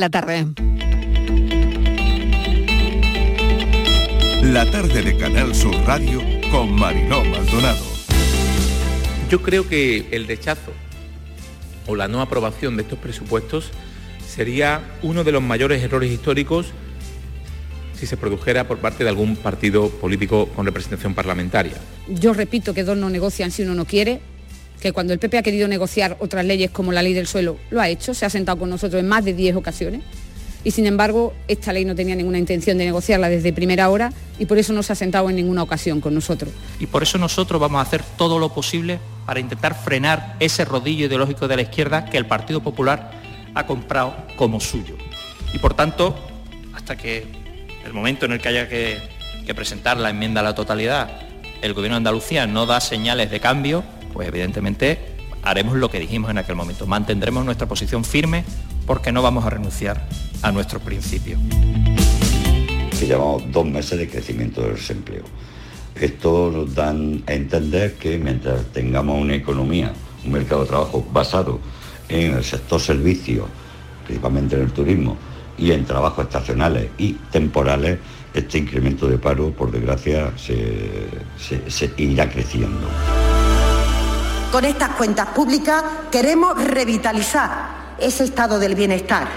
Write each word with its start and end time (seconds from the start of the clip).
La 0.00 0.08
tarde. 0.08 0.46
La 4.42 4.64
tarde 4.70 5.02
de 5.02 5.18
Canal 5.18 5.54
Sur 5.54 5.74
Radio 5.84 6.22
con 6.50 6.74
Mariló 6.74 7.22
Maldonado. 7.22 7.84
Yo 9.28 9.42
creo 9.42 9.68
que 9.68 10.08
el 10.12 10.26
rechazo 10.26 10.72
o 11.86 11.96
la 11.96 12.08
no 12.08 12.22
aprobación 12.22 12.76
de 12.76 12.84
estos 12.84 12.98
presupuestos 12.98 13.72
sería 14.26 14.80
uno 15.02 15.22
de 15.22 15.32
los 15.32 15.42
mayores 15.42 15.82
errores 15.82 16.10
históricos 16.10 16.68
si 17.92 18.06
se 18.06 18.16
produjera 18.16 18.66
por 18.66 18.78
parte 18.78 19.04
de 19.04 19.10
algún 19.10 19.36
partido 19.36 19.90
político 19.90 20.46
con 20.56 20.64
representación 20.64 21.14
parlamentaria. 21.14 21.74
Yo 22.08 22.32
repito 22.32 22.72
que 22.72 22.84
dos 22.84 22.96
no 22.96 23.10
negocian 23.10 23.50
si 23.50 23.64
uno 23.64 23.74
no 23.74 23.84
quiere, 23.84 24.22
que 24.80 24.92
cuando 24.92 25.12
el 25.12 25.18
PP 25.18 25.38
ha 25.38 25.42
querido 25.42 25.68
negociar 25.68 26.16
otras 26.20 26.44
leyes 26.44 26.70
como 26.70 26.92
la 26.92 27.02
ley 27.02 27.12
del 27.12 27.26
suelo, 27.26 27.58
lo 27.70 27.80
ha 27.80 27.88
hecho, 27.88 28.14
se 28.14 28.24
ha 28.26 28.30
sentado 28.30 28.58
con 28.58 28.70
nosotros 28.70 29.00
en 29.00 29.08
más 29.08 29.24
de 29.24 29.34
10 29.34 29.56
ocasiones 29.56 30.02
y 30.62 30.70
sin 30.72 30.86
embargo 30.86 31.32
esta 31.48 31.72
ley 31.72 31.84
no 31.84 31.94
tenía 31.94 32.14
ninguna 32.14 32.38
intención 32.38 32.76
de 32.78 32.84
negociarla 32.84 33.28
desde 33.28 33.52
primera 33.52 33.88
hora 33.88 34.12
y 34.38 34.46
por 34.46 34.58
eso 34.58 34.72
no 34.72 34.82
se 34.82 34.92
ha 34.92 34.96
sentado 34.96 35.30
en 35.30 35.36
ninguna 35.36 35.62
ocasión 35.62 36.00
con 36.00 36.14
nosotros. 36.14 36.52
Y 36.78 36.86
por 36.86 37.02
eso 37.02 37.18
nosotros 37.18 37.60
vamos 37.60 37.78
a 37.78 37.82
hacer 37.82 38.02
todo 38.16 38.38
lo 38.38 38.52
posible 38.52 38.98
para 39.26 39.40
intentar 39.40 39.74
frenar 39.74 40.36
ese 40.40 40.64
rodillo 40.64 41.06
ideológico 41.06 41.48
de 41.48 41.56
la 41.56 41.62
izquierda 41.62 42.06
que 42.06 42.16
el 42.16 42.26
Partido 42.26 42.62
Popular 42.62 43.12
ha 43.54 43.66
comprado 43.66 44.14
como 44.36 44.60
suyo. 44.60 44.96
Y 45.52 45.58
por 45.58 45.74
tanto, 45.74 46.16
hasta 46.74 46.96
que 46.96 47.26
el 47.84 47.92
momento 47.92 48.26
en 48.26 48.32
el 48.32 48.40
que 48.40 48.48
haya 48.48 48.68
que, 48.68 49.20
presentar 49.54 49.96
la 49.96 50.10
enmienda 50.10 50.42
a 50.42 50.44
la 50.44 50.54
totalidad, 50.54 51.10
el 51.60 51.74
Gobierno 51.74 51.96
de 51.96 51.98
Andalucía 51.98 52.46
no 52.46 52.66
da 52.66 52.80
señales 52.80 53.32
de 53.32 53.40
cambio, 53.40 53.82
pues 54.12 54.28
evidentemente 54.28 54.98
haremos 55.42 55.76
lo 55.76 55.90
que 55.90 56.00
dijimos 56.00 56.30
en 56.30 56.38
aquel 56.38 56.56
momento. 56.56 56.86
Mantendremos 56.86 57.44
nuestra 57.44 57.66
posición 57.66 58.04
firme 58.04 58.44
porque 58.86 59.12
no 59.12 59.22
vamos 59.22 59.44
a 59.44 59.50
renunciar 59.50 60.06
a 60.42 60.52
nuestros 60.52 60.82
principios. 60.82 61.40
Que 62.98 63.06
llevamos 63.06 63.50
dos 63.50 63.66
meses 63.66 63.98
de 63.98 64.08
crecimiento 64.08 64.62
del 64.62 64.74
desempleo. 64.74 65.22
Esto 65.94 66.50
nos 66.52 66.74
dan 66.74 67.22
a 67.26 67.32
entender 67.32 67.94
que 67.94 68.18
mientras 68.18 68.64
tengamos 68.66 69.20
una 69.20 69.34
economía, 69.34 69.92
un 70.24 70.32
mercado 70.32 70.62
de 70.62 70.68
trabajo 70.68 71.06
basado 71.12 71.60
en 72.08 72.34
el 72.34 72.44
sector 72.44 72.80
servicio, 72.80 73.46
principalmente 74.04 74.56
en 74.56 74.62
el 74.62 74.72
turismo, 74.72 75.16
y 75.58 75.72
en 75.72 75.84
trabajos 75.84 76.24
estacionales 76.24 76.88
y 76.96 77.12
temporales, 77.30 77.98
este 78.32 78.58
incremento 78.58 79.08
de 79.08 79.18
paro, 79.18 79.50
por 79.50 79.70
desgracia, 79.70 80.32
se 80.38 81.90
irá 81.98 82.30
creciendo. 82.30 82.88
Con 84.50 84.64
estas 84.64 84.90
cuentas 84.96 85.28
públicas 85.28 85.80
queremos 86.10 86.60
revitalizar 86.60 87.94
ese 87.98 88.24
estado 88.24 88.58
del 88.58 88.74
bienestar. 88.74 89.28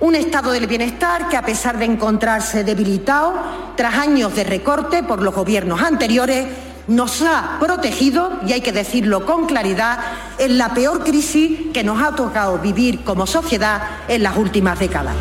Un 0.00 0.14
estado 0.14 0.52
del 0.52 0.66
bienestar 0.66 1.28
que 1.28 1.36
a 1.36 1.44
pesar 1.44 1.78
de 1.78 1.84
encontrarse 1.84 2.64
debilitado 2.64 3.34
tras 3.76 3.94
años 3.94 4.34
de 4.34 4.44
recorte 4.44 5.02
por 5.02 5.20
los 5.20 5.34
gobiernos 5.34 5.82
anteriores, 5.82 6.46
nos 6.86 7.20
ha 7.20 7.58
protegido, 7.60 8.40
y 8.46 8.52
hay 8.52 8.62
que 8.62 8.72
decirlo 8.72 9.26
con 9.26 9.44
claridad, 9.46 9.98
en 10.38 10.56
la 10.56 10.72
peor 10.72 11.04
crisis 11.04 11.72
que 11.74 11.84
nos 11.84 12.02
ha 12.02 12.14
tocado 12.14 12.58
vivir 12.58 13.04
como 13.04 13.26
sociedad 13.26 13.82
en 14.08 14.22
las 14.22 14.36
últimas 14.36 14.78
décadas. 14.78 15.14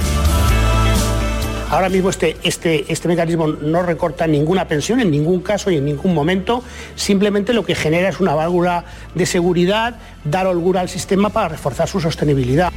Ahora 1.74 1.90
mismo 1.90 2.12
este, 2.12 2.38
este, 2.44 2.86
este 2.88 3.08
mecanismo 3.08 3.48
no 3.48 3.82
recorta 3.82 4.28
ninguna 4.28 4.68
pensión 4.68 5.00
en 5.00 5.10
ningún 5.10 5.42
caso 5.42 5.72
y 5.72 5.78
en 5.78 5.86
ningún 5.86 6.14
momento, 6.14 6.64
simplemente 6.96 7.52
lo 7.52 7.66
que 7.66 7.74
genera 7.74 8.10
es 8.10 8.20
una 8.20 8.36
válvula 8.36 8.86
de 9.16 9.26
seguridad, 9.26 9.96
dar 10.24 10.46
holgura 10.46 10.82
al 10.82 10.90
sistema 10.90 11.32
para 11.32 11.50
reforzar 11.50 11.88
su 11.88 12.00
sostenibilidad. 12.00 12.72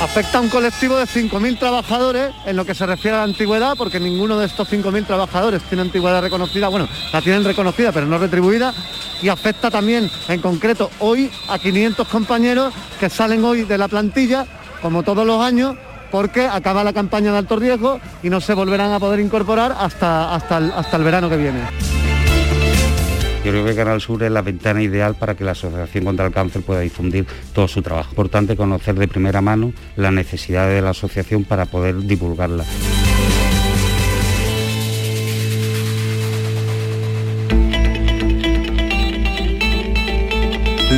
Afecta 0.00 0.38
a 0.38 0.40
un 0.40 0.50
colectivo 0.50 0.96
de 0.96 1.06
5.000 1.06 1.58
trabajadores 1.58 2.32
en 2.46 2.54
lo 2.54 2.64
que 2.64 2.76
se 2.76 2.86
refiere 2.86 3.16
a 3.16 3.20
la 3.20 3.24
antigüedad, 3.24 3.74
porque 3.76 3.98
ninguno 3.98 4.38
de 4.38 4.46
estos 4.46 4.72
5.000 4.72 5.04
trabajadores 5.04 5.62
tiene 5.62 5.82
antigüedad 5.82 6.22
reconocida, 6.22 6.68
bueno, 6.68 6.88
la 7.12 7.22
tienen 7.22 7.42
reconocida 7.42 7.90
pero 7.90 8.06
no 8.06 8.18
retribuida, 8.18 8.72
y 9.20 9.28
afecta 9.28 9.68
también 9.68 10.08
en 10.28 10.40
concreto 10.40 10.90
hoy 11.00 11.28
a 11.48 11.58
500 11.58 12.06
compañeros 12.06 12.72
que 13.00 13.10
salen 13.10 13.44
hoy 13.44 13.64
de 13.64 13.78
la 13.78 13.88
plantilla, 13.88 14.46
como 14.80 15.02
todos 15.02 15.26
los 15.26 15.40
años, 15.40 15.74
porque 16.12 16.46
acaba 16.46 16.84
la 16.84 16.92
campaña 16.92 17.32
de 17.32 17.38
alto 17.38 17.56
riesgo 17.56 17.98
y 18.22 18.30
no 18.30 18.40
se 18.40 18.54
volverán 18.54 18.92
a 18.92 19.00
poder 19.00 19.18
incorporar 19.18 19.74
hasta, 19.76 20.34
hasta, 20.34 20.58
el, 20.58 20.70
hasta 20.70 20.96
el 20.98 21.02
verano 21.02 21.28
que 21.28 21.38
viene. 21.38 21.60
Yo 23.44 23.50
creo 23.50 23.64
que 23.64 23.74
Canal 23.74 24.00
Sur 24.00 24.22
es 24.22 24.30
la 24.30 24.42
ventana 24.42 24.80
ideal 24.82 25.16
para 25.16 25.34
que 25.34 25.42
la 25.42 25.50
Asociación 25.50 26.04
contra 26.04 26.26
el 26.26 26.32
Cáncer 26.32 26.62
pueda 26.62 26.78
difundir 26.80 27.26
todo 27.52 27.66
su 27.66 27.82
trabajo. 27.82 28.10
Importante 28.10 28.54
conocer 28.54 28.94
de 28.94 29.08
primera 29.08 29.40
mano 29.40 29.72
las 29.96 30.12
necesidades 30.12 30.76
de 30.76 30.82
la 30.82 30.90
asociación 30.90 31.42
para 31.42 31.66
poder 31.66 31.96
divulgarla. 32.02 32.64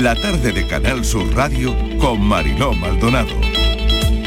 La 0.02 0.14
tarde 0.16 0.52
de 0.52 0.66
Canal 0.66 1.04
Sur 1.04 1.34
Radio 1.34 1.74
con 1.98 2.20
Mariló 2.20 2.74
Maldonado. 2.74 3.53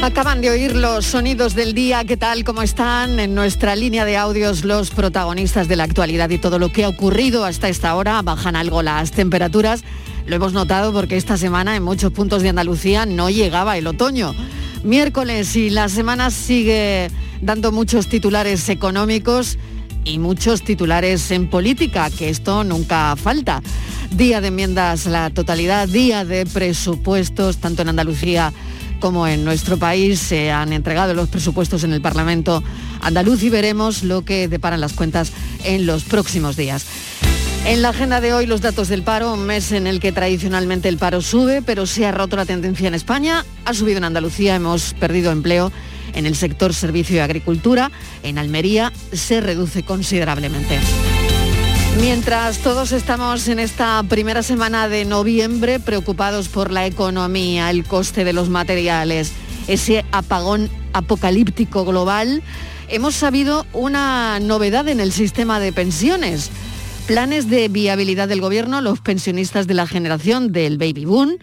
Acaban 0.00 0.40
de 0.40 0.50
oír 0.50 0.76
los 0.76 1.06
sonidos 1.06 1.56
del 1.56 1.74
día, 1.74 2.04
¿qué 2.04 2.16
tal? 2.16 2.44
¿Cómo 2.44 2.62
están? 2.62 3.18
En 3.18 3.34
nuestra 3.34 3.74
línea 3.74 4.04
de 4.04 4.16
audios 4.16 4.64
los 4.64 4.90
protagonistas 4.90 5.66
de 5.66 5.74
la 5.74 5.84
actualidad 5.84 6.30
y 6.30 6.38
todo 6.38 6.60
lo 6.60 6.70
que 6.70 6.84
ha 6.84 6.88
ocurrido 6.88 7.44
hasta 7.44 7.68
esta 7.68 7.96
hora. 7.96 8.22
Bajan 8.22 8.54
algo 8.54 8.82
las 8.82 9.10
temperaturas. 9.10 9.82
Lo 10.24 10.36
hemos 10.36 10.52
notado 10.52 10.92
porque 10.92 11.16
esta 11.16 11.36
semana 11.36 11.74
en 11.74 11.82
muchos 11.82 12.12
puntos 12.12 12.42
de 12.42 12.48
Andalucía 12.48 13.06
no 13.06 13.28
llegaba 13.28 13.76
el 13.76 13.88
otoño. 13.88 14.36
Miércoles 14.84 15.56
y 15.56 15.68
la 15.68 15.88
semana 15.88 16.30
sigue 16.30 17.10
dando 17.42 17.72
muchos 17.72 18.08
titulares 18.08 18.68
económicos 18.68 19.58
y 20.04 20.20
muchos 20.20 20.62
titulares 20.62 21.28
en 21.32 21.50
política, 21.50 22.08
que 22.08 22.30
esto 22.30 22.62
nunca 22.62 23.16
falta. 23.16 23.62
Día 24.12 24.40
de 24.40 24.48
enmiendas 24.48 25.06
la 25.06 25.30
totalidad, 25.30 25.88
día 25.88 26.24
de 26.24 26.46
presupuestos, 26.46 27.58
tanto 27.58 27.82
en 27.82 27.88
Andalucía 27.90 28.52
en 29.00 29.44
nuestro 29.44 29.76
país 29.76 30.18
se 30.18 30.50
han 30.50 30.72
entregado 30.72 31.14
los 31.14 31.28
presupuestos 31.28 31.84
en 31.84 31.92
el 31.92 32.00
Parlamento 32.00 32.64
andaluz 33.00 33.44
y 33.44 33.48
veremos 33.48 34.02
lo 34.02 34.24
que 34.24 34.48
deparan 34.48 34.80
las 34.80 34.92
cuentas 34.92 35.32
en 35.62 35.86
los 35.86 36.02
próximos 36.02 36.56
días. 36.56 36.84
En 37.64 37.80
la 37.80 37.90
agenda 37.90 38.20
de 38.20 38.32
hoy 38.32 38.46
los 38.46 38.60
datos 38.60 38.88
del 38.88 39.04
paro, 39.04 39.34
un 39.34 39.46
mes 39.46 39.70
en 39.70 39.86
el 39.86 40.00
que 40.00 40.10
tradicionalmente 40.10 40.88
el 40.88 40.98
paro 40.98 41.22
sube, 41.22 41.62
pero 41.62 41.86
se 41.86 42.06
ha 42.06 42.12
roto 42.12 42.34
la 42.34 42.44
tendencia 42.44 42.88
en 42.88 42.94
España, 42.94 43.44
ha 43.64 43.72
subido 43.72 43.98
en 43.98 44.04
Andalucía, 44.04 44.56
hemos 44.56 44.94
perdido 44.94 45.30
empleo 45.30 45.70
en 46.14 46.26
el 46.26 46.34
sector 46.34 46.74
servicio 46.74 47.16
y 47.16 47.20
agricultura, 47.20 47.92
en 48.24 48.36
Almería 48.36 48.92
se 49.12 49.40
reduce 49.40 49.84
considerablemente. 49.84 50.80
Mientras 51.96 52.58
todos 52.58 52.92
estamos 52.92 53.48
en 53.48 53.58
esta 53.58 54.02
primera 54.08 54.42
semana 54.42 54.88
de 54.88 55.04
noviembre 55.04 55.80
preocupados 55.80 56.48
por 56.48 56.70
la 56.70 56.86
economía, 56.86 57.70
el 57.70 57.84
coste 57.84 58.24
de 58.24 58.32
los 58.32 58.48
materiales, 58.48 59.32
ese 59.66 60.04
apagón 60.12 60.70
apocalíptico 60.92 61.84
global, 61.84 62.42
hemos 62.88 63.14
sabido 63.14 63.66
una 63.72 64.38
novedad 64.40 64.88
en 64.88 65.00
el 65.00 65.12
sistema 65.12 65.60
de 65.60 65.72
pensiones. 65.72 66.50
Planes 67.06 67.48
de 67.50 67.68
viabilidad 67.68 68.28
del 68.28 68.40
gobierno, 68.40 68.80
los 68.80 69.00
pensionistas 69.00 69.66
de 69.66 69.74
la 69.74 69.86
generación 69.86 70.52
del 70.52 70.78
baby 70.78 71.04
boom, 71.04 71.38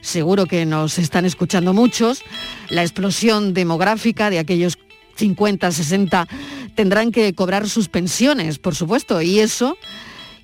seguro 0.00 0.46
que 0.46 0.66
nos 0.66 0.98
están 0.98 1.24
escuchando 1.24 1.72
muchos, 1.74 2.22
la 2.68 2.82
explosión 2.82 3.54
demográfica 3.54 4.30
de 4.30 4.38
aquellos 4.38 4.78
50, 5.16 5.72
60 5.72 6.28
tendrán 6.76 7.10
que 7.10 7.34
cobrar 7.34 7.68
sus 7.68 7.88
pensiones, 7.88 8.58
por 8.58 8.76
supuesto, 8.76 9.20
y 9.22 9.40
eso, 9.40 9.76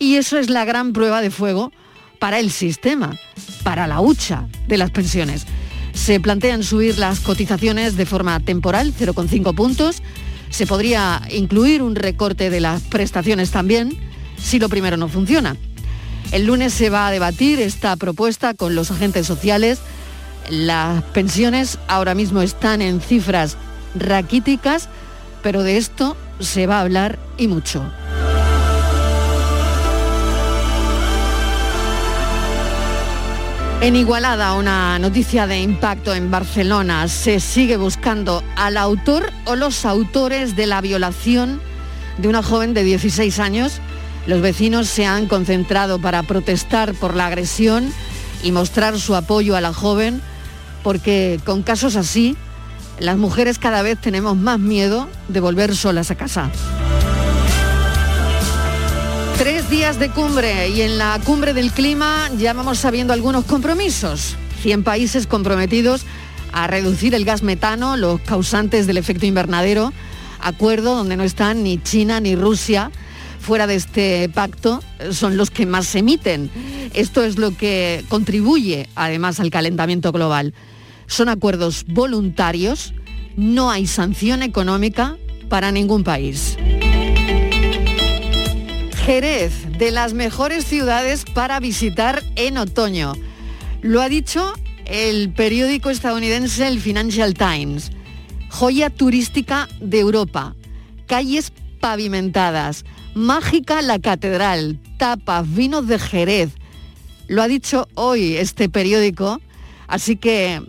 y 0.01 0.17
eso 0.17 0.39
es 0.39 0.51
la 0.51 0.65
gran 0.65 0.93
prueba 0.93 1.21
de 1.21 1.31
fuego 1.31 1.71
para 2.19 2.41
el 2.41 2.51
sistema, 2.51 3.17
para 3.63 3.87
la 3.87 4.01
hucha 4.01 4.49
de 4.67 4.79
las 4.79 4.91
pensiones. 4.91 5.47
Se 5.93 6.19
plantean 6.19 6.63
subir 6.63 6.99
las 6.99 7.21
cotizaciones 7.21 7.97
de 7.97 8.07
forma 8.07 8.41
temporal, 8.41 8.93
0,5 8.99 9.55
puntos. 9.55 10.03
Se 10.51 10.67
podría 10.67 11.23
incluir 11.31 11.83
un 11.83 11.95
recorte 11.95 12.51
de 12.51 12.61
las 12.61 12.83
prestaciones 12.83 13.51
también, 13.51 13.97
si 14.37 14.59
lo 14.59 14.69
primero 14.69 14.97
no 14.97 15.09
funciona. 15.09 15.57
El 16.33 16.47
lunes 16.47 16.73
se 16.73 16.89
va 16.89 17.09
a 17.09 17.11
debatir 17.11 17.61
esta 17.61 17.95
propuesta 17.97 18.55
con 18.55 18.75
los 18.75 18.91
agentes 18.91 19.27
sociales. 19.27 19.81
Las 20.49 21.03
pensiones 21.05 21.79
ahora 21.89 22.15
mismo 22.15 22.41
están 22.41 22.81
en 22.81 23.01
cifras 23.01 23.59
raquíticas, 23.95 24.89
pero 25.43 25.63
de 25.63 25.77
esto 25.77 26.17
se 26.41 26.67
va 26.67 26.79
a 26.79 26.81
hablar 26.83 27.19
y 27.37 27.49
mucho. 27.49 27.83
En 33.83 33.97
Igualada, 33.97 34.55
una 34.55 35.01
noticia 35.01 35.49
de 35.49 35.61
impacto 35.61 36.15
en 36.15 36.31
Barcelona. 36.31 37.09
Se 37.09 37.41
sigue 37.41 37.77
buscando 37.77 38.45
al 38.55 38.77
autor 38.77 39.33
o 39.45 39.57
los 39.57 39.85
autores 39.85 40.55
de 40.55 40.67
la 40.67 40.81
violación 40.81 41.61
de 42.19 42.29
una 42.29 42.45
joven 42.45 42.75
de 42.75 42.85
16 42.85 43.41
años. 43.41 43.81
Los 44.29 44.41
vecinos 44.41 44.87
se 44.87 45.05
han 45.05 45.27
concentrado 45.27 46.01
para 46.01 46.23
protestar 46.23 46.95
por 46.95 47.17
la 47.17 47.27
agresión 47.27 47.93
y 48.45 48.53
mostrar 48.53 49.01
su 49.01 49.17
apoyo 49.17 49.57
a 49.57 49.61
la 49.61 49.73
joven, 49.73 50.23
porque 50.85 51.41
con 51.45 51.65
casos 51.65 51.97
así 51.97 52.37
las 52.99 53.17
mujeres 53.17 53.59
cada 53.59 53.83
vez 53.83 53.99
tenemos 54.01 54.37
más 54.37 54.59
miedo 54.59 55.09
de 55.29 55.41
volver 55.41 55.75
solas 55.77 56.11
a 56.11 56.15
casa. 56.15 56.51
Tres 59.39 59.69
días 59.71 59.99
de 59.99 60.11
cumbre 60.11 60.69
y 60.69 60.83
en 60.83 60.99
la 60.99 61.21
cumbre 61.25 61.53
del 61.53 61.73
clima 61.73 62.31
ya 62.39 62.53
vamos 62.53 62.79
sabiendo 62.79 63.13
algunos 63.13 63.45
compromisos. 63.45 64.37
100 64.63 64.85
países 64.85 65.27
comprometidos 65.27 66.05
a 66.53 66.67
reducir 66.69 67.15
el 67.15 67.25
gas 67.25 67.43
metano, 67.43 67.97
los 67.97 68.21
causantes 68.21 68.87
del 68.87 68.99
efecto 68.99 69.27
invernadero, 69.27 69.93
acuerdo 70.41 70.95
donde 70.95 71.17
no 71.17 71.25
están 71.25 71.65
ni 71.65 71.83
China 71.83 72.21
ni 72.21 72.37
Rusia. 72.37 72.93
Fuera 73.41 73.67
de 73.67 73.75
este 73.75 74.29
pacto 74.29 74.81
son 75.11 75.37
los 75.37 75.51
que 75.51 75.67
más 75.67 75.93
emiten. 75.97 76.49
Esto 76.95 77.25
es 77.25 77.37
lo 77.39 77.57
que 77.57 78.05
contribuye 78.09 78.89
además 78.95 79.41
al 79.41 79.51
calentamiento 79.51 80.13
global. 80.13 80.55
Son 81.13 81.29
acuerdos 81.29 81.85
voluntarios, 81.89 82.95
no 83.37 83.71
hay 83.71 83.87
sanción 83.87 84.43
económica 84.43 85.19
para 85.51 85.71
ningún 85.71 86.05
país. 86.05 86.57
Jerez, 89.05 89.53
de 89.77 89.91
las 89.91 90.15
mejores 90.15 90.65
ciudades 90.65 91.27
para 91.35 91.61
visitar 91.61 92.23
en 92.35 92.57
otoño. 92.57 93.13
Lo 93.83 94.01
ha 94.01 94.09
dicho 94.09 94.55
el 94.87 95.31
periódico 95.35 95.91
estadounidense 95.91 96.67
el 96.67 96.81
Financial 96.81 97.35
Times. 97.35 97.91
Joya 98.49 98.89
turística 98.89 99.69
de 99.83 100.01
Europa. 100.01 100.57
Calles 101.07 101.53
pavimentadas. 101.81 102.87
Mágica 103.15 103.83
la 103.83 103.99
catedral. 103.99 104.81
Tapas, 104.97 105.45
vinos 105.55 105.87
de 105.89 105.99
Jerez. 105.99 106.53
Lo 107.29 107.43
ha 107.43 107.49
dicho 107.49 107.87
hoy 107.97 108.37
este 108.39 108.71
periódico. 108.71 109.43
Así 109.89 110.17
que 110.17 110.63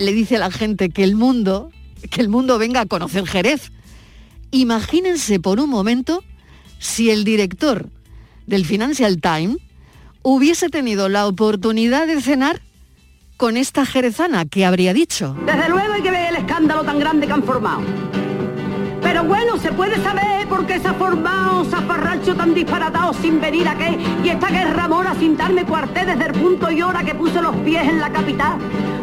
le 0.00 0.12
dice 0.12 0.36
a 0.36 0.40
la 0.40 0.50
gente 0.50 0.88
que 0.88 1.04
el 1.04 1.14
mundo, 1.14 1.70
que 2.10 2.20
el 2.20 2.28
mundo 2.28 2.58
venga 2.58 2.80
a 2.80 2.86
conocer 2.86 3.26
Jerez. 3.26 3.70
Imagínense 4.50 5.38
por 5.38 5.60
un 5.60 5.70
momento 5.70 6.24
si 6.78 7.10
el 7.10 7.22
director 7.22 7.88
del 8.46 8.64
Financial 8.64 9.20
Times 9.20 9.58
hubiese 10.22 10.70
tenido 10.70 11.08
la 11.08 11.26
oportunidad 11.26 12.06
de 12.06 12.20
cenar 12.20 12.62
con 13.36 13.56
esta 13.56 13.86
jerezana 13.86 14.46
que 14.46 14.64
habría 14.64 14.92
dicho. 14.92 15.36
Desde 15.46 15.68
luego 15.68 15.92
hay 15.92 16.02
que 16.02 16.10
ver 16.10 16.30
el 16.30 16.36
escándalo 16.36 16.82
tan 16.82 16.98
grande 16.98 17.26
que 17.26 17.32
han 17.32 17.42
formado. 17.42 17.82
Pero 19.02 19.24
bueno, 19.24 19.56
se 19.58 19.72
puede 19.72 19.96
saber 20.02 20.46
por 20.48 20.66
qué 20.66 20.78
se 20.78 20.88
ha 20.88 20.94
formado 20.94 21.64
zafarracho 21.64 22.34
tan 22.34 22.54
disparatado 22.54 23.12
sin 23.14 23.40
venir 23.40 23.68
a 23.68 23.74
qué 23.74 23.98
y 24.22 24.28
esta 24.28 24.48
guerra 24.48 24.88
mora 24.88 25.14
sin 25.14 25.36
darme 25.36 25.64
cuarté 25.64 26.04
desde 26.04 26.26
el 26.26 26.32
punto 26.32 26.70
y 26.70 26.82
hora 26.82 27.02
que 27.02 27.14
puse 27.14 27.40
los 27.40 27.54
pies 27.56 27.88
en 27.88 28.00
la 28.00 28.10
capital, 28.10 28.58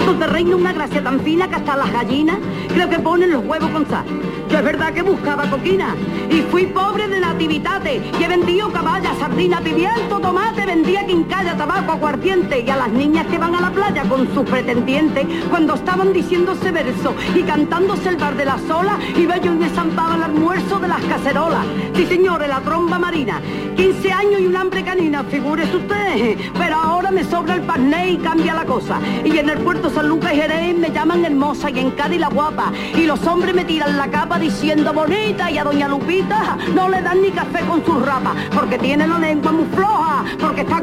donde 0.05 0.27
reina 0.27 0.55
una 0.55 0.73
gracia 0.73 1.03
tan 1.03 1.19
fina 1.21 1.47
que 1.47 1.55
hasta 1.55 1.75
las 1.75 1.91
gallinas 1.91 2.37
creo 2.73 2.89
que 2.89 2.99
ponen 2.99 3.31
los 3.31 3.43
huevos 3.45 3.69
con 3.71 3.87
sal. 3.87 4.05
Yo 4.49 4.59
es 4.59 4.63
verdad 4.63 4.93
que 4.93 5.01
buscaba 5.01 5.49
coquina 5.49 5.93
y 6.29 6.41
fui 6.41 6.67
pobre 6.67 7.07
de 7.07 7.19
nativitate 7.19 8.01
y 8.17 8.23
he 8.23 8.27
vendido 8.27 8.71
caballa, 8.71 9.13
sardina, 9.15 9.59
pimiento, 9.59 10.19
tomate, 10.19 10.65
vendía 10.65 11.05
quincalla, 11.05 11.57
tabaco, 11.57 11.91
aguardiente 11.91 12.63
y 12.65 12.69
a 12.69 12.77
las 12.77 12.89
niñas 12.89 13.27
que 13.27 13.37
van 13.37 13.55
a 13.55 13.61
la 13.61 13.71
playa 13.71 14.03
con 14.03 14.33
sus 14.33 14.49
pretendientes 14.49 15.25
cuando 15.49 15.75
estaban 15.75 16.13
diciéndose 16.13 16.71
verso 16.71 17.13
y 17.35 17.43
cantándose 17.43 18.09
el 18.09 18.15
bar 18.15 18.37
de 18.37 18.45
la 18.45 18.57
sola 18.59 18.97
y 19.17 19.25
bello 19.25 19.51
y 19.51 19.57
me 19.57 19.69
zampaba 19.69 20.15
el 20.15 20.23
almuerzo 20.23 20.79
de 20.79 20.87
las 20.87 21.01
cacerolas. 21.03 21.65
Sí 21.93 22.05
señores, 22.05 22.47
la 22.47 22.61
tromba 22.61 22.97
marina, 22.97 23.41
15 23.75 24.11
años 24.13 24.39
y 24.39 24.47
un 24.47 24.55
hambre 24.55 24.83
canina, 24.83 25.23
figúrese 25.25 25.75
usted, 25.75 26.37
pero 26.57 26.75
ahora 26.75 27.11
me 27.11 27.25
sobra 27.25 27.55
el 27.55 27.61
parné 27.61 28.11
y 28.11 28.17
cambia 28.17 28.53
la 28.53 28.65
cosa. 28.65 28.99
Y 29.25 29.37
en 29.37 29.49
el 29.49 29.57
puerto 29.59 29.89
San 29.89 30.07
Lucas 30.07 30.31
Jerez 30.31 30.77
me 30.77 30.89
llaman 30.89 31.25
hermosa 31.25 31.69
y 31.69 31.79
en 31.79 31.91
Cádiz 31.91 32.19
la 32.19 32.29
guapa 32.29 32.71
y 32.95 33.05
los 33.05 33.25
hombres 33.27 33.53
me 33.53 33.65
tiran 33.65 33.97
la 33.97 34.09
capa 34.09 34.36
diciendo 34.39 34.93
bonita 34.93 35.49
y 35.49 35.57
a 35.57 35.63
doña 35.63 35.87
Lupita 35.87 36.57
no 36.73 36.89
le 36.89 37.01
dan 37.01 37.21
ni 37.21 37.31
café 37.31 37.61
con 37.65 37.83
sus 37.85 38.05
rapas 38.05 38.35
porque 38.53 38.77
tiene 38.77 39.07
la 39.07 39.17
lengua 39.17 39.51
muy 39.51 39.65
floja, 39.73 40.23
porque 40.39 40.61
está 40.61 40.81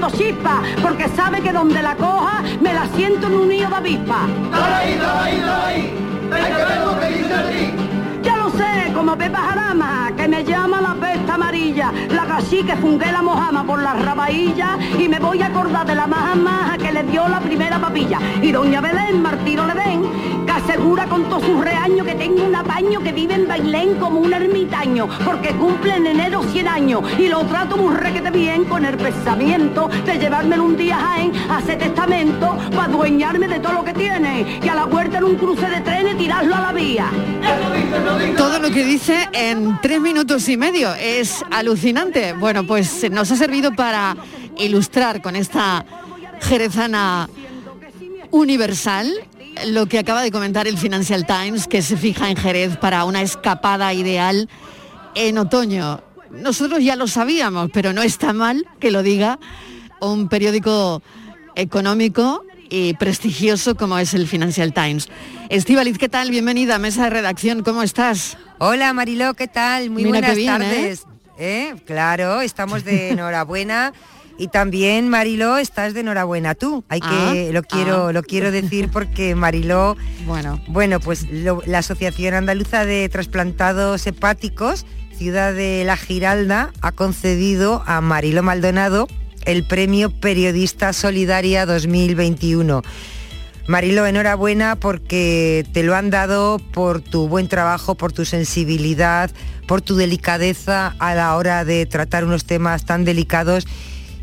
dos 0.00 0.12
chispas, 0.12 0.60
porque 0.82 1.08
sabe 1.08 1.40
que 1.40 1.52
donde 1.52 1.82
la 1.82 1.96
coja 1.96 2.42
me 2.60 2.72
la 2.72 2.86
siento 2.96 3.26
en 3.26 3.34
un 3.34 3.48
nido 3.48 3.68
de 3.68 3.76
avispa. 3.76 4.26
Ya 8.22 8.36
lo 8.36 8.50
sé, 8.50 8.92
como 8.94 9.16
Pepa 9.16 9.38
Jarama, 9.38 10.12
que 10.16 10.28
me 10.28 10.44
llama 10.44 10.80
la 10.80 10.94
pesta 10.94 11.34
amarilla, 11.34 11.90
la 12.10 12.26
cacique 12.26 12.76
fungué 12.76 13.10
la 13.10 13.22
mojama 13.22 13.64
por 13.64 13.82
las 13.82 14.04
rabaillas 14.04 14.78
y 14.98 15.08
me 15.08 15.18
voy 15.18 15.40
a 15.40 15.46
acordar 15.46 15.86
de 15.86 15.94
la 15.94 16.06
maja 16.06 16.34
maja 16.34 16.76
que 16.76 16.92
le 16.92 17.02
dio 17.04 17.26
la 17.28 17.40
primera 17.40 17.78
papilla. 17.78 18.18
Y 18.42 18.52
doña 18.52 18.80
Belén, 18.80 19.22
Martino 19.22 19.66
le 19.66 19.74
den, 19.74 20.02
que 20.44 20.52
asegura 20.52 21.06
con 21.06 21.24
todos 21.24 21.44
sus 21.44 21.64
reaños 21.64 22.06
que 22.06 22.14
tengo 22.14 22.44
un 22.44 22.54
apaño 22.54 23.00
que 23.00 23.12
vive 23.12 23.34
en 23.34 23.48
Bailén 23.48 23.94
como 23.96 24.20
un 24.20 24.32
ermitaño, 24.32 25.08
porque 25.24 25.50
cumple 25.50 25.96
en 25.96 26.06
enero 26.06 26.42
100 26.42 26.68
años 26.68 27.02
y 27.18 27.28
lo 27.28 27.44
trato 27.46 27.76
muy 27.76 27.94
requete 27.94 28.30
bien 28.30 28.64
con 28.64 28.84
el 28.84 28.96
pensamiento 28.96 29.88
de 30.04 30.18
llevármelo 30.18 30.64
un 30.64 30.76
día 30.76 30.96
a 30.96 31.00
Jaén 31.00 31.32
a 31.48 31.56
hacer 31.58 31.78
testamento 31.78 32.56
para 32.70 32.84
adueñarme 32.84 33.48
de 33.48 33.60
todo 33.60 33.72
lo 33.72 33.84
que 33.84 33.94
tiene 33.94 34.60
y 34.62 34.68
a 34.68 34.74
la 34.74 34.84
huerta 34.84 35.18
en 35.18 35.24
un 35.24 35.36
cruce 35.36 35.68
de 35.68 35.80
trenes 35.80 36.18
tirarlo 36.18 36.54
a 36.54 36.60
la 36.60 36.72
vía. 36.72 37.06
Todo 38.36 38.58
lo 38.58 38.70
que 38.70 38.84
dice 38.84 39.28
en 39.32 39.78
tres 39.80 40.00
minutos 40.00 40.48
y 40.48 40.56
medio 40.56 40.92
es 40.94 41.44
alucinante. 41.50 42.32
Bueno, 42.32 42.66
pues 42.66 43.10
nos 43.10 43.30
ha 43.30 43.36
servido 43.36 43.72
para 43.72 44.16
ilustrar 44.58 45.22
con 45.22 45.36
esta 45.36 45.84
jerezana 46.40 47.28
universal 48.30 49.12
lo 49.66 49.86
que 49.86 49.98
acaba 49.98 50.22
de 50.22 50.30
comentar 50.30 50.66
el 50.66 50.78
Financial 50.78 51.26
Times, 51.26 51.66
que 51.66 51.82
se 51.82 51.96
fija 51.96 52.30
en 52.30 52.36
Jerez 52.36 52.76
para 52.76 53.04
una 53.04 53.22
escapada 53.22 53.92
ideal 53.94 54.48
en 55.14 55.38
otoño. 55.38 56.02
Nosotros 56.30 56.82
ya 56.82 56.96
lo 56.96 57.06
sabíamos, 57.06 57.70
pero 57.72 57.92
no 57.92 58.02
está 58.02 58.32
mal 58.32 58.66
que 58.78 58.90
lo 58.90 59.02
diga 59.02 59.38
un 60.00 60.28
periódico 60.28 61.02
económico 61.54 62.44
y 62.70 62.94
prestigioso 62.94 63.74
como 63.76 63.98
es 63.98 64.14
el 64.14 64.26
Financial 64.26 64.72
Times. 64.72 65.08
Estivaliz, 65.48 65.98
¿qué 65.98 66.08
tal? 66.08 66.30
Bienvenida 66.30 66.76
a 66.76 66.78
Mesa 66.78 67.04
de 67.04 67.10
Redacción, 67.10 67.62
¿cómo 67.62 67.82
estás? 67.82 68.38
Hola 68.58 68.92
Mariló, 68.92 69.34
¿qué 69.34 69.48
tal? 69.48 69.90
Muy 69.90 70.04
Mira 70.04 70.20
buenas 70.20 70.36
bien, 70.36 70.46
tardes. 70.58 71.04
¿Eh? 71.38 71.74
Claro, 71.84 72.40
estamos 72.40 72.84
de 72.84 73.10
enhorabuena. 73.10 73.92
Y 74.38 74.48
también 74.48 75.10
Mariló, 75.10 75.58
estás 75.58 75.92
de 75.92 76.00
enhorabuena 76.00 76.54
tú. 76.54 76.82
Hay 76.88 77.00
que 77.00 77.06
Ah, 77.10 77.52
lo 77.52 77.62
quiero 77.62 78.06
ah. 78.08 78.12
lo 78.14 78.22
quiero 78.22 78.50
decir 78.50 78.88
porque 78.90 79.34
Mariló, 79.34 79.98
bueno, 80.26 80.62
bueno, 80.68 80.98
pues 80.98 81.26
lo- 81.30 81.62
la 81.66 81.78
Asociación 81.78 82.32
Andaluza 82.32 82.86
de 82.86 83.06
Trasplantados 83.10 84.06
Hepáticos, 84.06 84.86
Ciudad 85.18 85.52
de 85.52 85.82
La 85.84 85.98
Giralda, 85.98 86.72
ha 86.80 86.92
concedido 86.92 87.82
a 87.86 88.00
Mariló 88.00 88.42
Maldonado 88.42 89.08
el 89.44 89.64
premio 89.64 90.10
Periodista 90.10 90.92
Solidaria 90.92 91.66
2021. 91.66 92.82
Marilo, 93.66 94.06
enhorabuena 94.06 94.76
porque 94.76 95.64
te 95.72 95.82
lo 95.82 95.94
han 95.94 96.10
dado 96.10 96.58
por 96.58 97.00
tu 97.00 97.28
buen 97.28 97.48
trabajo, 97.48 97.94
por 97.94 98.12
tu 98.12 98.24
sensibilidad, 98.24 99.30
por 99.66 99.80
tu 99.80 99.96
delicadeza 99.96 100.94
a 100.98 101.14
la 101.14 101.36
hora 101.36 101.64
de 101.64 101.86
tratar 101.86 102.24
unos 102.24 102.44
temas 102.44 102.84
tan 102.84 103.04
delicados 103.04 103.66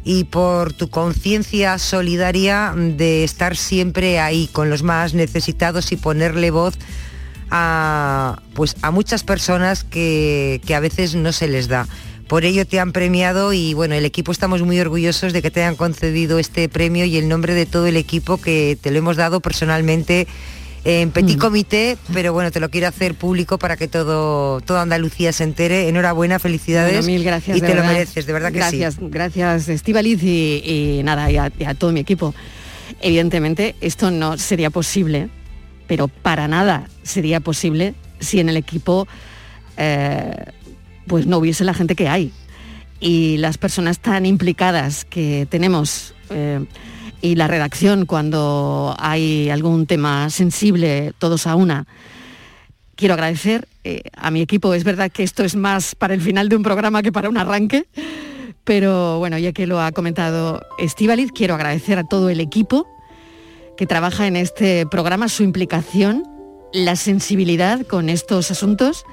y 0.04 0.26
por 0.26 0.74
tu 0.74 0.90
conciencia 0.90 1.78
solidaria 1.78 2.74
de 2.76 3.24
estar 3.24 3.56
siempre 3.56 4.20
ahí 4.20 4.48
con 4.52 4.70
los 4.70 4.84
más 4.84 5.14
necesitados 5.14 5.92
y 5.92 5.98
ponerle 5.98 6.52
voz 6.52 6.76
a, 7.50 8.42
pues, 8.54 8.76
a 8.82 8.92
muchas 8.92 9.24
personas 9.24 9.84
que, 9.84 10.62
que 10.66 10.76
a 10.76 10.80
veces 10.80 11.16
no 11.16 11.32
se 11.32 11.48
les 11.48 11.68
da. 11.68 11.88
Por 12.28 12.44
ello 12.44 12.66
te 12.66 12.80
han 12.80 12.92
premiado 12.92 13.54
y 13.54 13.74
bueno, 13.74 13.96
el 13.96 14.04
equipo 14.04 14.32
estamos 14.32 14.62
muy 14.62 14.80
orgullosos 14.80 15.32
de 15.32 15.42
que 15.42 15.50
te 15.50 15.62
hayan 15.62 15.76
concedido 15.76 16.40
este 16.40 16.68
premio 16.68 17.06
y 17.06 17.18
el 17.18 17.30
nombre 17.30 17.54
de 17.54 17.66
todo 17.66 17.88
el 17.88 17.96
equipo 17.96 18.38
que 18.38 18.78
te 18.80 18.92
lo 18.92 18.98
hemos 18.98 19.16
dado 19.16 19.40
personalmente 19.40 20.28
en 20.84 21.12
petit 21.12 21.38
comité, 21.38 21.98
pero 22.14 22.32
bueno, 22.34 22.52
te 22.52 22.60
lo 22.60 22.70
quiero 22.70 22.88
hacer 22.88 23.14
público 23.16 23.58
para 23.58 23.76
que 23.76 23.88
todo 23.88 24.62
toda 24.62 24.82
Andalucía 24.82 25.34
se 25.34 25.44
entere. 25.44 25.90
Enhorabuena, 25.90 26.40
felicidades. 26.40 26.94
Bueno, 26.94 27.08
mil 27.08 27.24
gracias. 27.24 27.58
Y 27.58 27.62
te 27.62 27.76
lo 27.76 27.84
mereces, 27.84 28.26
de 28.26 28.34
verdad 28.34 28.52
que 28.52 28.60
gracias, 28.60 28.96
sí. 28.96 29.02
Gracias, 29.10 29.68
Estivaliz 29.68 30.24
y, 30.24 31.00
y 31.00 31.04
nada, 31.04 31.30
y 31.30 31.38
a, 31.38 31.52
y 31.58 31.64
a 31.66 31.74
todo 31.74 31.92
mi 31.92 32.00
equipo. 32.00 32.34
Evidentemente, 33.02 33.76
esto 33.82 34.12
no 34.12 34.38
sería 34.38 34.70
posible, 34.70 35.30
pero 35.88 36.08
para 36.08 36.48
nada 36.48 36.88
sería 37.04 37.40
posible 37.42 37.94
si 38.20 38.40
en 38.40 38.48
el 38.48 38.56
equipo 38.56 39.08
eh, 39.76 40.46
pues 41.08 41.26
no 41.26 41.38
hubiese 41.38 41.64
la 41.64 41.74
gente 41.74 41.96
que 41.96 42.08
hay. 42.08 42.32
Y 43.00 43.38
las 43.38 43.58
personas 43.58 44.00
tan 44.00 44.26
implicadas 44.26 45.06
que 45.06 45.48
tenemos 45.50 46.14
eh, 46.30 46.66
y 47.22 47.36
la 47.36 47.48
redacción 47.48 48.06
cuando 48.06 48.96
hay 49.00 49.50
algún 49.50 49.86
tema 49.86 50.30
sensible, 50.30 51.14
todos 51.18 51.48
a 51.48 51.56
una. 51.56 51.86
Quiero 52.96 53.14
agradecer 53.14 53.68
eh, 53.84 54.02
a 54.16 54.32
mi 54.32 54.42
equipo. 54.42 54.74
Es 54.74 54.84
verdad 54.84 55.12
que 55.12 55.24
esto 55.24 55.44
es 55.44 55.56
más 55.56 55.96
para 55.96 56.14
el 56.14 56.22
final 56.22 56.50
de 56.50 56.56
un 56.56 56.64
programa 56.64 57.04
que 57.04 57.12
para 57.12 57.30
un 57.30 57.38
arranque, 57.38 57.86
pero 58.64 59.20
bueno, 59.20 59.38
ya 59.38 59.54
que 59.54 59.68
lo 59.68 59.80
ha 59.80 59.92
comentado 59.92 60.62
Estíbaliz, 60.80 61.32
quiero 61.32 61.56
agradecer 61.56 62.00
a 62.00 62.04
todo 62.04 62.30
el 62.30 62.40
equipo 62.40 62.88
que 63.78 63.86
trabaja 63.86 64.26
en 64.26 64.36
este 64.36 64.86
programa 64.88 65.30
su 65.30 65.44
implicación 65.44 66.24
la 66.74 66.96
sensibilidad 66.96 67.86
con 67.86 68.10
estos 68.10 68.52
asuntos. 68.52 69.06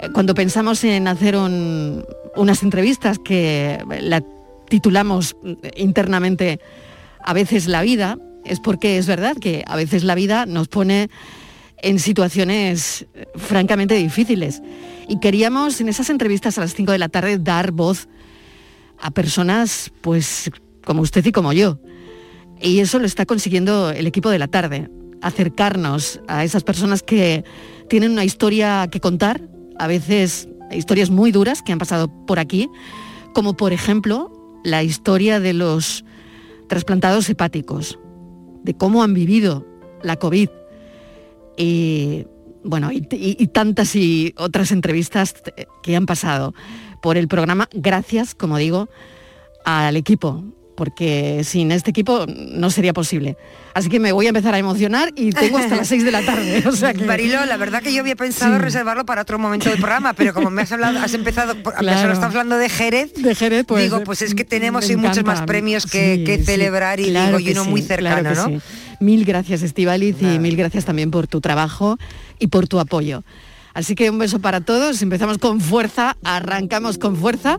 Eh, 0.00 0.08
Cuando 0.12 0.34
pensamos 0.34 0.84
en 0.84 1.08
hacer 1.08 1.36
un- 1.36 2.04
unas 2.36 2.62
entrevistas 2.62 3.18
que 3.18 3.78
la 4.00 4.22
titulamos 4.68 5.36
internamente 5.76 6.60
A 7.24 7.32
veces 7.34 7.66
la 7.66 7.82
vida, 7.82 8.16
es 8.44 8.60
porque 8.60 8.96
es 8.96 9.06
verdad 9.06 9.36
que 9.38 9.64
a 9.66 9.76
veces 9.76 10.04
la 10.04 10.14
vida 10.14 10.46
nos 10.46 10.68
pone 10.68 11.10
en 11.82 11.98
situaciones 11.98 13.06
eh, 13.14 13.26
francamente 13.34 13.94
difíciles. 13.96 14.62
Y 15.08 15.18
queríamos 15.20 15.80
en 15.80 15.88
esas 15.88 16.10
entrevistas 16.10 16.56
a 16.56 16.60
las 16.62 16.74
5 16.74 16.92
de 16.92 16.98
la 16.98 17.08
tarde 17.08 17.36
dar 17.38 17.72
voz 17.72 18.08
a 19.00 19.10
personas 19.10 19.90
pues 20.00 20.50
como 20.84 21.02
usted 21.02 21.26
y 21.26 21.32
como 21.32 21.52
yo. 21.52 21.80
Y 22.60 22.78
eso 22.80 22.98
lo 22.98 23.06
está 23.06 23.26
consiguiendo 23.26 23.90
el 23.90 24.06
equipo 24.06 24.30
de 24.30 24.38
la 24.38 24.48
tarde, 24.48 24.88
acercarnos 25.20 26.20
a 26.28 26.44
esas 26.44 26.62
personas 26.64 27.02
que 27.02 27.44
tienen 27.88 28.12
una 28.12 28.24
historia 28.24 28.88
que 28.90 29.00
contar, 29.00 29.42
a 29.78 29.86
veces 29.86 30.48
historias 30.70 31.10
muy 31.10 31.32
duras 31.32 31.62
que 31.62 31.72
han 31.72 31.78
pasado 31.78 32.08
por 32.26 32.38
aquí, 32.38 32.68
como 33.34 33.56
por 33.56 33.72
ejemplo 33.72 34.32
la 34.64 34.82
historia 34.82 35.40
de 35.40 35.52
los 35.52 36.04
trasplantados 36.68 37.28
hepáticos, 37.30 37.98
de 38.62 38.74
cómo 38.74 39.02
han 39.02 39.14
vivido 39.14 39.66
la 40.02 40.16
COVID. 40.16 40.48
Y 41.56 42.26
bueno, 42.64 42.90
y, 42.92 43.00
tantas 43.48 43.96
y 43.96 44.34
otras 44.36 44.72
entrevistas 44.72 45.34
que 45.82 45.96
han 45.96 46.06
pasado 46.06 46.54
por 47.00 47.16
el 47.16 47.28
programa, 47.28 47.68
gracias, 47.72 48.34
como 48.34 48.58
digo, 48.58 48.88
al 49.64 49.96
equipo, 49.96 50.44
porque 50.78 51.42
sin 51.42 51.72
este 51.72 51.90
equipo 51.90 52.24
no 52.28 52.70
sería 52.70 52.92
posible. 52.92 53.36
Así 53.74 53.88
que 53.88 53.98
me 53.98 54.12
voy 54.12 54.26
a 54.26 54.28
empezar 54.28 54.54
a 54.54 54.58
emocionar 54.58 55.10
y 55.16 55.30
tengo 55.32 55.58
hasta 55.58 55.74
las 55.74 55.88
6 55.88 56.04
de 56.04 56.12
la 56.12 56.22
tarde. 56.24 56.62
O 56.66 56.72
sea 56.72 56.94
que... 56.94 57.04
Marilo, 57.04 57.44
la 57.46 57.56
verdad 57.56 57.82
que 57.82 57.92
yo 57.92 58.00
había 58.00 58.14
pensado 58.14 58.54
Sí. 58.56 58.62
reservarlo 58.62 59.04
para 59.04 59.22
otro 59.22 59.40
momento 59.40 59.68
del 59.68 59.78
programa, 59.80 60.12
pero 60.14 60.32
como 60.32 60.50
me 60.50 60.62
has 60.62 60.70
hablado, 60.70 61.00
has 61.00 61.12
empezado, 61.14 61.52
a 61.52 61.56
pesar 61.56 61.78
Claro. 61.80 62.08
que 62.08 62.14
estamos 62.14 62.34
hablando 62.36 62.56
de 62.58 62.68
Jerez, 62.68 63.12
De 63.14 63.34
Jerez, 63.34 63.64
pues, 63.66 63.82
digo, 63.82 64.04
pues 64.04 64.22
es 64.22 64.36
que 64.36 64.44
tenemos 64.44 64.88
muchos 64.96 65.24
más 65.24 65.42
premios 65.42 65.84
que, 65.86 66.16
Sí, 66.18 66.24
que 66.24 66.38
sí, 66.38 66.44
celebrar 66.44 67.00
y 67.00 67.06
claro 67.10 67.38
digo, 67.38 67.50
y 67.50 67.52
uno 67.54 67.64
muy 67.64 67.82
cercano, 67.82 68.32
¿no? 68.34 68.60
Mil 69.00 69.24
gracias, 69.24 69.62
Estivaliz, 69.62 70.16
y 70.22 70.38
mil 70.38 70.56
gracias 70.56 70.84
también 70.84 71.10
por 71.10 71.26
tu 71.26 71.40
trabajo 71.40 71.98
y 72.38 72.46
por 72.46 72.68
tu 72.68 72.78
apoyo. 72.78 73.24
Así 73.74 73.96
que 73.96 74.10
un 74.10 74.18
beso 74.18 74.38
para 74.40 74.60
todos. 74.60 75.02
Empezamos 75.02 75.38
con 75.38 75.60
fuerza, 75.60 76.16
arrancamos 76.24 76.98
con 76.98 77.16
fuerza, 77.16 77.58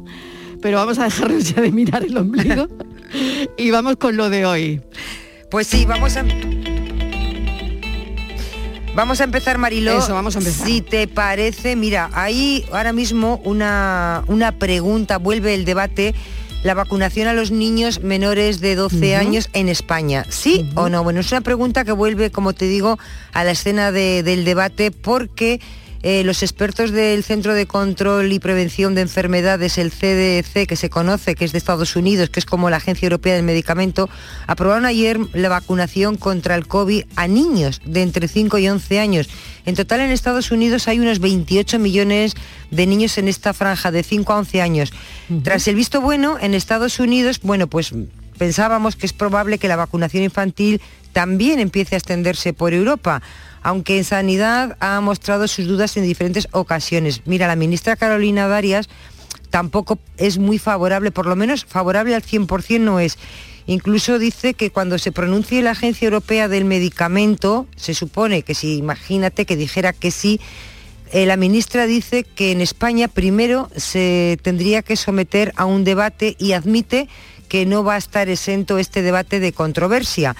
pero 0.61 0.77
vamos 0.77 0.99
a 0.99 1.03
dejarnos 1.05 1.53
ya 1.53 1.61
de 1.61 1.71
mirar 1.71 2.03
el 2.03 2.17
ombligo 2.17 2.67
y 3.57 3.71
vamos 3.71 3.95
con 3.97 4.17
lo 4.17 4.29
de 4.29 4.45
hoy. 4.45 4.81
Pues 5.49 5.67
sí, 5.67 5.85
vamos 5.85 6.15
a... 6.17 6.23
Vamos 8.95 9.21
a 9.21 9.23
empezar, 9.23 9.57
Mariló. 9.57 9.97
Eso, 9.99 10.13
vamos 10.13 10.35
a 10.35 10.39
empezar. 10.39 10.67
Si 10.67 10.81
te 10.81 11.07
parece, 11.07 11.75
mira, 11.75 12.09
hay 12.13 12.65
ahora 12.71 12.91
mismo 12.91 13.39
una, 13.45 14.23
una 14.27 14.53
pregunta, 14.53 15.17
vuelve 15.17 15.53
el 15.53 15.63
debate, 15.63 16.13
la 16.63 16.73
vacunación 16.73 17.27
a 17.27 17.33
los 17.33 17.51
niños 17.51 18.01
menores 18.01 18.59
de 18.59 18.75
12 18.75 18.97
Ujú. 18.97 19.15
años 19.15 19.49
en 19.53 19.69
España. 19.69 20.25
¿Sí 20.29 20.69
o 20.75 20.89
no? 20.89 21.03
Bueno, 21.03 21.21
es 21.21 21.31
una 21.31 21.41
pregunta 21.41 21.85
que 21.85 21.91
vuelve, 21.93 22.31
como 22.31 22.53
te 22.53 22.65
digo, 22.65 22.97
a 23.31 23.43
la 23.45 23.51
escena 23.51 23.91
de- 23.91 24.23
del 24.23 24.43
debate 24.43 24.91
porque 24.91 25.61
eh, 26.01 26.23
los 26.23 26.43
expertos 26.43 26.91
del 26.91 27.23
Centro 27.23 27.53
de 27.53 27.65
Control 27.65 28.31
y 28.31 28.39
Prevención 28.39 28.95
de 28.95 29.01
Enfermedades, 29.01 29.77
el 29.77 29.91
CDC, 29.91 30.65
que 30.65 30.75
se 30.75 30.89
conoce, 30.89 31.35
que 31.35 31.43
es 31.43 31.51
de 31.51 31.57
Estados 31.57 31.95
Unidos, 31.95 32.29
que 32.29 32.39
es 32.39 32.45
como 32.45 32.69
la 32.69 32.77
Agencia 32.77 33.05
Europea 33.05 33.35
del 33.35 33.43
Medicamento, 33.43 34.09
aprobaron 34.47 34.85
ayer 34.85 35.19
la 35.33 35.49
vacunación 35.49 36.15
contra 36.15 36.55
el 36.55 36.67
COVID 36.67 37.03
a 37.15 37.27
niños 37.27 37.81
de 37.85 38.01
entre 38.01 38.27
5 38.27 38.57
y 38.59 38.69
11 38.69 38.99
años. 38.99 39.29
En 39.65 39.75
total 39.75 39.99
en 39.99 40.11
Estados 40.11 40.51
Unidos 40.51 40.87
hay 40.87 40.99
unos 40.99 41.19
28 41.19 41.79
millones 41.79 42.33
de 42.71 42.87
niños 42.87 43.17
en 43.17 43.27
esta 43.27 43.53
franja 43.53 43.91
de 43.91 44.03
5 44.03 44.31
a 44.31 44.37
11 44.37 44.61
años. 44.61 44.93
Tras 45.43 45.67
el 45.67 45.75
visto 45.75 45.99
bueno, 45.99 46.37
en 46.39 46.53
Estados 46.53 46.99
Unidos, 46.99 47.41
bueno, 47.43 47.67
pues 47.67 47.93
pensábamos 48.37 48.95
que 48.95 49.05
es 49.05 49.13
probable 49.13 49.57
que 49.57 49.67
la 49.67 49.75
vacunación 49.75 50.23
infantil 50.23 50.81
también 51.11 51.59
empiece 51.59 51.95
a 51.95 51.97
extenderse 51.97 52.53
por 52.53 52.73
Europa, 52.73 53.21
aunque 53.61 53.97
en 53.97 54.03
Sanidad 54.03 54.77
ha 54.79 54.99
mostrado 55.01 55.47
sus 55.47 55.67
dudas 55.67 55.95
en 55.97 56.03
diferentes 56.03 56.47
ocasiones. 56.51 57.21
Mira, 57.25 57.47
la 57.47 57.55
ministra 57.55 57.95
Carolina 57.95 58.47
Darias 58.47 58.89
tampoco 59.49 59.99
es 60.17 60.37
muy 60.37 60.59
favorable, 60.59 61.11
por 61.11 61.25
lo 61.25 61.35
menos 61.35 61.65
favorable 61.65 62.15
al 62.15 62.23
100% 62.23 62.79
no 62.79 62.99
es. 62.99 63.17
Incluso 63.65 64.17
dice 64.17 64.55
que 64.55 64.71
cuando 64.71 64.97
se 64.97 65.11
pronuncie 65.11 65.61
la 65.61 65.71
Agencia 65.71 66.05
Europea 66.05 66.47
del 66.47 66.65
Medicamento, 66.65 67.67
se 67.75 67.93
supone 67.93 68.41
que 68.41 68.55
si 68.55 68.77
imagínate 68.77 69.45
que 69.45 69.55
dijera 69.55 69.93
que 69.93 70.09
sí, 70.09 70.39
eh, 71.11 71.25
la 71.25 71.37
ministra 71.37 71.85
dice 71.85 72.23
que 72.23 72.51
en 72.51 72.61
España 72.61 73.07
primero 73.07 73.69
se 73.75 74.37
tendría 74.41 74.81
que 74.81 74.95
someter 74.95 75.53
a 75.55 75.65
un 75.65 75.83
debate 75.83 76.35
y 76.39 76.53
admite 76.53 77.09
que 77.47 77.65
no 77.65 77.83
va 77.83 77.95
a 77.95 77.97
estar 77.97 78.29
exento 78.29 78.77
este 78.77 79.01
debate 79.01 79.39
de 79.39 79.51
controversia. 79.51 80.35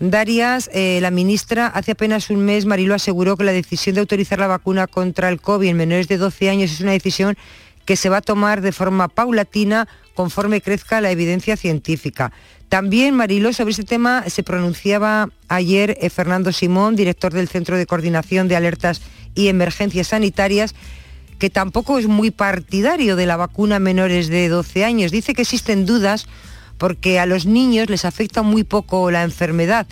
Darias, 0.00 0.68
eh, 0.72 0.98
la 1.00 1.10
ministra, 1.10 1.68
hace 1.68 1.92
apenas 1.92 2.28
un 2.30 2.44
mes, 2.44 2.66
Marilo 2.66 2.94
aseguró 2.94 3.36
que 3.36 3.44
la 3.44 3.52
decisión 3.52 3.94
de 3.94 4.00
autorizar 4.00 4.38
la 4.38 4.48
vacuna 4.48 4.86
contra 4.86 5.28
el 5.28 5.40
COVID 5.40 5.68
en 5.68 5.76
menores 5.76 6.08
de 6.08 6.18
12 6.18 6.50
años 6.50 6.72
es 6.72 6.80
una 6.80 6.92
decisión 6.92 7.36
que 7.84 7.96
se 7.96 8.08
va 8.08 8.18
a 8.18 8.22
tomar 8.22 8.60
de 8.60 8.72
forma 8.72 9.08
paulatina 9.08 9.88
conforme 10.14 10.60
crezca 10.60 11.00
la 11.00 11.10
evidencia 11.10 11.56
científica. 11.56 12.32
También, 12.68 13.14
Mariló, 13.14 13.52
sobre 13.52 13.70
este 13.70 13.84
tema 13.84 14.24
se 14.28 14.42
pronunciaba 14.42 15.28
ayer 15.48 15.96
eh, 16.00 16.10
Fernando 16.10 16.50
Simón, 16.50 16.96
director 16.96 17.32
del 17.32 17.48
Centro 17.48 17.76
de 17.76 17.86
Coordinación 17.86 18.48
de 18.48 18.56
Alertas 18.56 19.00
y 19.34 19.48
Emergencias 19.48 20.08
Sanitarias, 20.08 20.74
que 21.38 21.50
tampoco 21.50 21.98
es 21.98 22.06
muy 22.06 22.30
partidario 22.30 23.16
de 23.16 23.26
la 23.26 23.36
vacuna 23.36 23.76
a 23.76 23.80
menores 23.80 24.28
de 24.28 24.48
12 24.48 24.84
años. 24.84 25.12
Dice 25.12 25.34
que 25.34 25.42
existen 25.42 25.86
dudas 25.86 26.26
porque 26.84 27.18
a 27.18 27.24
los 27.24 27.46
niños 27.46 27.88
les 27.88 28.04
afecta 28.04 28.42
muy 28.42 28.62
poco 28.62 29.10
la 29.10 29.22
enfermedad, 29.22 29.86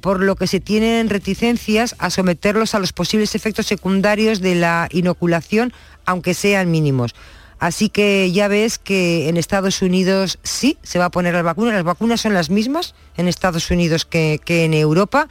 por 0.00 0.22
lo 0.22 0.36
que 0.36 0.46
se 0.46 0.60
tienen 0.60 1.10
reticencias 1.10 1.96
a 1.98 2.08
someterlos 2.08 2.72
a 2.72 2.78
los 2.78 2.92
posibles 2.92 3.34
efectos 3.34 3.66
secundarios 3.66 4.40
de 4.40 4.54
la 4.54 4.86
inoculación, 4.92 5.72
aunque 6.04 6.34
sean 6.34 6.70
mínimos. 6.70 7.16
Así 7.58 7.88
que 7.88 8.30
ya 8.30 8.46
ves 8.46 8.78
que 8.78 9.28
en 9.28 9.38
Estados 9.38 9.82
Unidos 9.82 10.38
sí 10.44 10.78
se 10.84 11.00
va 11.00 11.06
a 11.06 11.10
poner 11.10 11.34
las 11.34 11.42
vacunas. 11.42 11.74
Las 11.74 11.82
vacunas 11.82 12.20
son 12.20 12.32
las 12.32 12.48
mismas 12.48 12.94
en 13.16 13.26
Estados 13.26 13.68
Unidos 13.72 14.04
que, 14.04 14.40
que 14.44 14.64
en 14.64 14.72
Europa, 14.72 15.26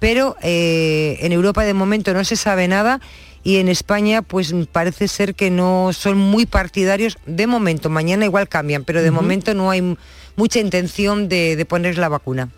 pero 0.00 0.34
eh, 0.42 1.18
en 1.20 1.30
Europa 1.30 1.62
de 1.62 1.74
momento 1.74 2.12
no 2.14 2.24
se 2.24 2.34
sabe 2.34 2.66
nada 2.66 3.00
y 3.44 3.58
en 3.58 3.68
España 3.68 4.22
pues 4.22 4.52
parece 4.72 5.06
ser 5.06 5.36
que 5.36 5.52
no 5.52 5.92
son 5.92 6.18
muy 6.18 6.46
partidarios 6.46 7.16
de 7.26 7.46
momento. 7.46 7.90
Mañana 7.90 8.24
igual 8.24 8.48
cambian, 8.48 8.82
pero 8.82 9.02
de 9.02 9.12
momento 9.12 9.54
no 9.54 9.70
hay 9.70 9.96
mucha 10.38 10.60
intención 10.60 11.28
de, 11.28 11.56
de 11.56 11.64
poner 11.66 11.98
la 11.98 12.08
vacuna. 12.08 12.48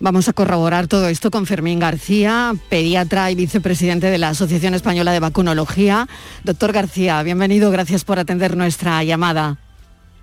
Vamos 0.00 0.28
a 0.28 0.32
corroborar 0.32 0.88
todo 0.88 1.08
esto 1.08 1.30
con 1.30 1.46
Fermín 1.46 1.78
García, 1.78 2.54
pediatra 2.68 3.30
y 3.30 3.34
vicepresidente 3.34 4.08
de 4.08 4.18
la 4.18 4.30
Asociación 4.30 4.74
Española 4.74 5.12
de 5.12 5.20
Vacunología. 5.20 6.08
Doctor 6.44 6.72
García, 6.72 7.22
bienvenido, 7.22 7.70
gracias 7.70 8.04
por 8.04 8.18
atender 8.18 8.56
nuestra 8.56 9.04
llamada. 9.04 9.58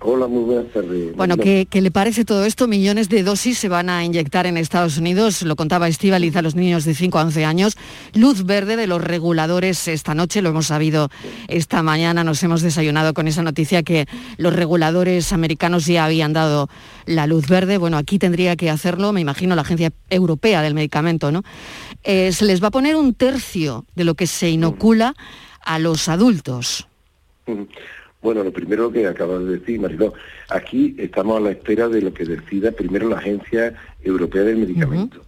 Hola, 0.06 0.26
muy 0.26 0.44
buenas 0.44 0.70
tardes. 0.70 1.16
Bueno, 1.16 1.38
¿qué, 1.38 1.66
qué 1.70 1.80
le 1.80 1.90
parece 1.90 2.26
todo 2.26 2.44
esto? 2.44 2.68
Millones 2.68 3.08
de 3.08 3.22
dosis 3.22 3.56
se 3.56 3.70
van 3.70 3.88
a 3.88 4.04
inyectar 4.04 4.44
en 4.44 4.58
Estados 4.58 4.98
Unidos, 4.98 5.40
lo 5.40 5.56
contaba 5.56 5.88
Estivaliz 5.88 6.36
a 6.36 6.42
los 6.42 6.54
niños 6.54 6.84
de 6.84 6.94
5 6.94 7.18
a 7.18 7.22
11 7.22 7.46
años. 7.46 7.78
Luz 8.12 8.44
verde 8.44 8.76
de 8.76 8.86
los 8.86 9.02
reguladores 9.02 9.88
esta 9.88 10.14
noche, 10.14 10.42
lo 10.42 10.50
hemos 10.50 10.66
sabido 10.66 11.08
esta 11.48 11.82
mañana, 11.82 12.22
nos 12.22 12.42
hemos 12.42 12.60
desayunado 12.60 13.14
con 13.14 13.28
esa 13.28 13.42
noticia 13.42 13.82
que 13.82 14.04
los 14.36 14.54
reguladores 14.54 15.32
americanos 15.32 15.86
ya 15.86 16.04
habían 16.04 16.34
dado 16.34 16.68
la 17.06 17.26
luz 17.26 17.48
verde. 17.48 17.78
Bueno, 17.78 17.96
aquí 17.96 18.18
tendría 18.18 18.56
que 18.56 18.68
hacerlo, 18.68 19.14
me 19.14 19.22
imagino, 19.22 19.54
la 19.54 19.62
Agencia 19.62 19.90
Europea 20.10 20.60
del 20.60 20.74
Medicamento, 20.74 21.32
¿no? 21.32 21.44
Eh, 22.02 22.32
se 22.32 22.44
les 22.44 22.62
va 22.62 22.68
a 22.68 22.72
poner 22.72 22.94
un 22.96 23.14
tercio 23.14 23.86
de 23.94 24.04
lo 24.04 24.16
que 24.16 24.26
se 24.26 24.50
inocula 24.50 25.14
a 25.62 25.78
los 25.78 26.10
adultos. 26.10 26.86
Ujú. 27.46 27.68
Bueno, 28.24 28.42
lo 28.42 28.54
primero 28.54 28.90
que 28.90 29.06
acabas 29.06 29.44
de 29.44 29.58
decir, 29.58 29.78
Mariló, 29.78 30.14
aquí 30.48 30.96
estamos 30.96 31.36
a 31.36 31.40
la 31.40 31.50
espera 31.50 31.90
de 31.90 32.00
lo 32.00 32.14
que 32.14 32.24
decida 32.24 32.72
primero 32.72 33.06
la 33.06 33.18
Agencia 33.18 33.74
Europea 34.02 34.44
del 34.44 34.56
Medicamento. 34.56 35.22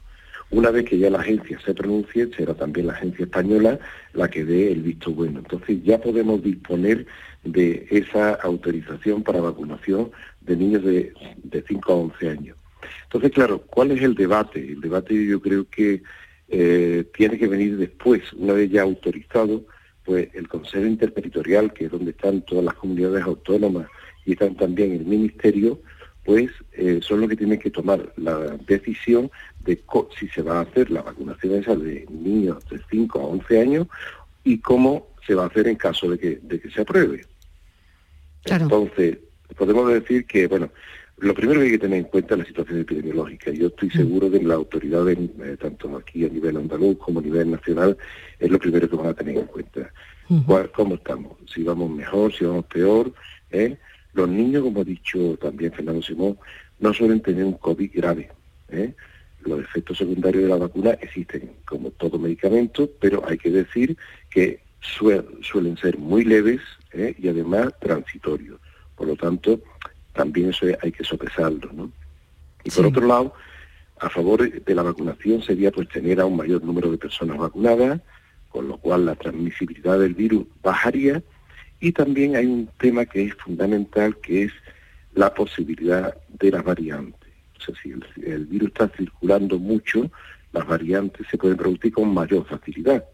Una 0.49 0.71
vez 0.71 0.87
que 0.87 0.97
ya 0.97 1.11
la 1.11 1.21
agencia 1.21 1.61
se 1.61 1.75
pronuncie, 1.75 2.31
será 2.35 2.55
también 2.55 2.87
la 2.87 2.95
agencia 2.95 3.27
española 3.27 3.79
la 4.15 4.31
que 4.31 4.47
dé 4.47 4.73
el 4.73 4.81
visto 4.81 5.13
bueno. 5.13 5.41
Entonces 5.41 5.85
ya 5.85 6.01
podemos 6.01 6.43
disponer 6.43 7.05
de 7.45 7.87
esa 7.91 8.33
autorización 8.37 9.23
para 9.23 9.43
vacunación 9.43 10.11
de 10.41 10.57
niños 10.57 10.83
de, 10.83 11.13
de 11.43 11.65
5 11.69 11.93
a 11.93 11.97
11 11.97 12.31
años. 12.31 12.57
Entonces, 13.03 13.31
claro, 13.31 13.59
¿cuál 13.59 13.91
es 13.91 14.01
el 14.01 14.15
debate? 14.15 14.73
El 14.73 14.81
debate 14.81 15.23
yo 15.23 15.43
creo 15.43 15.69
que 15.69 16.03
eh, 16.49 17.05
tiene 17.15 17.37
que 17.37 17.47
venir 17.47 17.77
después, 17.77 18.33
una 18.33 18.55
vez 18.55 18.71
ya 18.71 18.81
autorizado, 18.81 19.67
pues 20.07 20.29
el 20.35 20.49
Consejo 20.49 20.87
Interterritorial, 20.87 21.73
que 21.73 21.87
es 21.87 21.91
donde 21.91 22.13
están 22.13 22.41
todas 22.43 22.65
las 22.65 22.75
comunidades 22.75 23.25
autónomas 23.25 23.89
y 24.25 24.33
están 24.33 24.55
también 24.55 24.93
el 24.93 25.05
Ministerio, 25.05 25.81
pues 26.25 26.51
eh, 26.73 27.01
son 27.03 27.21
los 27.21 27.29
que 27.29 27.37
tienen 27.37 27.59
que 27.59 27.71
tomar 27.71 28.13
la 28.17 28.57
decisión 28.67 29.31
de 29.65 29.83
si 30.19 30.29
se 30.29 30.43
va 30.43 30.59
a 30.59 30.63
hacer 30.63 30.91
la 30.91 31.03
vacunación 31.03 31.55
esa 31.57 31.75
de 31.75 32.07
niños 32.09 32.65
de 32.71 32.81
5 32.89 33.21
a 33.21 33.25
11 33.25 33.61
años 33.61 33.87
y 34.45 34.59
cómo 34.59 35.09
se 35.27 35.35
va 35.35 35.45
a 35.45 35.47
hacer 35.49 35.67
en 35.67 35.77
caso 35.77 36.09
de 36.11 36.19
que, 36.19 36.39
de 36.43 36.61
que 36.61 36.71
se 36.71 36.83
apruebe. 36.83 37.25
Entonces, 38.45 39.19
podemos 39.57 39.93
decir 39.93 40.25
que, 40.25 40.47
bueno, 40.47 40.71
lo 41.19 41.33
primero 41.33 41.61
que 41.61 41.67
hay 41.67 41.73
que 41.73 41.79
tener 41.79 41.99
en 41.99 42.05
cuenta 42.05 42.35
es 42.35 42.41
la 42.41 42.45
situación 42.45 42.81
epidemiológica. 42.81 43.51
Yo 43.51 43.69
estoy 43.69 43.89
mm. 43.89 43.93
seguro 43.93 44.31
que 44.31 44.43
las 44.43 44.57
autoridades, 44.57 45.19
eh, 45.19 45.57
tanto 45.59 45.97
aquí 45.97 46.25
a 46.25 46.29
nivel 46.29 46.57
andaluz 46.57 46.99
como 46.99 47.21
a 47.21 47.23
nivel 47.23 47.51
nacional, 47.51 47.97
es 48.39 48.51
lo 48.51 48.59
primero 48.59 48.89
que 48.89 48.97
van 48.97 49.07
a 49.07 49.15
tener 49.15 49.39
en 49.39 49.47
cuenta. 49.47 49.91
¿Cómo 50.75 50.97
estamos? 50.97 51.39
Si 51.53 51.63
vamos 51.63 51.91
mejor, 51.91 52.33
si 52.33 52.45
vamos 52.45 52.67
peor. 52.67 53.13
¿eh? 53.51 53.77
Los 54.13 54.29
niños, 54.29 54.65
como 54.65 54.81
ha 54.81 54.85
dicho 54.85 55.39
también 55.39 55.73
Fernando 55.73 56.03
Simón, 56.03 56.37
no 56.81 56.93
suelen 56.93 57.23
tener 57.23 57.45
un 57.45 57.55
COVID 57.55 57.91
grave. 57.95 58.31
¿eh? 58.69 58.93
Los 59.41 59.61
efectos 59.61 59.99
secundarios 59.99 60.43
de 60.43 60.49
la 60.51 60.57
vacuna 60.57 60.91
existen 61.01 61.53
como 61.65 61.93
todo 61.93 62.19
medicamento, 62.19 62.91
pero 63.01 63.23
hay 63.27 63.39
que 63.39 63.51
decir 63.51 63.97
que 64.29 64.61
suelen 64.81 65.77
ser 65.77 65.97
muy 65.97 66.25
leves 66.25 66.61
y 66.93 67.29
además 67.29 67.73
transitorios. 67.81 68.61
Por 68.97 69.07
lo 69.09 69.17
tanto, 69.17 69.61
también 70.17 70.51
eso 70.51 70.67
hay 70.83 70.93
que 70.93 71.05
sopesarlo. 71.05 71.71
¿no? 71.73 71.93
Y 72.65 72.71
por 72.71 72.87
otro 72.87 73.07
lado, 73.07 73.35
a 74.01 74.11
favor 74.11 74.51
de 74.51 74.75
la 74.75 74.83
vacunación 74.83 75.43
sería 75.43 75.71
pues 75.71 75.89
tener 75.89 76.21
a 76.21 76.27
un 76.27 76.37
mayor 76.37 76.65
número 76.65 76.91
de 76.91 76.99
personas 76.99 77.39
vacunadas, 77.39 78.01
con 78.49 78.69
lo 78.69 78.79
cual 78.79 79.07
la 79.07 79.15
transmisibilidad 79.15 79.99
del 79.99 80.15
virus 80.15 80.47
bajaría 80.63 81.23
y 81.81 81.93
también 81.93 82.37
hay 82.37 82.47
un 82.47 82.69
tema 82.79 83.05
que 83.05 83.25
es 83.25 83.35
fundamental 83.35 84.17
que 84.17 84.45
es 84.45 84.53
la 85.15 85.33
posibilidad 85.33 86.17
de 86.29 86.51
las 86.51 86.65
variantes. 86.65 87.31
O 87.59 87.61
sea, 87.61 87.75
si 87.83 87.93
el 88.23 88.47
virus 88.47 88.69
está 88.69 88.89
circulando 88.89 89.59
mucho, 89.59 90.11
las 90.53 90.67
variantes 90.67 91.27
se 91.31 91.39
pueden 91.39 91.57
producir 91.57 91.93
con 91.93 92.13
mayor 92.13 92.47
facilidad. 92.47 93.05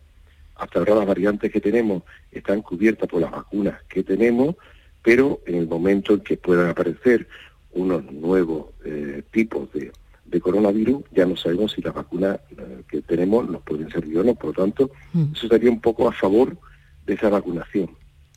Hasta 0.56 0.78
ahora 0.78 0.96
las 0.96 1.06
variantes 1.06 1.50
que 1.50 1.60
tenemos 1.60 2.02
están 2.30 2.62
cubiertas 2.62 3.08
por 3.08 3.20
las 3.20 3.30
vacunas 3.30 3.82
que 3.88 4.02
tenemos, 4.02 4.56
pero 5.02 5.40
en 5.46 5.56
el 5.56 5.68
momento 5.68 6.14
en 6.14 6.20
que 6.20 6.36
puedan 6.36 6.68
aparecer 6.70 7.26
unos 7.72 8.04
nuevos 8.12 8.66
eh, 8.84 9.22
tipos 9.30 9.68
de, 9.72 9.92
coronavirus, 10.40 11.02
ya 11.10 11.26
no 11.26 11.36
sabemos 11.36 11.72
si 11.72 11.82
las 11.82 11.92
vacunas 11.92 12.40
eh, 12.56 12.82
que 12.88 13.02
tenemos 13.02 13.50
nos 13.50 13.60
pueden 13.62 13.90
servir 13.90 14.18
o 14.18 14.24
no. 14.24 14.34
Por 14.34 14.56
lo 14.56 14.64
tanto, 14.64 14.90
mm. 15.12 15.32
eso 15.34 15.44
estaría 15.44 15.70
un 15.70 15.80
poco 15.80 16.08
a 16.08 16.12
favor 16.12 16.56
de 17.04 17.14
esa 17.14 17.28
vacunación. 17.28 17.90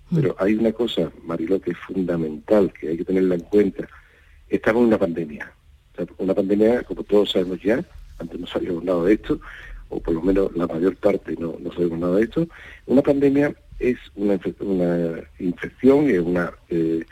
Mm. 0.10 0.16
Pero 0.16 0.36
hay 0.38 0.56
una 0.56 0.74
cosa, 0.74 1.10
Mariló, 1.24 1.62
que 1.62 1.72
es 1.72 1.78
fundamental, 1.78 2.74
que 2.74 2.90
hay 2.90 2.98
que 2.98 3.06
tenerla 3.06 3.36
en 3.36 3.42
cuenta. 3.42 3.88
Estamos 4.50 4.82
en 4.82 4.88
una 4.88 4.98
pandemia. 4.98 5.54
una 6.18 6.34
pandemia, 6.34 6.84
como 6.84 7.04
todos 7.04 7.32
sabemos 7.32 7.62
ya, 7.62 7.82
antes 8.20 8.40
no 8.42 8.48
sabíamos 8.48 8.84
nada 8.84 9.06
de 9.06 9.14
esto, 9.14 9.40
o 9.88 10.02
por 10.02 10.16
lo 10.16 10.22
menos 10.22 10.54
la 10.56 10.68
mayor 10.68 10.98
parte 10.98 11.36
no, 11.40 11.56
no 11.60 11.72
sabemos 11.72 12.00
nada 12.00 12.18
de 12.18 12.24
esto, 12.24 12.48
una 12.88 13.02
pandemia 13.02 13.56
es 13.80 13.98
una, 14.16 14.40
una 14.60 15.22
infección, 15.40 16.10
es 16.10 16.20
una 16.20 16.54
eh, 16.70 17.06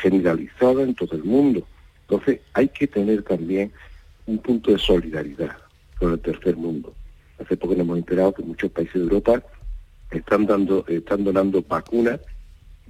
generalizada 0.00 0.82
en 0.82 0.94
todo 0.94 1.16
el 1.16 1.24
mundo. 1.24 1.66
Entonces 2.02 2.40
hay 2.52 2.68
que 2.68 2.86
tener 2.86 3.22
también 3.22 3.72
un 4.26 4.38
punto 4.38 4.70
de 4.70 4.78
solidaridad 4.78 5.56
con 5.98 6.12
el 6.12 6.20
tercer 6.20 6.56
mundo. 6.56 6.94
Hace 7.38 7.56
poco 7.56 7.74
nos 7.74 7.82
hemos 7.82 7.98
enterado 7.98 8.34
que 8.34 8.42
muchos 8.42 8.70
países 8.70 8.94
de 8.94 9.00
Europa 9.00 9.42
están 10.10 10.46
dando, 10.46 10.84
están 10.86 11.24
donando 11.24 11.62
vacunas 11.62 12.20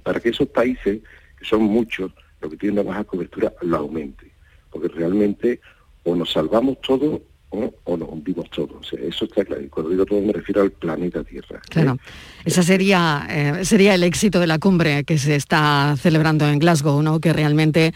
para 0.03 0.19
que 0.19 0.29
esos 0.29 0.47
países, 0.49 1.01
que 1.37 1.45
son 1.45 1.63
muchos, 1.63 2.11
los 2.41 2.51
que 2.51 2.57
tienen 2.57 2.79
una 2.79 2.89
baja 2.89 3.03
cobertura, 3.03 3.53
lo 3.61 3.77
aumente. 3.77 4.31
Porque 4.69 4.89
realmente 4.89 5.59
o 6.03 6.15
nos 6.15 6.31
salvamos 6.31 6.79
todos 6.81 7.21
o, 7.83 7.97
nos 7.97 8.09
hundimos 8.09 8.49
todos. 8.49 8.91
eso 8.93 9.25
está 9.25 9.45
claro. 9.45 9.61
Y 9.61 9.67
cuando 9.67 9.91
digo 9.91 10.05
todo 10.05 10.21
me 10.21 10.33
refiero 10.33 10.61
al 10.61 10.71
planeta 10.71 11.23
Tierra. 11.23 11.57
¿eh? 11.57 11.69
Claro. 11.69 11.97
Ese 12.43 12.63
sería, 12.63 13.27
eh, 13.29 13.65
sería 13.65 13.95
el 13.95 14.03
éxito 14.03 14.39
de 14.39 14.47
la 14.47 14.59
cumbre 14.59 15.03
que 15.03 15.17
se 15.17 15.35
está 15.35 15.95
celebrando 15.97 16.47
en 16.47 16.59
Glasgow, 16.59 17.01
¿no? 17.01 17.19
Que 17.19 17.33
realmente 17.33 17.93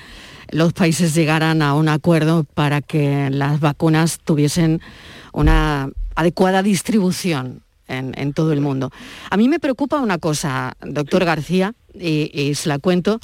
los 0.52 0.74
países 0.74 1.14
llegaran 1.14 1.62
a 1.62 1.76
un 1.76 1.90
acuerdo 1.90 2.46
para 2.54 2.82
que 2.82 3.30
las 3.30 3.60
vacunas 3.60 4.20
tuviesen 4.20 4.82
una 5.32 5.90
adecuada 6.16 6.64
distribución 6.64 7.62
en, 7.88 8.34
todo 8.34 8.54
el 8.54 8.62
mundo. 8.62 8.92
A 9.30 9.38
mí 9.38 9.50
me 9.50 9.60
preocupa 9.60 10.00
una 10.00 10.20
cosa, 10.20 10.74
doctor 10.82 11.26
García, 11.26 11.74
y, 11.94 12.54
se 12.56 12.70
la 12.70 12.80
cuento. 12.80 13.20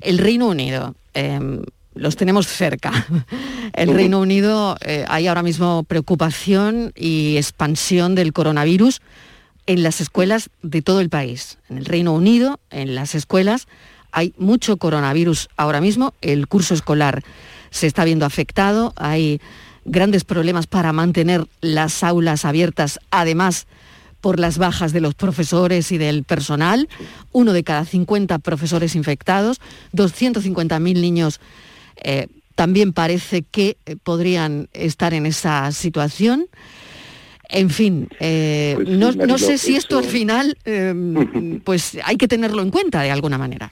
El 0.00 0.18
Reino 0.18 0.48
Unido. 0.48 0.94
Em, 1.14 1.62
los 1.94 2.16
tenemos 2.16 2.46
cerca. 2.46 3.06
El 3.72 3.94
Reino 3.94 4.20
Unido 4.20 4.76
eh, 4.80 5.04
hay 5.08 5.26
ahora 5.26 5.42
mismo 5.42 5.84
preocupación 5.84 6.92
y 6.96 7.36
expansión 7.36 8.14
del 8.14 8.32
coronavirus 8.32 9.00
en 9.66 9.82
las 9.82 10.00
escuelas 10.00 10.50
de 10.62 10.82
todo 10.82 11.00
el 11.00 11.08
país. 11.08 11.58
En 11.68 11.78
el 11.78 11.84
Reino 11.84 12.12
Unido, 12.12 12.58
en 12.70 12.94
las 12.94 13.14
escuelas, 13.14 13.68
hay 14.10 14.34
mucho 14.36 14.76
coronavirus 14.76 15.48
ahora 15.56 15.80
mismo. 15.80 16.14
El 16.20 16.48
curso 16.48 16.74
escolar 16.74 17.22
se 17.70 17.86
está 17.86 18.04
viendo 18.04 18.26
afectado. 18.26 18.92
Hay 18.96 19.40
grandes 19.84 20.24
problemas 20.24 20.66
para 20.66 20.92
mantener 20.92 21.46
las 21.60 22.02
aulas 22.02 22.44
abiertas, 22.44 22.98
además 23.10 23.66
por 24.20 24.38
las 24.38 24.58
bajas 24.58 24.92
de 24.92 25.00
los 25.00 25.14
profesores 25.14 25.90
y 25.92 25.98
del 25.98 26.24
personal. 26.24 26.88
Uno 27.32 27.52
de 27.52 27.64
cada 27.64 27.84
50 27.84 28.38
profesores 28.38 28.94
infectados, 28.94 29.60
250.000 29.94 31.00
niños 31.00 31.40
eh, 32.04 32.28
también 32.54 32.92
parece 32.92 33.42
que 33.42 33.76
eh, 33.86 33.96
podrían 34.02 34.68
estar 34.72 35.14
en 35.14 35.26
esa 35.26 35.70
situación. 35.72 36.46
En 37.48 37.70
fin, 37.70 38.08
eh, 38.20 38.72
pues 38.76 38.88
no, 38.88 39.38
sé 39.38 39.58
si 39.58 39.76
esto 39.76 39.98
al 39.98 40.04
final, 40.04 40.56
em, 40.64 41.60
pues 41.64 41.98
hay 42.04 42.16
que 42.16 42.28
tenerlo 42.28 42.62
en 42.62 42.70
cuenta 42.70 43.02
de 43.02 43.10
alguna 43.10 43.36
manera. 43.38 43.70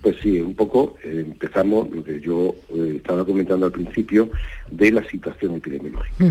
Pues 0.00 0.16
sí, 0.20 0.40
un 0.40 0.54
poco 0.54 0.96
empezamos 1.04 1.88
lo 1.90 2.02
que 2.02 2.20
yo 2.20 2.56
estaba 2.96 3.24
comentando 3.24 3.66
al 3.66 3.72
principio 3.72 4.30
de 4.68 4.90
la 4.90 5.04
situación 5.08 5.56
epidemiológica. 5.56 6.24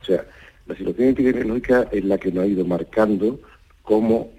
O 0.00 0.04
sea, 0.04 0.24
la 0.66 0.76
situación 0.76 1.08
epidemiológica 1.08 1.88
es 1.90 2.04
la 2.04 2.18
que 2.18 2.30
nos 2.30 2.44
ha 2.44 2.46
ido 2.46 2.64
marcando 2.64 3.40
cómo 3.82 4.30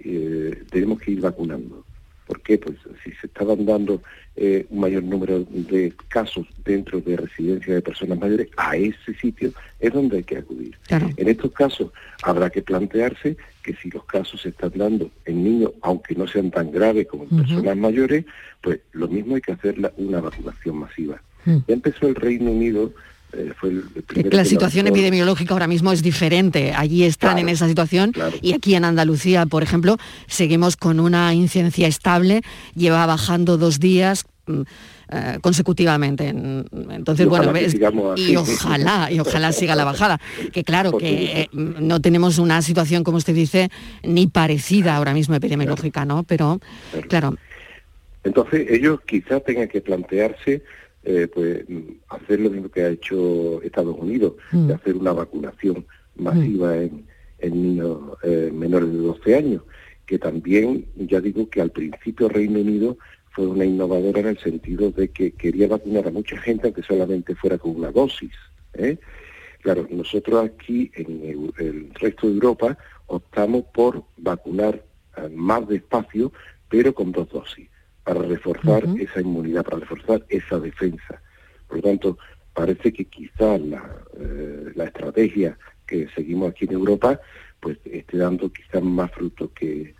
tenemos 0.69 1.01
que 1.01 1.11
ir 1.11 1.19
vacunando. 1.19 1.83
¿Por 2.31 2.39
qué? 2.43 2.57
Pues 2.57 2.77
si 3.03 3.11
se 3.11 3.27
estaban 3.27 3.65
dando 3.65 4.01
eh, 4.37 4.65
un 4.69 4.79
mayor 4.79 5.03
número 5.03 5.43
de 5.49 5.93
casos 6.07 6.47
dentro 6.63 7.01
de 7.01 7.17
residencias 7.17 7.75
de 7.75 7.81
personas 7.81 8.17
mayores, 8.17 8.47
a 8.55 8.77
ese 8.77 9.13
sitio 9.19 9.51
es 9.81 9.91
donde 9.91 10.15
hay 10.15 10.23
que 10.23 10.37
acudir. 10.37 10.77
En 10.89 11.27
estos 11.27 11.51
casos 11.51 11.91
habrá 12.23 12.49
que 12.49 12.61
plantearse 12.61 13.35
que 13.63 13.75
si 13.75 13.89
los 13.89 14.05
casos 14.05 14.43
se 14.43 14.47
están 14.47 14.71
dando 14.75 15.11
en 15.25 15.43
niños, 15.43 15.71
aunque 15.81 16.15
no 16.15 16.25
sean 16.25 16.51
tan 16.51 16.71
graves 16.71 17.05
como 17.05 17.23
en 17.23 17.39
personas 17.39 17.75
mayores, 17.75 18.23
pues 18.61 18.79
lo 18.93 19.09
mismo 19.09 19.35
hay 19.35 19.41
que 19.41 19.51
hacer 19.51 19.75
una 19.97 20.21
vacunación 20.21 20.77
masiva. 20.77 21.21
Mm. 21.43 21.57
Ya 21.67 21.73
empezó 21.73 22.07
el 22.07 22.15
Reino 22.15 22.49
Unido 22.49 22.93
eh, 23.33 23.53
la 24.31 24.45
situación 24.45 24.87
epidemiológica 24.87 25.53
ahora 25.53 25.67
mismo 25.67 25.91
es 25.91 26.01
diferente. 26.01 26.73
Allí 26.75 27.03
están 27.03 27.37
en 27.37 27.49
esa 27.49 27.67
situación 27.67 28.13
y 28.41 28.53
aquí 28.53 28.75
en 28.75 28.85
Andalucía, 28.85 29.45
por 29.45 29.63
ejemplo, 29.63 29.97
seguimos 30.27 30.77
con 30.77 30.99
una 30.99 31.33
incidencia 31.33 31.87
estable, 31.87 32.41
lleva 32.75 33.05
bajando 33.05 33.57
dos 33.57 33.79
días 33.79 34.25
mm, 34.47 34.61
eh, 35.13 35.37
consecutivamente. 35.41 36.29
Entonces, 36.29 37.27
bueno, 37.27 37.51
y 38.15 38.35
ojalá, 38.35 39.11
y 39.11 39.19
ojalá 39.19 39.51
siga 39.51 39.75
la 39.75 39.83
bajada. 39.83 40.19
Que 40.51 40.63
claro, 40.63 40.97
que 40.97 41.41
eh, 41.41 41.49
no 41.53 42.01
tenemos 42.01 42.37
una 42.37 42.61
situación, 42.61 43.03
como 43.03 43.17
usted 43.17 43.33
dice, 43.33 43.69
ni 44.03 44.27
parecida 44.27 44.95
ahora 44.95 45.13
mismo 45.13 45.35
epidemiológica, 45.35 46.05
¿no? 46.05 46.23
Pero, 46.23 46.59
claro. 47.07 47.35
Entonces, 48.23 48.67
ellos 48.69 48.99
quizás 49.05 49.43
tengan 49.43 49.67
que 49.67 49.81
plantearse 49.81 50.63
eh, 51.03 51.27
pues 51.33 51.65
hacer 52.09 52.39
lo 52.39 52.51
mismo 52.51 52.69
que 52.69 52.83
ha 52.83 52.89
hecho 52.89 53.61
Estados 53.63 53.97
Unidos, 53.97 54.33
mm. 54.51 54.67
de 54.67 54.73
hacer 54.75 54.95
una 54.95 55.13
vacunación 55.13 55.85
masiva 56.15 56.73
mm. 56.73 57.03
en, 57.39 57.63
niños 57.63 57.99
eh, 58.21 58.51
menores 58.53 58.91
de 58.91 58.99
12 58.99 59.35
años, 59.35 59.63
que 60.05 60.19
también, 60.19 60.85
ya 60.95 61.19
digo 61.19 61.49
que 61.49 61.61
al 61.61 61.71
principio 61.71 62.29
Reino 62.29 62.59
Unido 62.59 62.97
fue 63.31 63.47
una 63.47 63.65
innovadora 63.65 64.19
en 64.19 64.27
el 64.27 64.37
sentido 64.37 64.91
de 64.91 65.07
que 65.07 65.31
quería 65.31 65.67
vacunar 65.67 66.07
a 66.07 66.11
mucha 66.11 66.37
gente 66.37 66.67
aunque 66.67 66.83
solamente 66.83 67.33
fuera 67.33 67.57
con 67.57 67.75
una 67.75 67.91
dosis. 67.91 68.33
¿eh? 68.73 68.97
Claro, 69.61 69.87
nosotros 69.89 70.45
aquí 70.45 70.91
en 70.95 71.51
el, 71.57 71.91
resto 71.95 72.27
de 72.27 72.33
Europa 72.33 72.77
optamos 73.07 73.63
por 73.73 74.03
vacunar 74.17 74.83
más 75.31 75.67
despacio, 75.67 76.31
pero 76.69 76.93
con 76.93 77.11
dos 77.11 77.29
dosis 77.29 77.70
para 78.03 78.21
reforzar 78.21 78.83
esa 78.99 79.21
inmunidad, 79.21 79.63
para 79.63 79.79
reforzar 79.79 80.25
esa 80.29 80.59
defensa. 80.59 81.21
Por 81.67 81.77
lo 81.77 81.83
tanto, 81.83 82.17
parece 82.53 82.91
que 82.91 83.05
quizás 83.05 83.61
eh, 84.19 84.71
la, 84.75 84.85
estrategia 84.85 85.57
que 85.85 86.07
seguimos 86.15 86.51
aquí 86.51 86.65
en 86.65 86.73
Europa 86.73 87.19
pues 87.59 87.77
esté 87.85 88.17
dando 88.17 88.51
quizás 88.51 88.81
más 88.81 89.11
fruto 89.11 89.51
que, 89.53 89.93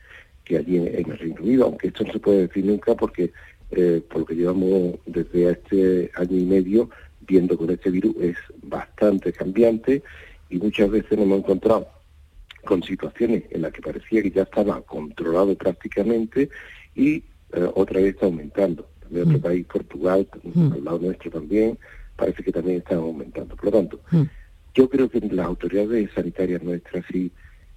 que 0.44 0.58
allí 0.58 0.78
en, 0.78 1.12
el 1.12 1.18
Reino 1.18 1.42
Unido, 1.42 1.66
aunque 1.66 1.90
esto 1.90 2.04
no 2.04 2.14
se 2.14 2.20
puede 2.20 2.48
decir 2.48 2.66
nunca 2.66 2.96
porque 2.96 3.32
eh, 3.72 4.02
por 4.10 4.22
lo 4.22 4.26
que 4.26 4.36
llevamos 4.36 4.96
desde 5.06 5.52
este 5.52 6.12
año 6.16 6.38
y 6.38 6.46
medio 6.46 6.90
viendo 7.22 7.56
con 7.58 7.70
este 7.70 7.92
virus, 7.92 8.16
es 8.20 8.36
bastante 8.64 9.32
cambiante 9.32 10.02
y 10.50 10.58
muchas 10.58 10.90
veces 10.90 11.12
nos 11.12 11.22
hemos 11.22 11.40
encontrado 11.40 11.88
con 12.66 12.84
situaciones 12.84 13.44
en 13.52 13.62
las 13.62 13.72
que 13.72 13.82
parecía 13.82 14.22
que 14.22 14.32
ya 14.32 14.44
estaba 14.44 14.82
controlado 14.82 15.56
prácticamente 15.56 16.50
y 16.96 17.24
eh, 17.54 17.70
otra 17.76 18.00
vez 18.02 18.14
está 18.16 18.26
aumentando. 18.28 18.88
También 19.02 19.28
otro 19.28 19.40
Mm. 19.40 19.42
país, 19.42 19.66
Portugal, 19.68 20.28
al 20.74 20.84
lado 20.84 21.00
nuestro 21.00 21.32
también, 21.32 21.78
parece 22.16 22.44
que 22.44 22.52
también 22.52 22.78
está 22.78 22.96
aumentando. 22.96 23.56
Por 23.56 23.66
lo 23.66 23.72
tanto, 23.72 24.00
Mm. 24.12 24.24
yo 24.76 24.90
creo 24.90 25.10
que 25.10 25.20
las 25.22 25.46
autoridades 25.46 26.10
sanitarias 26.16 26.64
nuestras, 26.64 27.04
si 27.12 27.32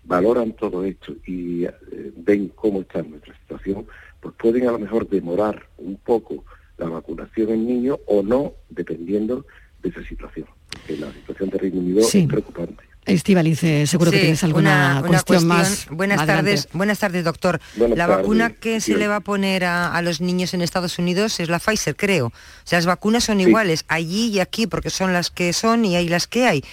valoran 0.04 0.52
todo 0.52 0.84
esto 0.84 1.14
y 1.26 1.64
eh, 1.64 1.72
ven 2.16 2.48
cómo 2.54 2.82
está 2.82 3.02
nuestra 3.02 3.34
situación, 3.40 3.86
pues 4.20 4.34
pueden 4.38 4.68
a 4.68 4.72
lo 4.72 4.78
mejor 4.78 5.08
demorar 5.08 5.66
un 5.78 5.96
poco 5.96 6.44
la 6.78 6.88
vacunación 6.88 7.50
en 7.50 7.66
niños 7.66 7.98
o 8.06 8.22
no, 8.22 8.52
dependiendo 8.70 9.46
de 9.82 9.88
esa 9.90 10.02
situación. 10.04 10.46
Porque 10.70 10.96
la 10.96 11.12
situación 11.12 11.50
de 11.50 11.58
Reino 11.58 11.80
Unido 11.80 12.00
Sí. 12.02 12.20
es 12.20 12.26
preocupante. 12.26 12.82
Estivaliz, 13.06 13.60
seguro 13.88 14.10
que 14.10 14.18
tienes 14.20 14.42
alguna 14.44 14.98
una- 15.00 15.00
una 15.00 15.08
cuestión, 15.22 15.46
más. 15.46 15.86
Buenas 15.90 16.18
Adelante. 16.20 16.50
tardes, 16.52 16.68
buenas 16.72 16.98
tardes, 16.98 17.24
doctor. 17.24 17.60
Buenas 17.76 17.98
la 17.98 18.06
tardes, 18.06 18.22
vacuna 18.22 18.50
que 18.50 18.80
se 18.80 18.96
le 18.96 19.08
va 19.08 19.16
a 19.16 19.20
poner 19.20 19.64
a, 19.64 19.94
a 19.94 20.00
los 20.02 20.20
niños 20.22 20.54
en 20.54 20.62
Estados 20.62 20.98
Unidos 20.98 21.38
es 21.40 21.48
la 21.50 21.58
Pfizer, 21.58 21.96
creo. 21.96 22.28
O 22.28 22.32
sea, 22.64 22.78
las 22.78 22.86
vacunas 22.86 23.24
son 23.24 23.38
Sí. 23.38 23.44
iguales 23.48 23.84
allí 23.88 24.28
y 24.28 24.40
aquí, 24.40 24.66
porque 24.66 24.88
son 24.90 25.12
las 25.12 25.30
que 25.30 25.52
son 25.52 25.84
y 25.84 25.96
hay 25.96 26.08
las 26.08 26.26
que 26.26 26.46
hay. 26.46 26.64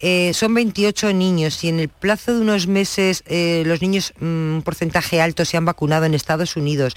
Eh, 0.00 0.32
son 0.34 0.52
28 0.54 1.12
niños 1.12 1.62
y 1.64 1.68
en 1.68 1.78
el 1.80 1.88
plazo 1.88 2.34
de 2.34 2.40
unos 2.40 2.66
meses 2.66 3.22
eh, 3.26 3.62
los 3.66 3.80
niños, 3.80 4.12
mm, 4.20 4.24
un 4.56 4.62
porcentaje 4.64 5.20
alto, 5.20 5.44
se 5.44 5.56
han 5.56 5.64
vacunado 5.64 6.04
en 6.06 6.14
Estados 6.14 6.56
Unidos. 6.56 6.94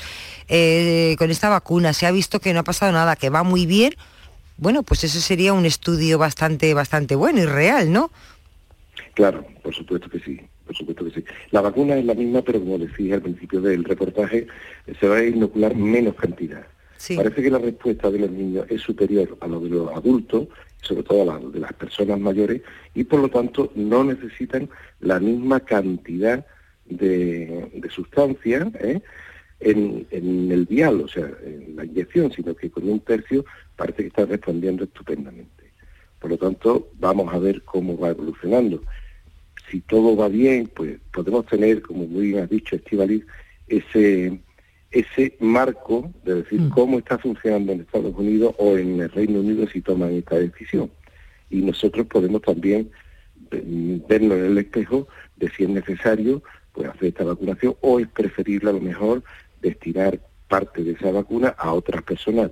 Eh, 0.47 1.15
con 1.19 1.29
esta 1.29 1.49
vacuna 1.49 1.93
se 1.93 2.05
ha 2.05 2.11
visto 2.11 2.39
que 2.39 2.53
no 2.53 2.61
ha 2.61 2.63
pasado 2.63 2.91
nada, 2.91 3.15
que 3.15 3.29
va 3.29 3.43
muy 3.43 3.65
bien. 3.65 3.95
Bueno, 4.57 4.81
pues 4.81 5.03
eso 5.03 5.19
sería 5.21 5.53
un 5.53 5.65
estudio 5.65 6.17
bastante, 6.17 6.73
bastante 6.73 7.15
bueno 7.15 7.39
y 7.41 7.45
real, 7.45 7.91
¿no? 7.91 8.11
Claro, 9.17 9.43
por 9.63 9.73
supuesto 9.73 10.11
que 10.11 10.19
sí, 10.19 10.39
por 10.63 10.75
supuesto 10.75 11.03
que 11.05 11.09
sí. 11.09 11.25
La 11.49 11.61
vacuna 11.61 11.95
es 11.95 12.05
la 12.05 12.13
misma, 12.13 12.43
pero 12.43 12.59
como 12.59 12.77
decía 12.77 13.15
al 13.15 13.23
principio 13.23 13.59
del 13.59 13.83
reportaje, 13.83 14.45
se 14.99 15.07
va 15.07 15.15
a 15.15 15.25
inocular 15.25 15.75
menos 15.75 16.13
cantidad. 16.13 16.67
Sí. 16.97 17.15
Parece 17.15 17.41
que 17.41 17.49
la 17.49 17.57
respuesta 17.57 18.11
de 18.11 18.19
los 18.19 18.29
niños 18.29 18.67
es 18.69 18.79
superior 18.81 19.35
a 19.41 19.47
la 19.47 19.57
de 19.57 19.69
los 19.69 19.91
adultos, 19.91 20.49
sobre 20.83 21.01
todo 21.01 21.23
a 21.23 21.39
la 21.39 21.49
de 21.49 21.59
las 21.59 21.73
personas 21.73 22.19
mayores, 22.19 22.61
y 22.93 23.05
por 23.05 23.19
lo 23.19 23.29
tanto 23.29 23.71
no 23.73 24.03
necesitan 24.03 24.69
la 24.99 25.19
misma 25.19 25.61
cantidad 25.61 26.45
de, 26.85 27.71
de 27.73 27.89
sustancia 27.89 28.71
¿eh? 28.79 29.01
en, 29.61 30.05
en 30.11 30.51
el 30.51 30.67
vial, 30.67 31.01
o 31.01 31.07
sea, 31.07 31.27
en 31.43 31.75
la 31.75 31.85
inyección, 31.85 32.31
sino 32.31 32.55
que 32.55 32.69
con 32.69 32.87
un 32.87 32.99
tercio 32.99 33.45
parece 33.75 34.03
que 34.03 34.09
están 34.09 34.29
respondiendo 34.29 34.83
estupendamente. 34.83 35.57
Por 36.19 36.31
lo 36.31 36.37
tanto, 36.37 36.89
vamos 36.99 37.33
a 37.33 37.39
ver 37.39 37.63
cómo 37.63 37.97
va 37.97 38.09
evolucionando. 38.09 38.83
Si 39.69 39.81
todo 39.81 40.15
va 40.15 40.27
bien, 40.27 40.69
pues 40.73 40.99
podemos 41.11 41.45
tener, 41.45 41.81
como 41.81 42.07
muy 42.07 42.27
bien 42.27 42.43
has 42.43 42.49
dicho, 42.49 42.75
Estivaliz, 42.75 43.25
ese, 43.67 44.39
ese 44.91 45.35
marco 45.39 46.11
de 46.23 46.35
decir 46.35 46.61
cómo 46.69 46.99
está 46.99 47.17
funcionando 47.17 47.73
en 47.73 47.81
Estados 47.81 48.15
Unidos 48.15 48.55
o 48.57 48.77
en 48.77 49.01
el 49.01 49.09
Reino 49.11 49.39
Unido 49.39 49.67
si 49.67 49.81
toman 49.81 50.13
esta 50.13 50.37
decisión. 50.37 50.89
Y 51.49 51.61
nosotros 51.61 52.07
podemos 52.07 52.41
también 52.41 52.89
eh, 53.51 54.01
vernos 54.07 54.37
en 54.37 54.45
el 54.45 54.57
espejo 54.57 55.07
de 55.35 55.49
si 55.51 55.63
es 55.63 55.69
necesario 55.69 56.43
pues 56.71 56.89
hacer 56.89 57.09
esta 57.09 57.23
vacunación 57.23 57.75
o 57.81 57.99
es 57.99 58.07
preferible 58.07 58.69
a 58.69 58.73
lo 58.73 58.81
mejor 58.81 59.23
destinar 59.61 60.19
parte 60.47 60.83
de 60.83 60.91
esa 60.91 61.11
vacuna 61.11 61.49
a 61.57 61.73
otras 61.73 62.03
personas 62.03 62.51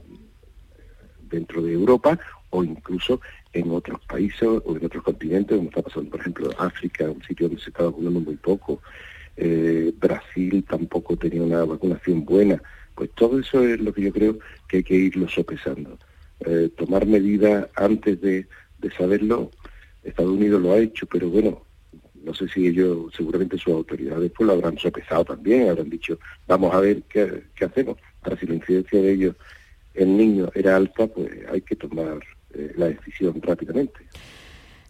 dentro 1.29 1.61
de 1.61 1.73
Europa 1.73 2.19
o 2.49 2.63
incluso 2.63 3.21
en 3.55 3.71
otros 3.71 3.99
países 4.05 4.43
o 4.43 4.75
en 4.75 4.85
otros 4.85 5.03
continentes, 5.03 5.55
como 5.55 5.69
está 5.69 5.81
pasando, 5.81 6.09
por 6.11 6.19
ejemplo, 6.19 6.49
África, 6.57 7.09
un 7.09 7.23
sitio 7.23 7.47
donde 7.47 7.61
se 7.61 7.69
está 7.69 7.83
vacunando 7.83 8.19
muy 8.19 8.35
poco, 8.35 8.81
eh, 9.37 9.93
Brasil 9.97 10.63
tampoco 10.69 11.15
tenía 11.15 11.41
una 11.41 11.63
vacunación 11.63 12.25
buena. 12.25 12.61
Pues 12.93 13.09
todo 13.15 13.39
eso 13.39 13.63
es 13.63 13.79
lo 13.79 13.93
que 13.93 14.03
yo 14.03 14.13
creo 14.13 14.39
que 14.67 14.77
hay 14.77 14.83
que 14.83 14.95
irlo 14.95 15.27
sopesando. 15.29 15.97
Eh, 16.41 16.69
tomar 16.77 17.05
medidas 17.05 17.67
antes 17.75 18.19
de, 18.21 18.45
de 18.79 18.91
saberlo, 18.91 19.51
Estados 20.03 20.31
Unidos 20.31 20.61
lo 20.61 20.73
ha 20.73 20.77
hecho, 20.79 21.05
pero 21.07 21.29
bueno, 21.29 21.63
no 22.23 22.33
sé 22.33 22.47
si 22.49 22.67
ellos, 22.67 23.13
seguramente 23.15 23.57
sus 23.57 23.73
autoridades 23.73 24.31
pues 24.35 24.47
lo 24.47 24.53
habrán 24.53 24.77
sopesado 24.77 25.23
también, 25.23 25.69
habrán 25.69 25.89
dicho, 25.89 26.19
vamos 26.47 26.73
a 26.73 26.81
ver 26.81 27.03
qué, 27.03 27.43
qué 27.55 27.65
hacemos. 27.65 27.97
Ahora 28.21 28.37
si 28.37 28.47
la 28.47 28.55
incidencia 28.55 29.01
de 29.01 29.11
ellos 29.13 29.35
en 29.93 30.17
niños 30.17 30.49
era 30.55 30.75
alta, 30.75 31.07
pues 31.07 31.29
hay 31.49 31.61
que 31.61 31.75
tomar 31.75 32.19
la 32.75 32.87
decisión 32.87 33.41
rápidamente. 33.41 33.99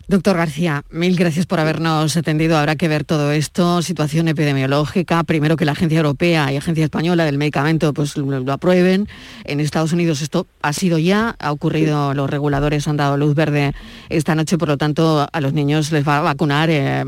Doctor 0.08 0.38
García, 0.38 0.84
mil 0.92 1.16
gracias 1.16 1.48
por 1.48 1.60
habernos 1.60 2.16
atendido. 2.16 2.58
Habrá 2.58 2.76
que 2.76 2.88
ver 2.88 3.06
todo 3.06 3.32
esto, 3.32 3.82
situación 3.82 4.28
epidemiológica. 4.28 5.24
Primero 5.24 5.58
que 5.58 5.66
la 5.66 5.72
Agencia 5.72 5.98
Europea 5.98 6.54
y 6.54 6.58
Agencia 6.58 6.84
Española 6.84 7.26
del 7.26 7.40
Medicamento 7.40 7.92
pues, 7.92 8.16
lo, 8.16 8.40
lo 8.40 8.54
aprueben. 8.54 9.08
En 9.46 9.60
Estados 9.60 9.94
Unidos 9.94 10.22
esto 10.22 10.46
ha 10.62 10.74
sido 10.74 11.00
ya, 11.00 11.36
ha 11.40 11.52
ocurrido, 11.52 12.14
los 12.14 12.30
reguladores 12.30 12.88
han 12.88 12.98
dado 12.98 13.18
luz 13.18 13.34
verde 13.34 13.74
esta 14.10 14.36
noche, 14.36 14.60
por 14.60 14.68
lo 14.68 14.78
tanto 14.78 15.28
a 15.32 15.42
los 15.42 15.54
niños 15.54 15.92
les 15.92 16.08
va 16.08 16.20
a 16.20 16.22
vacunar 16.22 16.70
eh, 16.70 17.04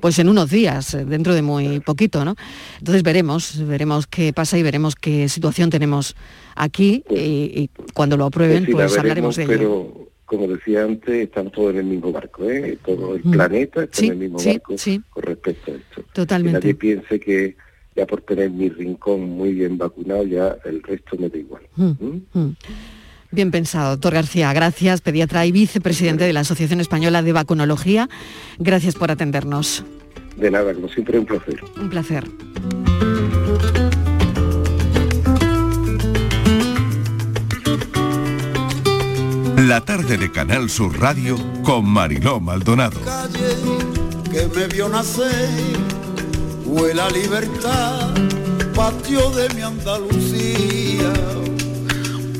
pues 0.00 0.20
en 0.20 0.28
unos 0.28 0.50
días, 0.50 0.94
eh, 0.94 1.04
dentro 1.04 1.34
de 1.34 1.42
muy 1.42 1.80
poquito. 1.80 2.24
¿no? 2.24 2.36
Entonces 2.78 3.02
veremos, 3.02 3.58
veremos 3.66 4.06
qué 4.06 4.32
pasa 4.32 4.56
y 4.56 4.62
veremos 4.62 4.94
qué 4.94 5.28
situación 5.28 5.70
tenemos 5.70 6.14
aquí 6.54 7.02
y, 7.10 7.16
y 7.16 7.70
cuando 7.92 8.16
lo 8.16 8.26
aprueben 8.26 8.68
pues 8.70 8.96
hablaremos 8.96 9.34
de 9.34 9.42
ello. 9.42 10.09
Como 10.30 10.46
decía 10.46 10.84
antes, 10.84 11.24
estamos 11.24 11.50
todos 11.52 11.72
en 11.72 11.78
el 11.78 11.86
mismo 11.86 12.12
barco, 12.12 12.48
¿eh? 12.48 12.78
todo 12.86 13.16
el 13.16 13.24
Mm. 13.24 13.30
planeta 13.32 13.82
está 13.82 13.96
Sí, 13.98 14.06
en 14.06 14.12
el 14.12 14.18
mismo 14.18 14.38
sí, 14.38 14.50
barco 14.52 14.78
sí. 14.78 15.02
con 15.10 15.22
respecto 15.24 15.72
a 15.72 15.74
esto. 15.74 16.02
Que 16.04 16.12
Totalmente. 16.12 16.60
nadie 16.60 16.74
piense 16.76 17.18
que 17.18 17.56
ya 17.96 18.06
por 18.06 18.20
tener 18.22 18.48
mi 18.50 18.68
rincón 18.68 19.22
muy 19.28 19.52
bien 19.54 19.76
vacunado, 19.76 20.22
ya 20.24 20.56
el 20.64 20.84
resto 20.84 21.16
me 21.18 21.28
da 21.28 21.36
igual. 21.36 21.62
Mm, 21.74 21.94
mm. 22.32 22.56
Bien 23.32 23.50
pensado, 23.50 23.90
doctor 23.90 24.14
García. 24.14 24.52
Gracias, 24.52 25.00
pediatra 25.00 25.44
y 25.46 25.50
vicepresidente 25.52 26.22
de 26.22 26.32
la 26.32 26.40
Asociación 26.40 26.78
Española 26.80 27.22
de 27.22 27.32
Vacunología. 27.32 28.08
Gracias 28.60 28.94
por 28.94 29.10
atendernos. 29.10 29.84
De 30.36 30.48
nada, 30.48 30.72
como 30.74 30.88
siempre, 30.88 31.18
un 31.18 31.26
placer. 31.26 31.60
Un 31.76 31.90
placer. 31.90 32.24
La 39.66 39.84
tarde 39.84 40.16
de 40.16 40.32
Canal 40.32 40.70
Sur 40.70 40.98
Radio 40.98 41.36
con 41.62 41.84
Mariló 41.84 42.40
Maldonado. 42.40 42.98
que 44.32 44.48
me 44.56 44.66
vio 44.68 44.88
nacer, 44.88 45.50
fue 46.64 46.94
libertad, 47.10 48.08
patio 48.74 49.30
de 49.32 49.50
mi 49.50 49.60
Andalucía. 49.60 51.12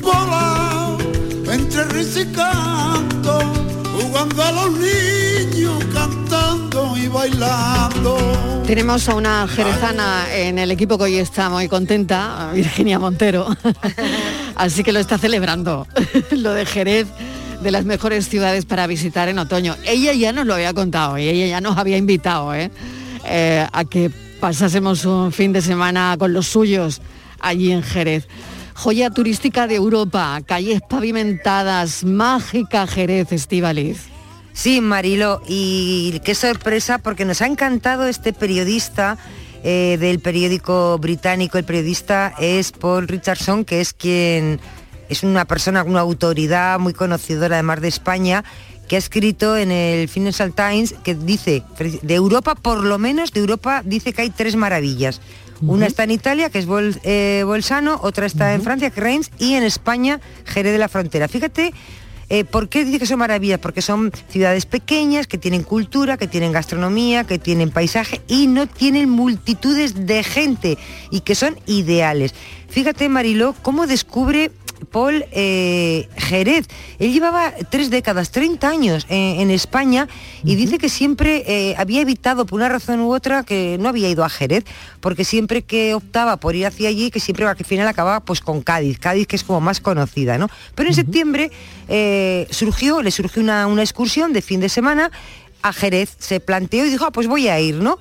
Volado 0.01 0.97
entre 1.45 1.83
risa 1.85 3.10
y 4.21 4.29
canto, 4.29 4.35
jugando 4.35 4.43
a 4.43 4.51
los 4.51 4.79
niños, 4.79 5.83
cantando 5.93 6.97
y 6.97 7.07
bailando. 7.07 8.17
Tenemos 8.65 9.07
a 9.09 9.15
una 9.15 9.47
jerezana 9.47 10.25
en 10.33 10.59
el 10.59 10.71
equipo 10.71 10.97
que 10.97 11.05
hoy 11.05 11.15
está 11.17 11.49
muy 11.49 11.67
contenta, 11.67 12.51
Virginia 12.53 12.99
Montero. 12.99 13.47
Así 14.55 14.83
que 14.83 14.91
lo 14.91 14.99
está 14.99 15.17
celebrando, 15.17 15.87
lo 16.31 16.53
de 16.53 16.65
Jerez, 16.65 17.07
de 17.61 17.71
las 17.71 17.85
mejores 17.85 18.27
ciudades 18.27 18.65
para 18.65 18.87
visitar 18.87 19.27
en 19.29 19.39
otoño. 19.39 19.75
Ella 19.85 20.13
ya 20.13 20.31
nos 20.31 20.45
lo 20.45 20.53
había 20.53 20.73
contado 20.73 21.17
y 21.17 21.27
ella 21.27 21.47
ya 21.47 21.61
nos 21.61 21.77
había 21.77 21.97
invitado 21.97 22.53
¿eh? 22.53 22.71
Eh, 23.25 23.65
a 23.71 23.85
que 23.85 24.11
pasásemos 24.39 25.05
un 25.05 25.31
fin 25.31 25.53
de 25.53 25.61
semana 25.61 26.15
con 26.17 26.33
los 26.33 26.47
suyos 26.47 27.01
allí 27.39 27.71
en 27.71 27.83
Jerez. 27.83 28.27
Joya 28.73 29.11
turística 29.11 29.67
de 29.67 29.75
Europa, 29.75 30.39
calles 30.45 30.81
pavimentadas, 30.89 32.03
mágica 32.03 32.87
Jerez, 32.87 33.31
Estivaliz. 33.31 34.10
Sí, 34.53 34.81
Marilo, 34.81 35.41
y 35.47 36.19
qué 36.23 36.35
sorpresa 36.35 36.97
porque 36.97 37.25
nos 37.25 37.41
ha 37.41 37.47
encantado 37.47 38.05
este 38.07 38.33
periodista 38.33 39.17
eh, 39.63 39.97
del 39.99 40.19
periódico 40.19 40.97
británico. 40.99 41.57
El 41.57 41.63
periodista 41.63 42.33
es 42.39 42.71
Paul 42.71 43.07
Richardson, 43.07 43.63
que 43.65 43.81
es 43.81 43.93
quien 43.93 44.59
es 45.09 45.23
una 45.23 45.45
persona, 45.45 45.83
una 45.83 46.01
autoridad 46.01 46.79
muy 46.79 46.93
conocedora 46.93 47.55
además 47.55 47.81
de 47.81 47.87
España, 47.87 48.43
que 48.87 48.97
ha 48.97 48.99
escrito 48.99 49.55
en 49.55 49.71
el 49.71 50.09
Financial 50.09 50.53
Times 50.53 50.95
que 51.03 51.15
dice, 51.15 51.63
de 52.01 52.13
Europa, 52.13 52.55
por 52.55 52.83
lo 52.83 52.97
menos 52.99 53.31
de 53.31 53.39
Europa, 53.39 53.81
dice 53.85 54.11
que 54.13 54.23
hay 54.23 54.29
tres 54.29 54.55
maravillas. 54.55 55.21
Una 55.61 55.85
está 55.85 56.03
en 56.03 56.11
Italia, 56.11 56.49
que 56.49 56.57
es 56.57 56.65
Bol- 56.67 56.99
eh, 57.03 57.43
Bolzano, 57.45 57.99
otra 58.01 58.25
está 58.25 58.53
en 58.55 58.63
Francia, 58.63 58.89
que 58.89 58.99
es 58.99 59.03
Reims, 59.03 59.31
y 59.37 59.53
en 59.53 59.63
España, 59.63 60.19
Jerez 60.45 60.73
de 60.73 60.79
la 60.79 60.89
Frontera. 60.89 61.27
Fíjate 61.27 61.71
Eh, 62.33 62.45
¿Por 62.45 62.69
qué 62.69 62.85
dice 62.85 62.97
que 62.97 63.05
son 63.05 63.19
maravillas? 63.19 63.59
Porque 63.59 63.81
son 63.81 64.09
ciudades 64.29 64.65
pequeñas, 64.65 65.27
que 65.27 65.37
tienen 65.37 65.63
cultura, 65.63 66.15
que 66.15 66.27
tienen 66.27 66.53
gastronomía, 66.53 67.25
que 67.25 67.39
tienen 67.39 67.71
paisaje 67.71 68.21
y 68.25 68.47
no 68.47 68.67
tienen 68.67 69.09
multitudes 69.09 70.07
de 70.07 70.23
gente 70.23 70.77
y 71.11 71.19
que 71.19 71.35
son 71.35 71.59
ideales. 71.65 72.33
Fíjate, 72.69 73.09
Mariló, 73.09 73.53
cómo 73.61 73.85
descubre 73.85 74.49
Paul 74.89 75.25
eh, 75.31 76.07
Jerez. 76.17 76.67
Él 76.99 77.13
llevaba 77.13 77.53
tres 77.69 77.89
décadas, 77.89 78.31
30 78.31 78.67
años 78.67 79.05
en, 79.09 79.41
en 79.41 79.51
España 79.51 80.07
y 80.43 80.55
dice 80.55 80.77
que 80.77 80.89
siempre 80.89 81.43
eh, 81.47 81.75
había 81.77 82.01
evitado 82.01 82.45
por 82.45 82.57
una 82.57 82.69
razón 82.69 82.99
u 83.01 83.13
otra 83.13 83.43
que 83.43 83.77
no 83.79 83.89
había 83.89 84.09
ido 84.09 84.23
a 84.23 84.29
Jerez, 84.29 84.65
porque 84.99 85.25
siempre 85.25 85.61
que 85.61 85.93
optaba 85.93 86.37
por 86.37 86.55
ir 86.55 86.65
hacia 86.65 86.89
allí, 86.89 87.11
que 87.11 87.19
siempre 87.19 87.45
al 87.45 87.55
final 87.57 87.87
acababa 87.87 88.19
pues 88.21 88.41
con 88.41 88.61
Cádiz, 88.61 88.99
Cádiz 88.99 89.27
que 89.27 89.35
es 89.35 89.43
como 89.43 89.61
más 89.61 89.79
conocida, 89.79 90.37
¿no? 90.37 90.49
Pero 90.75 90.89
en 90.89 90.95
septiembre 90.95 91.51
eh, 91.87 92.47
surgió, 92.49 93.01
le 93.01 93.11
surgió 93.11 93.41
una, 93.41 93.67
una 93.67 93.81
excursión 93.81 94.33
de 94.33 94.41
fin 94.41 94.59
de 94.59 94.69
semana 94.69 95.11
a 95.61 95.73
Jerez, 95.73 96.15
se 96.19 96.39
planteó 96.39 96.85
y 96.85 96.89
dijo, 96.89 97.05
ah, 97.05 97.11
pues 97.11 97.27
voy 97.27 97.47
a 97.47 97.59
ir, 97.59 97.75
¿no? 97.75 97.99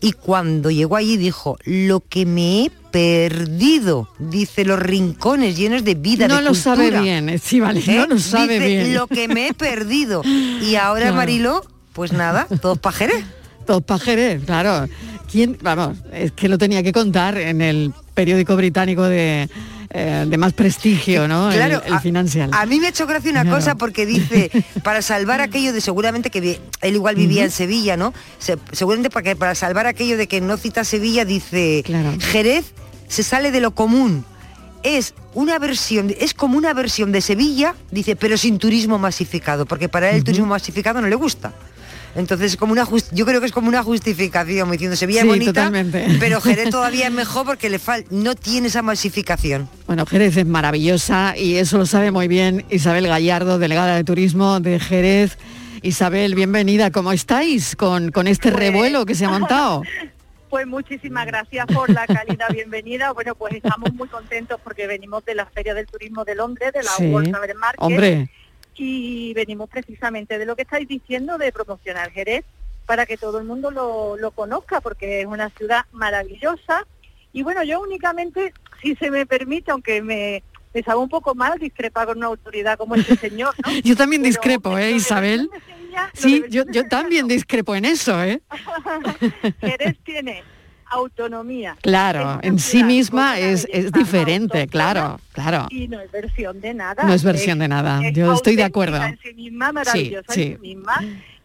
Y 0.00 0.12
cuando 0.12 0.70
llegó 0.70 0.96
allí 0.96 1.16
dijo, 1.16 1.58
lo 1.64 2.00
que 2.00 2.24
me 2.24 2.62
he 2.64 2.70
perdido, 2.90 4.08
dice 4.18 4.64
los 4.64 4.78
rincones 4.78 5.56
llenos 5.56 5.84
de 5.84 5.94
vida, 5.94 6.28
No 6.28 6.36
de 6.36 6.42
lo 6.42 6.54
sabe 6.54 6.84
cultura. 6.84 7.02
bien, 7.02 7.28
eh, 7.28 7.38
sí, 7.38 7.60
vale, 7.60 7.82
no 7.86 8.06
lo 8.06 8.18
sabe 8.18 8.54
Dice, 8.54 8.66
bien. 8.66 8.94
Lo 8.94 9.06
que 9.06 9.28
me 9.28 9.48
he 9.48 9.54
perdido. 9.54 10.22
Y 10.60 10.76
ahora 10.76 11.02
Claro. 11.06 11.16
Mariló, 11.16 11.64
pues 11.92 12.12
nada, 12.12 12.46
todos 12.60 12.78
pajeres. 12.78 13.24
Todos 13.66 13.82
pajeres, 13.82 14.42
claro. 14.44 14.88
¿Quién, 15.30 15.56
vamos, 15.62 15.98
es 16.12 16.32
que 16.32 16.48
lo 16.48 16.58
tenía 16.58 16.82
que 16.82 16.92
contar 16.92 17.38
en 17.38 17.60
el 17.62 17.92
periódico 18.14 18.56
británico 18.56 19.02
de, 19.04 19.48
eh, 19.92 20.24
de 20.28 20.38
más 20.38 20.52
prestigio, 20.52 21.26
¿no? 21.26 21.50
Claro, 21.50 21.82
el, 21.84 21.98
Financial. 22.00 22.48
A 22.52 22.64
mí 22.66 22.78
me 22.80 22.86
ha 22.86 22.90
hecho 22.90 23.06
gracia 23.06 23.30
una 23.30 23.42
Claro. 23.42 23.56
cosa 23.56 23.74
porque 23.74 24.06
dice, 24.06 24.50
para 24.84 25.02
salvar 25.02 25.40
aquello 25.40 25.72
de 25.72 25.80
seguramente 25.80 26.30
que 26.30 26.60
él 26.80 26.94
igual 26.94 27.16
vivía 27.16 27.44
en 27.44 27.50
Sevilla, 27.50 27.96
¿no? 27.96 28.14
Se- 28.38 28.56
seguramente 28.72 29.10
para, 29.10 29.24
que, 29.24 29.36
para 29.36 29.54
salvar 29.54 29.86
aquello 29.86 30.16
de 30.16 30.28
que 30.28 30.40
no 30.40 30.56
cita 30.56 30.84
Sevilla, 30.84 31.24
dice, 31.24 31.82
Jerez 32.20 32.72
se 33.08 33.22
sale 33.22 33.50
de 33.50 33.60
lo 33.60 33.72
común. 33.72 34.24
Es 34.82 35.12
una 35.34 35.58
versión, 35.58 36.14
es 36.18 36.32
como 36.32 36.56
una 36.56 36.72
versión 36.72 37.12
de 37.12 37.20
Sevilla, 37.20 37.74
dice, 37.90 38.16
pero 38.16 38.38
sin 38.38 38.58
turismo 38.58 38.98
masificado, 38.98 39.66
porque 39.66 39.88
para 39.90 40.08
él 40.10 40.16
el 40.16 40.24
turismo 40.24 40.46
masificado 40.46 41.00
no 41.02 41.08
le 41.08 41.16
gusta. 41.16 41.52
Entonces, 42.16 42.56
como 42.56 42.72
una 42.72 42.84
jus- 42.84 43.08
yo 43.12 43.24
creo 43.24 43.40
que 43.40 43.46
es 43.46 43.52
como 43.52 43.68
una 43.68 43.82
justificación, 43.82 44.60
como 44.60 44.72
diciendo 44.72 44.96
Sevilla 44.96 45.20
Sí, 45.22 45.28
es 45.28 45.32
bonita, 45.32 45.52
totalmente. 45.52 46.06
pero 46.18 46.40
Jerez 46.40 46.70
todavía 46.70 47.06
es 47.06 47.12
mejor 47.12 47.46
porque 47.46 47.70
le 47.70 47.78
fal 47.78 48.04
no 48.10 48.34
tiene 48.34 48.66
esa 48.68 48.82
masificación. 48.82 49.68
Bueno, 49.86 50.04
Jerez 50.06 50.36
es 50.36 50.46
maravillosa 50.46 51.34
y 51.36 51.56
eso 51.56 51.78
lo 51.78 51.86
sabe 51.86 52.10
muy 52.10 52.26
bien 52.28 52.64
Isabel 52.70 53.06
Gallardo, 53.06 53.58
delegada 53.58 53.94
de 53.96 54.04
turismo 54.04 54.58
de 54.60 54.80
Jerez. 54.80 55.38
Isabel, 55.82 56.34
bienvenida. 56.34 56.90
¿Cómo 56.90 57.10
estáis 57.12 57.74
con, 57.76 58.10
con 58.10 58.26
este 58.26 58.50
revuelo 58.50 59.06
que 59.06 59.14
se 59.14 59.24
ha 59.24 59.28
montado? 59.30 59.82
Pues 60.50 60.66
muchísimas 60.66 61.26
gracias 61.26 61.64
por 61.66 61.88
la 61.90 62.08
cálida 62.08 62.48
bienvenida. 62.52 63.12
Bueno, 63.12 63.36
pues 63.36 63.54
estamos 63.54 63.94
muy 63.94 64.08
contentos 64.08 64.58
porque 64.64 64.88
venimos 64.88 65.24
de 65.24 65.36
la 65.36 65.46
Feria 65.46 65.74
del 65.74 65.86
Turismo 65.86 66.24
de 66.24 66.34
Londres, 66.34 66.72
de 66.72 66.82
la 66.82 66.90
Sí. 66.90 67.04
World 67.06 67.30
Travel 67.30 67.54
Market. 67.54 67.80
Hombre. 67.80 68.30
Y 68.82 69.34
venimos 69.34 69.68
precisamente 69.68 70.38
de 70.38 70.46
lo 70.46 70.56
que 70.56 70.62
estáis 70.62 70.88
diciendo, 70.88 71.36
de 71.36 71.52
promocionar 71.52 72.10
Jerez, 72.12 72.46
para 72.86 73.04
que 73.04 73.18
todo 73.18 73.38
el 73.38 73.44
mundo 73.44 73.70
lo, 73.70 74.16
lo 74.16 74.30
conozca, 74.30 74.80
porque 74.80 75.20
es 75.20 75.26
una 75.26 75.50
ciudad 75.50 75.84
maravillosa. 75.92 76.86
Y 77.34 77.42
bueno, 77.42 77.62
yo 77.62 77.80
únicamente, 77.82 78.54
si 78.80 78.96
se 78.96 79.10
me 79.10 79.26
permite, 79.26 79.70
aunque 79.70 80.00
me, 80.00 80.42
me 80.72 80.82
sabe 80.82 80.98
un 80.98 81.10
poco 81.10 81.34
mal 81.34 81.58
discrepar 81.58 82.06
con 82.06 82.16
una 82.16 82.28
autoridad 82.28 82.78
como 82.78 82.94
este 82.94 83.16
señor, 83.16 83.54
¿no? 83.64 83.70
Yo 83.84 83.96
también 83.96 84.22
discrepo, 84.22 84.78
¿eh, 84.78 84.92
Isabel? 84.92 85.50
Sevilla, 85.66 86.10
Sí, 86.14 86.44
yo, 86.48 86.64
yo 86.70 86.84
también 86.86 87.28
discrepo 87.28 87.74
en 87.74 87.84
eso, 87.84 88.22
¿eh? 88.22 88.40
Jerez 89.60 89.98
tiene 90.04 90.42
autonomía. 90.90 91.76
Claro, 91.82 92.38
en 92.42 92.58
sí 92.58 92.84
misma 92.84 93.38
es, 93.38 93.66
es 93.72 93.90
diferente, 93.92 94.66
claro, 94.68 95.20
claro. 95.32 95.66
Y 95.70 95.88
no 95.88 96.00
es 96.00 96.10
versión 96.10 96.60
de 96.60 96.74
nada. 96.74 97.02
No 97.04 97.12
es 97.14 97.24
versión 97.24 97.58
de 97.58 97.68
nada, 97.68 98.00
es 98.06 98.14
yo 98.14 98.32
estoy 98.32 98.56
de 98.56 98.64
acuerdo. 98.64 99.02
En 99.02 99.18
sí 99.22 99.32
misma, 99.34 99.72
maravillosa 99.72 100.32
Sí, 100.32 100.42
en 100.42 100.52
sí 100.54 100.58
misma. 100.60 100.94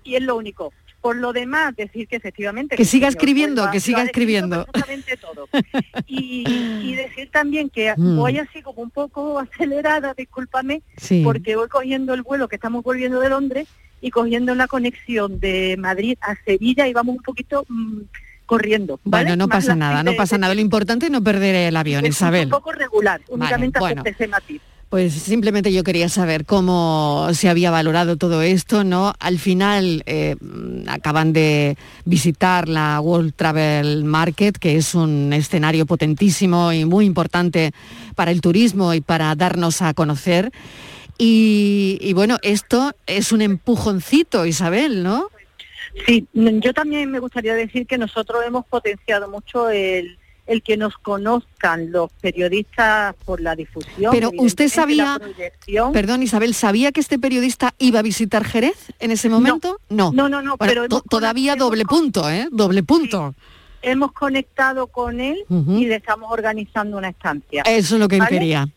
Y 0.04 0.16
es 0.16 0.22
lo 0.24 0.36
único. 0.36 0.74
Por 1.02 1.18
lo 1.18 1.34
demás, 1.34 1.76
decir 1.76 2.08
que 2.08 2.16
efectivamente... 2.16 2.76
Que 2.76 2.84
siga 2.84 3.08
escribiendo, 3.08 3.70
que 3.70 3.80
siga 3.80 4.02
escribiendo. 4.02 4.66
todo. 5.22 5.48
Y, 6.08 6.44
y 6.84 6.96
decir 6.96 7.30
también 7.32 7.70
que 7.70 7.94
Mm. 7.98 8.18
voy 8.18 8.40
así 8.40 8.62
como 8.64 8.82
un 8.82 8.90
poco 8.90 9.40
acelerada, 9.40 10.14
discúlpame, 10.18 10.82
Sí. 10.98 11.22
porque 11.24 11.56
voy 11.56 11.68
cogiendo 11.70 12.14
el 12.16 12.24
vuelo 12.24 12.48
que 12.48 12.56
estamos 12.56 12.84
volviendo 12.84 13.20
de 13.20 13.30
Londres 13.30 13.68
y 14.02 14.10
cogiendo 14.10 14.54
la 14.56 14.68
conexión 14.68 15.40
de 15.40 15.76
Madrid 15.78 16.18
a 16.22 16.36
Sevilla 16.44 16.88
y 16.88 16.94
vamos 16.94 17.18
un 17.18 17.22
poquito 17.24 17.66
mm, 17.70 18.02
corriendo. 18.46 19.00
¿vale? 19.04 19.26
Bueno, 19.26 19.36
no 19.36 19.48
Más 19.48 19.58
pasa 19.64 19.76
nada, 19.76 20.04
no 20.04 20.12
de- 20.12 20.18
pasa 20.18 20.38
nada. 20.38 20.54
Lo 20.56 20.62
importante 20.62 21.08
es 21.08 21.12
no 21.12 21.24
perder 21.24 21.56
el 21.56 21.76
avión, 21.76 22.06
es 22.06 22.16
Isabel. 22.16 22.46
un 22.46 22.52
poco 22.52 22.72
regular, 22.72 23.22
únicamente 23.30 23.80
bueno. 23.80 24.04
ese 24.06 24.28
matiz. 24.28 24.62
Pues 24.88 25.14
simplemente 25.14 25.74
yo 25.74 25.84
quería 25.84 26.08
saber 26.10 26.46
cómo 26.46 27.28
se 27.34 27.50
había 27.50 27.72
valorado 27.72 28.18
todo 28.18 28.44
esto, 28.44 28.84
¿no? 28.84 29.14
Al 29.20 29.40
final 29.40 30.04
eh, 30.06 30.36
acaban 30.88 31.34
de 31.34 31.76
visitar 32.06 32.70
la 32.70 33.02
World 33.02 33.34
Travel 33.36 34.06
Market, 34.06 34.58
que 34.58 34.78
es 34.78 34.94
un 34.96 35.34
escenario 35.34 35.86
potentísimo 35.88 36.72
y 36.72 36.86
muy 36.86 37.06
importante 37.06 37.72
para 38.14 38.30
el 38.32 38.42
turismo 38.42 38.94
y 38.94 39.02
para 39.02 39.34
darnos 39.36 39.82
a 39.82 39.94
conocer. 39.96 40.52
Y, 41.18 41.98
y 42.02 42.14
bueno, 42.14 42.38
esto 42.44 42.94
es 43.08 43.32
un 43.32 43.42
empujoncito, 43.42 44.46
Isabel, 44.46 45.02
¿no? 45.04 45.30
Sí, 46.06 46.28
yo 46.34 46.74
también 46.74 47.10
me 47.12 47.20
gustaría 47.20 47.54
decir 47.56 47.88
que 47.88 47.98
nosotros 47.98 48.44
hemos 48.46 48.66
potenciado 48.66 49.30
mucho 49.30 49.70
el, 49.70 50.18
el 50.48 50.62
que 50.62 50.78
nos 50.78 50.98
conozcan 50.98 51.92
los 51.92 52.12
periodistas 52.22 53.16
por 53.26 53.42
la 53.42 53.56
difusión. 53.56 54.12
Pero 54.12 54.32
usted 54.38 54.68
sabía, 54.68 55.20
perdón 55.94 56.24
Isabel, 56.24 56.54
¿sabía 56.54 56.92
que 56.92 57.00
este 57.00 57.18
periodista 57.18 57.74
iba 57.80 58.00
a 58.00 58.04
visitar 58.04 58.44
Jerez 58.44 58.92
en 59.00 59.12
ese 59.12 59.30
momento? 59.30 59.80
No. 59.90 60.12
No, 60.12 60.30
no, 60.30 60.42
no, 60.42 60.58
Bueno, 60.58 60.86
pero 60.88 61.02
todavía 61.02 61.56
doble 61.56 61.86
punto, 61.86 62.30
¿eh? 62.30 62.48
Doble 62.52 62.84
punto. 62.84 63.34
Hemos 63.88 64.12
conectado 64.13 64.88
con 64.88 65.21
él 65.21 65.38
y 65.50 65.86
le 65.86 65.95
estamos 65.95 66.32
organizando 66.32 66.98
una 66.98 67.10
estancia. 67.10 67.62
Eso 67.65 67.95
es 67.95 68.00
lo 68.02 68.08
que 68.08 68.15
él 68.15 68.21
¿Vale? 68.21 68.32
quería. 68.32 68.67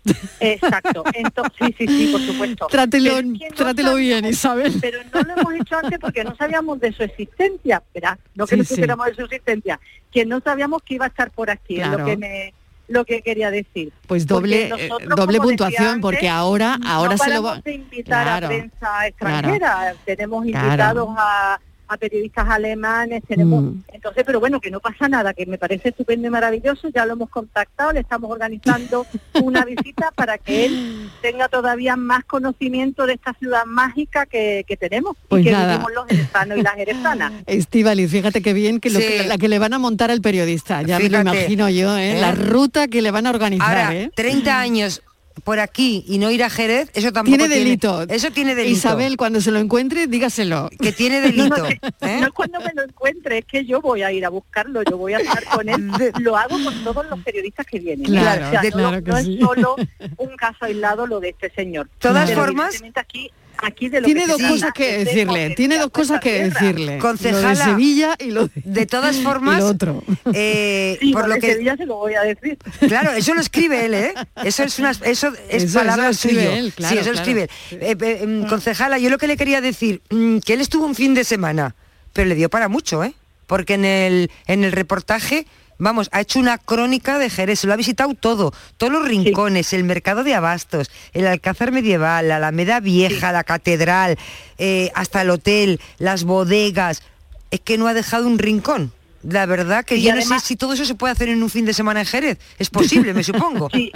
Exacto. 0.41 1.03
Entonces, 1.15 1.53
sí, 1.59 1.75
sí, 1.79 1.87
sí, 1.89 2.09
por 2.13 2.21
supuesto. 2.21 2.67
Trátelo, 2.67 3.23
no 3.23 3.39
trátelo 3.55 3.95
bien, 3.95 4.25
Isabel. 4.27 4.75
Pero 4.81 4.99
no 5.13 5.23
lo 5.23 5.41
hemos 5.41 5.55
hecho 5.55 5.77
antes 5.77 5.99
porque 5.99 6.25
no 6.25 6.37
sabíamos 6.37 6.79
de 6.81 6.93
su 6.93 7.03
existencia, 7.03 7.83
¿verdad? 7.95 8.19
No 8.35 8.47
que 8.47 8.55
Sí, 8.57 8.59
no 8.59 8.65
sí. 8.65 8.75
supiéramos 8.75 9.07
de 9.07 9.15
su 9.15 9.23
existencia, 9.23 9.81
que 10.13 10.27
no 10.27 10.41
sabíamos 10.41 10.83
que 10.83 10.95
iba 10.95 11.07
a 11.07 11.09
estar 11.09 11.31
por 11.31 11.51
aquí, 11.51 11.81
es 11.81 11.89
lo 11.89 12.05
que 12.05 12.17
me 12.17 12.55
lo 12.89 13.05
que 13.05 13.21
quería 13.21 13.51
decir. 13.51 13.93
Pues 14.07 14.27
doble, 14.27 14.65
eh, 14.65 14.69
nosotros, 14.89 15.15
doble 15.17 15.39
puntuación, 15.41 15.87
antes, 15.89 16.01
porque 16.03 16.27
ahora, 16.27 16.79
ahora 16.87 17.13
no 17.13 17.19
se 17.19 17.35
lo 17.35 17.43
va. 17.43 17.61
de 17.61 17.75
invitar 17.75 18.25
Claro, 18.25 18.47
a 18.47 18.49
prensa 18.49 19.07
extranjera, 19.07 19.95
tenemos 20.07 20.47
invitados 20.47 21.09
a, 21.19 21.61
a 21.89 21.97
periodistas 21.97 22.47
alemanes, 22.49 23.23
tenemos 23.27 23.63
Mm. 23.65 23.81
entonces, 23.93 24.25
pero 24.27 24.41
bueno, 24.41 24.61
que 24.61 24.71
no 24.71 24.81
pasa 24.81 25.09
nada, 25.09 25.33
que 25.35 25.47
me 25.47 25.59
parece 25.59 25.89
estupendo 25.89 26.27
y 26.27 26.31
maravilloso, 26.31 26.89
ya 26.95 27.05
lo 27.07 27.15
hemos 27.15 27.31
contactado, 27.31 27.93
le 27.93 28.01
estamos 28.01 28.31
organizando 28.31 29.07
una 29.43 29.65
visita 29.65 30.11
para 30.15 30.39
que 30.39 30.67
él 30.67 31.11
tenga 31.23 31.49
todavía 31.49 31.97
más 31.97 32.25
conocimiento 32.25 33.07
de 33.07 33.15
esta 33.15 33.33
ciudad 33.35 33.65
mágica 33.67 34.27
que, 34.27 34.65
que 34.67 34.77
tenemos 34.77 35.17
Pues 35.29 35.43
y 35.43 35.45
que 35.47 35.53
nada. 35.53 35.73
vivimos 35.73 35.93
los 35.95 36.07
jerezanos 36.07 36.59
y 36.59 36.63
las 36.63 36.75
jerezanas. 36.75 37.33
Estivali, 37.47 38.07
fíjate 38.09 38.43
qué 38.43 38.53
bien 38.53 38.81
que, 38.81 38.91
lo 38.91 39.01
Sí. 39.01 39.07
que- 39.07 39.25
la 39.25 39.39
que 39.39 39.49
le 39.49 39.59
van 39.59 39.73
a 39.75 39.79
montar 39.79 40.11
al 40.11 40.21
periodista, 40.21 40.83
ya 40.83 40.99
me 40.99 41.09
lo 41.09 41.21
imagino 41.21 41.69
yo, 41.69 41.97
¿eh? 41.97 42.19
¿Eh? 42.19 42.21
La 42.21 42.33
ruta 42.33 42.89
que 42.89 43.03
le 43.03 43.11
van 43.11 43.27
a 43.27 43.31
organizar, 43.31 43.69
Ahora, 43.79 43.95
¿eh? 43.95 44.11
30 44.15 44.61
años 44.61 45.03
por 45.45 45.61
aquí 45.61 46.05
y 46.07 46.19
no 46.19 46.31
ir 46.31 46.43
a 46.45 46.51
Jerez, 46.51 46.91
eso 46.95 47.13
tampoco 47.13 47.37
Tiene 47.39 47.55
delito. 47.55 48.03
Eso 48.09 48.31
tiene 48.31 48.55
delito. 48.55 48.77
Isabel, 48.77 49.17
cuando 49.17 49.41
se 49.41 49.51
lo 49.51 49.59
encuentre, 49.59 50.07
dígaselo. 50.07 50.71
Que 50.81 50.93
tiene 50.93 51.21
delito. 51.23 51.57
no, 51.59 51.67
¿eh? 51.69 51.79
no 52.21 52.27
es 52.27 52.33
cuando 52.33 52.61
me 52.61 52.73
lo 52.75 52.83
encuentre, 52.85 53.39
es 53.39 53.45
que 53.45 53.65
yo 53.65 53.81
voy 53.81 54.03
a 54.03 54.13
ir 54.13 54.25
a 54.25 54.29
buscarlo, 54.29 54.83
yo 54.83 54.97
voy 54.99 55.15
a 55.15 55.19
estar 55.19 55.45
con 55.45 55.69
él. 55.69 55.91
Lo 56.21 56.37
hago 56.37 56.57
con 56.63 56.85
todos 56.85 57.07
los 57.09 57.21
periodistas 57.23 57.67
que 57.67 57.79
vienen. 57.81 58.07
Claro, 58.07 58.47
O 58.47 58.51
sea, 58.51 58.63
no- 58.63 58.71
claro 58.71 59.05
que 59.05 59.11
no, 59.11 59.19
sí. 59.21 59.35
es 59.35 59.41
solo 59.41 59.77
un 60.17 60.37
caso 60.37 60.65
aislado 60.65 61.07
lo 61.07 61.21
de 61.21 61.31
este 61.31 61.51
señor. 61.51 61.89
Todas 61.99 62.29
Pero 62.29 62.41
formas- 62.45 62.81
aquí, 62.97 63.31
aquí 63.63 63.89
de 63.89 64.01
lo 64.01 64.07
Tiene 64.07 64.23
que 64.23 64.27
dos 64.29 64.41
se 64.41 64.49
cosas 64.49 64.73
que 64.73 65.05
decirle, 65.05 65.51
tiene 65.51 65.79
dos 65.79 65.91
cosas 65.91 66.21
que 66.21 66.45
decirle. 66.45 66.87
Lo 66.87 66.93
de 66.93 66.99
Concejala, 66.99 67.65
Sevilla 67.65 68.17
y 68.19 68.31
lo 68.31 68.47
de... 68.49 68.53
De 68.65 68.87
todas 68.87 69.17
y 69.19 69.23
formas, 69.23 69.59
lo 69.61 69.67
otro. 69.67 70.03
eh, 70.33 70.97
Sí, 71.01 71.13
por 71.13 71.29
lo 71.29 71.35
que 71.37 71.53
Sevilla 71.53 71.77
se 71.77 71.87
lo 71.87 71.97
voy 71.97 72.15
a 72.15 72.23
decir. 72.23 72.59
Claro, 72.81 73.13
eso 73.13 73.35
lo 73.35 73.41
escribe 73.41 73.85
él, 73.87 73.95
¿eh? 73.95 74.15
Eso 74.45 74.63
es 74.65 74.79
una, 74.79 74.91
eso 74.91 75.33
es 75.49 75.65
Eso- 75.65 75.79
palabra 75.79 76.11
eso 76.11 76.29
suyo. 76.29 76.41
él, 76.41 76.73
claro, 76.75 76.95
sí, 76.95 77.01
eso 77.01 77.11
lo 77.13 77.23
claro. 77.23 77.31
escribe. 77.31 77.51
él. 77.71 77.79
Eh, 77.83 77.97
eh, 78.23 78.27
mm, 78.27 78.47
concejala, 78.47 78.99
yo 78.99 79.11
lo 79.11 79.19
que 79.19 79.27
le 79.27 79.37
quería 79.37 79.61
decir, 79.61 80.01
mm, 80.11 80.39
que 80.39 80.55
él 80.55 80.61
estuvo 80.61 80.87
un 80.87 80.95
fin 80.95 81.15
de 81.15 81.25
semana, 81.25 81.75
pero 82.13 82.29
le 82.29 82.35
dio 82.35 82.49
para 82.49 82.69
mucho, 82.69 83.05
¿eh? 83.05 83.15
porque 83.47 83.75
en 83.75 83.85
el, 83.85 84.31
en 84.47 84.63
el 84.65 84.73
reportaje 84.73 85.47
vamos, 85.79 86.09
ha 86.13 86.21
hecho 86.21 86.39
una 86.39 86.59
crónica 86.59 87.19
de 87.19 87.31
Jerez, 87.31 87.65
lo 87.65 87.73
ha 87.73 87.77
visitado 87.77 88.15
todo, 88.15 88.53
todos 88.77 88.93
los 88.93 89.07
rincones, 89.07 89.73
el 89.73 89.85
mercado 89.85 90.25
de 90.25 90.35
abastos, 90.35 90.91
el 91.13 91.27
alcázar 91.27 91.73
medieval, 91.73 92.29
la 92.29 92.37
Alameda 92.37 92.81
Vieja, 92.81 93.33
la 93.33 93.45
catedral, 93.45 94.19
eh, 94.59 94.91
hasta 94.95 95.23
el 95.23 95.31
hotel, 95.31 95.81
las 95.99 96.25
bodegas. 96.25 97.03
Es 97.51 97.61
que 97.61 97.79
no 97.79 97.87
ha 97.87 97.95
dejado 97.95 98.27
un 98.27 98.39
rincón. 98.39 98.93
La 99.23 99.47
verdad 99.47 99.85
que 99.85 99.97
Y 99.97 100.03
yo 100.03 100.15
no 100.15 100.23
sé 100.23 100.39
si 100.41 100.55
todo 100.55 100.75
eso 100.75 100.85
se 100.85 100.95
puede 100.95 101.13
hacer 101.13 101.29
en 101.29 101.43
un 101.43 101.51
fin 101.51 101.65
de 101.65 101.75
semana 101.75 102.01
en 102.01 102.07
Jerez. 102.07 102.39
Es 102.59 102.71
posible, 102.71 103.15
me 103.15 103.23
supongo. 103.25 103.69
Sí. 103.73 103.91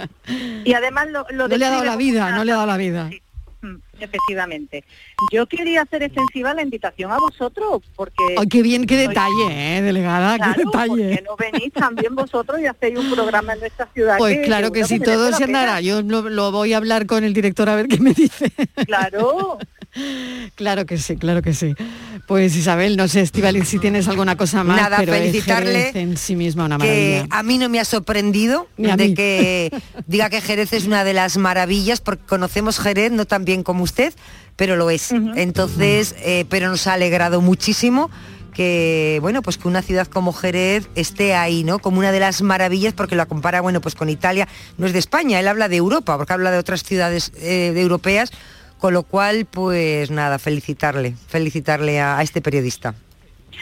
Y 0.65 0.73
además 0.73 1.07
lo, 1.11 1.25
lo 1.31 1.47
No 1.47 1.55
le 1.57 1.65
ha 1.65 1.69
dado 1.69 1.85
la 1.85 1.95
vida, 1.95 2.25
una- 2.27 2.35
no 2.37 2.43
le 2.43 2.51
ha 2.51 2.55
dado 2.55 2.67
la 2.67 2.77
vida. 2.77 3.09
Efectivamente. 4.03 4.83
Yo 5.31 5.45
quería 5.47 5.81
hacer 5.83 6.03
extensiva 6.03 6.53
la 6.53 6.61
invitación 6.61 7.11
a 7.11 7.17
vosotros 7.17 7.81
porque... 7.95 8.35
Ay, 8.37 8.47
qué 8.47 8.61
bien, 8.61 8.85
qué 8.85 8.97
detalle, 8.97 9.77
¿eh, 9.77 9.81
delegada, 9.81 10.35
Claro, 10.35 10.53
qué 10.55 10.63
detalle. 10.65 11.23
no 11.23 11.35
venís 11.35 11.71
también 11.73 12.13
vosotros 12.15 12.59
y 12.59 12.65
hacéis 12.65 12.99
un 12.99 13.11
programa 13.11 13.53
en 13.53 13.59
nuestra 13.61 13.87
ciudad. 13.93 14.17
Pues 14.17 14.45
claro 14.45 14.71
que 14.71 14.83
sí, 14.83 14.97
seguro 14.97 15.11
todo 15.11 15.33
se 15.33 15.45
andará. 15.45 15.81
Yo 15.81 16.01
lo, 16.01 16.29
lo 16.29 16.51
voy 16.51 16.73
a 16.73 16.77
hablar 16.77 17.05
con 17.05 17.23
el 17.23 17.33
director 17.33 17.69
a 17.69 17.75
ver 17.75 17.87
qué 17.87 17.99
me 17.99 18.13
dice. 18.13 18.51
Claro. 18.85 19.57
Claro 20.55 20.85
que 20.85 20.97
sí, 20.97 21.17
claro 21.17 21.41
que 21.41 21.53
sí. 21.53 21.75
Pues 22.27 22.55
Isabel, 22.55 22.95
no 22.95 23.07
sé, 23.07 23.21
Estivali, 23.21 23.65
si 23.65 23.79
tienes 23.79 24.07
alguna 24.07 24.37
cosa 24.37 24.63
más, 24.63 24.81
Nada, 24.81 24.97
pero 24.97 25.13
felicitarle 25.13 25.91
en 25.93 26.17
sí 26.17 26.35
misma 26.35 26.65
una 26.65 26.77
que 26.77 26.85
maravilla. 26.85 27.27
a 27.29 27.43
mí 27.43 27.57
no 27.57 27.69
me 27.69 27.79
ha 27.79 27.85
sorprendido 27.85 28.67
de 28.77 29.13
que 29.13 29.71
diga 30.07 30.29
que 30.29 30.41
Jerez 30.41 30.73
es 30.73 30.85
una 30.85 31.03
de 31.03 31.13
las 31.13 31.37
maravillas, 31.37 32.01
porque 32.01 32.23
conocemos 32.25 32.79
Jerez 32.79 33.11
no 33.11 33.25
tan 33.25 33.43
bien 33.45 33.63
como 33.63 33.83
usted, 33.83 34.13
pero 34.55 34.75
lo 34.75 34.89
es. 34.89 35.11
Entonces, 35.11 36.15
eh, 36.19 36.45
pero 36.49 36.69
nos 36.69 36.87
ha 36.87 36.93
alegrado 36.93 37.41
muchísimo 37.41 38.09
que 38.53 39.17
bueno 39.21 39.41
pues 39.41 39.57
que 39.57 39.67
una 39.67 39.81
ciudad 39.81 40.07
como 40.07 40.31
Jerez 40.31 40.87
esté 40.95 41.33
ahí 41.33 41.63
no 41.63 41.79
como 41.79 41.99
una 41.99 42.11
de 42.11 42.19
las 42.19 42.41
maravillas 42.41 42.93
porque 42.93 43.15
la 43.15 43.25
compara 43.25 43.61
bueno 43.61 43.81
pues 43.81 43.95
con 43.95 44.09
Italia 44.09 44.47
no 44.77 44.85
es 44.85 44.93
de 44.93 44.99
España 44.99 45.39
él 45.39 45.47
habla 45.47 45.69
de 45.69 45.77
Europa 45.77 46.17
porque 46.17 46.33
habla 46.33 46.51
de 46.51 46.59
otras 46.59 46.83
ciudades 46.83 47.31
eh, 47.37 47.71
de 47.73 47.81
europeas 47.81 48.31
con 48.83 48.93
lo 48.93 49.03
cual 49.03 49.45
pues 49.45 50.11
nada 50.11 50.37
felicitarle 50.39 51.15
felicitarle 51.27 52.01
a- 52.01 52.17
a 52.17 52.21
este 52.21 52.41
periodista 52.41 52.93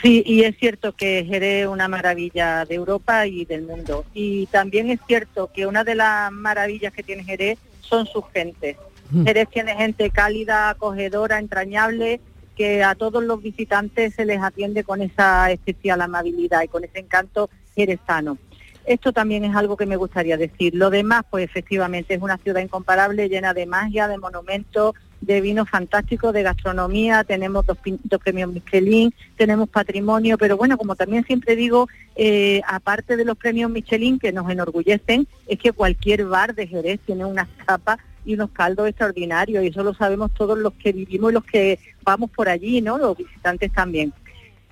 Sí, 0.01 0.23
y 0.25 0.41
es 0.45 0.57
cierto 0.57 0.93
que 0.93 1.23
Jerez 1.29 1.65
es 1.65 1.67
una 1.67 1.87
maravilla 1.87 2.65
de 2.65 2.73
Europa 2.73 3.27
y 3.27 3.45
del 3.45 3.61
mundo. 3.61 4.03
Y 4.15 4.47
también 4.47 4.89
es 4.89 4.99
cierto 5.05 5.51
que 5.53 5.67
una 5.67 5.83
de 5.83 5.93
las 5.93 6.31
maravillas 6.31 6.91
que 6.91 7.03
tiene 7.03 7.23
Jerez 7.23 7.59
son 7.81 8.07
sus 8.07 8.23
gentes. 8.33 8.77
Mm. 9.11 9.25
Jerez 9.25 9.47
tiene 9.51 9.75
gente 9.75 10.09
cálida, 10.09 10.69
acogedora, 10.69 11.37
entrañable, 11.37 12.19
que 12.55 12.83
a 12.83 12.95
todos 12.95 13.23
los 13.23 13.43
visitantes 13.43 14.15
se 14.15 14.25
les 14.25 14.41
atiende 14.41 14.83
con 14.83 15.03
esa 15.03 15.51
especial 15.51 16.01
amabilidad 16.01 16.63
y 16.63 16.67
con 16.67 16.83
ese 16.83 16.97
encanto 16.99 17.51
jerezano. 17.75 18.39
Esto 18.85 19.13
también 19.13 19.45
es 19.45 19.55
algo 19.55 19.77
que 19.77 19.85
me 19.85 19.97
gustaría 19.97 20.37
decir. 20.37 20.73
Lo 20.73 20.89
demás, 20.89 21.25
pues 21.29 21.45
efectivamente 21.45 22.15
es 22.15 22.21
una 22.23 22.37
ciudad 22.39 22.61
incomparable, 22.61 23.29
llena 23.29 23.53
de 23.53 23.67
magia, 23.67 24.07
de 24.07 24.17
monumentos, 24.17 24.95
de 25.21 25.39
vinos 25.39 25.69
fantásticos, 25.69 26.33
de 26.33 26.43
gastronomía, 26.43 27.23
tenemos 27.23 27.65
dos, 27.65 27.77
dos 28.03 28.19
premios 28.21 28.51
Michelin, 28.51 29.13
tenemos 29.37 29.69
patrimonio, 29.69 30.37
pero 30.37 30.57
bueno, 30.57 30.77
como 30.77 30.95
también 30.95 31.23
siempre 31.25 31.55
digo, 31.55 31.87
eh, 32.15 32.61
aparte 32.67 33.15
de 33.15 33.25
los 33.25 33.37
premios 33.37 33.69
Michelin 33.69 34.19
que 34.19 34.31
nos 34.31 34.49
enorgullecen, 34.49 35.27
es 35.47 35.59
que 35.59 35.71
cualquier 35.71 36.25
bar 36.25 36.55
de 36.55 36.67
Jerez 36.67 36.99
tiene 37.05 37.23
unas 37.25 37.47
tapas 37.65 37.99
y 38.25 38.33
unos 38.33 38.49
caldos 38.51 38.87
extraordinarios, 38.87 39.63
y 39.63 39.67
eso 39.67 39.83
lo 39.83 39.93
sabemos 39.93 40.31
todos 40.33 40.57
los 40.57 40.73
que 40.73 40.91
vivimos 40.91 41.31
y 41.31 41.33
los 41.35 41.43
que 41.43 41.79
vamos 42.03 42.29
por 42.31 42.49
allí, 42.49 42.81
¿no? 42.81 42.97
Los 42.97 43.17
visitantes 43.17 43.71
también. 43.71 44.13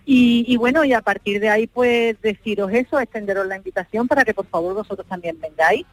Y, 0.05 0.43
y 0.47 0.57
bueno, 0.57 0.83
y 0.83 0.93
a 0.93 1.01
partir 1.01 1.39
de 1.39 1.49
ahí, 1.49 1.67
pues 1.67 2.19
deciros 2.21 2.71
eso, 2.73 2.99
extenderos 2.99 3.45
la 3.45 3.57
invitación 3.57 4.07
para 4.07 4.25
que 4.25 4.33
por 4.33 4.47
favor 4.47 4.73
vosotros 4.73 5.05
también 5.07 5.39
vengáis 5.39 5.85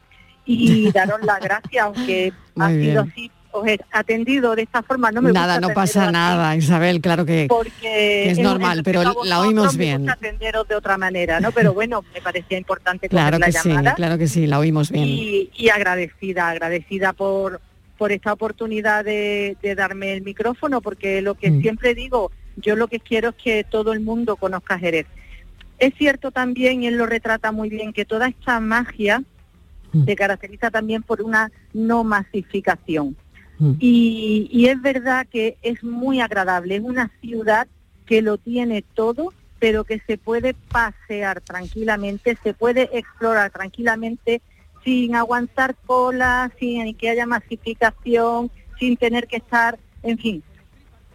y 0.46 0.90
daros 0.92 1.20
las 1.22 1.40
gracias, 1.40 1.84
aunque 1.84 2.32
ha 2.58 2.68
sido 2.68 2.78
bien. 2.80 2.98
así, 2.98 3.30
os 3.60 3.66
he 3.66 3.78
atendido 3.92 4.54
de 4.54 4.62
esta 4.62 4.82
forma, 4.82 5.10
no 5.12 5.22
me 5.22 5.32
nada, 5.32 5.54
gusta 5.54 5.68
no 5.68 5.74
pasa 5.74 6.04
así, 6.04 6.12
nada, 6.12 6.56
Isabel, 6.56 7.00
claro 7.00 7.24
que, 7.24 7.46
porque 7.48 7.72
que 7.80 8.30
es 8.30 8.38
normal, 8.38 8.78
en 8.78 8.84
pero 8.84 9.02
la 9.24 9.40
oímos 9.40 9.76
me 9.76 9.84
bien. 9.84 9.98
gusta 9.98 10.12
atenderos 10.14 10.68
de 10.68 10.74
otra 10.74 10.96
manera, 10.98 11.40
¿no? 11.40 11.52
Pero 11.52 11.74
bueno, 11.74 12.04
me 12.14 12.20
parecía 12.20 12.58
importante 12.58 13.08
Claro 13.08 13.38
la 13.38 13.46
que 13.46 13.52
sí, 13.52 13.68
llamada 13.68 13.94
claro 13.94 14.18
que 14.18 14.28
sí, 14.28 14.46
la 14.46 14.58
oímos 14.58 14.90
bien. 14.90 15.04
y, 15.06 15.50
y 15.56 15.68
agradecida, 15.70 16.48
agradecida 16.48 17.12
por, 17.12 17.60
por 17.98 18.12
esta 18.12 18.32
oportunidad 18.32 19.04
de, 19.04 19.56
de 19.62 19.74
darme 19.74 20.12
el 20.12 20.22
micrófono, 20.22 20.80
porque 20.80 21.22
lo 21.22 21.34
que 21.34 21.50
Mm. 21.50 21.60
siempre 21.62 21.94
digo, 21.94 22.30
yo 22.56 22.76
lo 22.76 22.88
que 22.88 23.00
quiero 23.00 23.30
es 23.30 23.34
que 23.36 23.64
todo 23.64 23.92
el 23.92 24.00
mundo 24.00 24.36
conozca 24.36 24.78
Jerez. 24.78 25.06
Es 25.78 25.92
cierto 25.98 26.30
también, 26.30 26.82
y 26.82 26.86
él 26.86 26.96
lo 26.96 27.04
retrata 27.06 27.52
muy 27.52 27.68
bien, 27.68 27.92
que 27.92 28.04
toda 28.04 28.28
esta 28.28 28.60
magia 28.60 29.22
Mm. 29.92 30.04
se 30.04 30.16
caracteriza 30.16 30.70
también 30.70 31.02
por 31.02 31.22
una 31.22 31.50
no 31.72 32.02
masificación. 32.02 33.16
Mm. 33.58 33.72
Y, 33.78 34.48
y 34.50 34.66
es 34.66 34.80
verdad 34.80 35.26
que 35.30 35.56
es 35.62 35.82
muy 35.82 36.20
agradable, 36.20 36.76
es 36.76 36.82
una 36.82 37.10
ciudad 37.20 37.66
que 38.06 38.22
lo 38.22 38.38
tiene 38.38 38.82
todo, 38.82 39.32
pero 39.58 39.84
que 39.84 40.00
se 40.06 40.18
puede 40.18 40.54
pasear 40.54 41.40
tranquilamente, 41.40 42.38
se 42.42 42.54
puede 42.54 42.90
explorar 42.96 43.50
tranquilamente 43.50 44.42
sin 44.84 45.16
aguantar 45.16 45.74
cola, 45.86 46.52
sin 46.60 46.94
que 46.94 47.10
haya 47.10 47.26
masificación, 47.26 48.50
sin 48.78 48.96
tener 48.96 49.26
que 49.26 49.38
estar, 49.38 49.78
en 50.02 50.18
fin, 50.18 50.42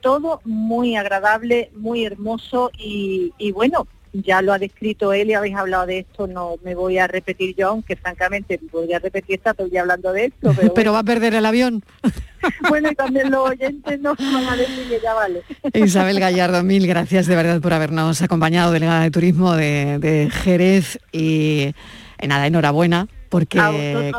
todo 0.01 0.41
muy 0.43 0.97
agradable, 0.97 1.71
muy 1.75 2.04
hermoso 2.04 2.71
y, 2.77 3.34
y 3.38 3.51
bueno, 3.51 3.88
ya 4.13 4.41
lo 4.41 4.52
ha 4.54 4.60
descrito 4.60 5.13
él 5.13 5.30
y 5.30 5.34
habéis 5.34 5.56
hablado 5.56 5.86
de 5.86 6.00
esto, 6.00 6.28
no 6.28 6.56
me 6.63 6.76
voy 6.76 6.97
a 6.97 7.08
repetir 7.08 7.56
yo, 7.56 7.69
aunque 7.69 7.95
francamente 7.95 8.60
podría 8.71 9.00
repetir 9.00 9.36
esta, 9.36 9.52
estoy 9.52 9.76
hablando 9.78 10.12
de 10.12 10.26
esto, 10.26 10.54
pero 10.60 10.74
Pero 10.74 10.93
va 10.93 11.00
a 11.00 11.04
perder 11.04 11.34
el 11.34 11.45
avión. 11.45 11.84
bueno, 12.69 12.89
y 12.91 12.95
también 12.95 13.32
los 13.32 13.50
oyentes 13.50 14.00
no 14.02 14.15
van 14.15 14.45
a 14.50 14.56
decir 14.58 14.88
que 14.89 15.00
ya 15.02 15.13
vale. 15.13 15.41
Isabel 15.74 16.19
Gallardo, 16.19 16.63
mil 16.63 16.88
gracias 16.88 17.28
de 17.28 17.36
verdad 17.36 17.62
por 17.62 17.74
habernos 17.74 18.21
acompañado, 18.21 18.71
delegada 18.71 19.04
de 19.04 19.12
turismo 19.12 19.56
de, 19.56 19.97
de 20.00 20.30
Jerez 20.30 21.00
y 21.12 21.74
eh, 22.19 22.28
nada, 22.28 22.47
enhorabuena, 22.47 23.08
porque 23.30 23.60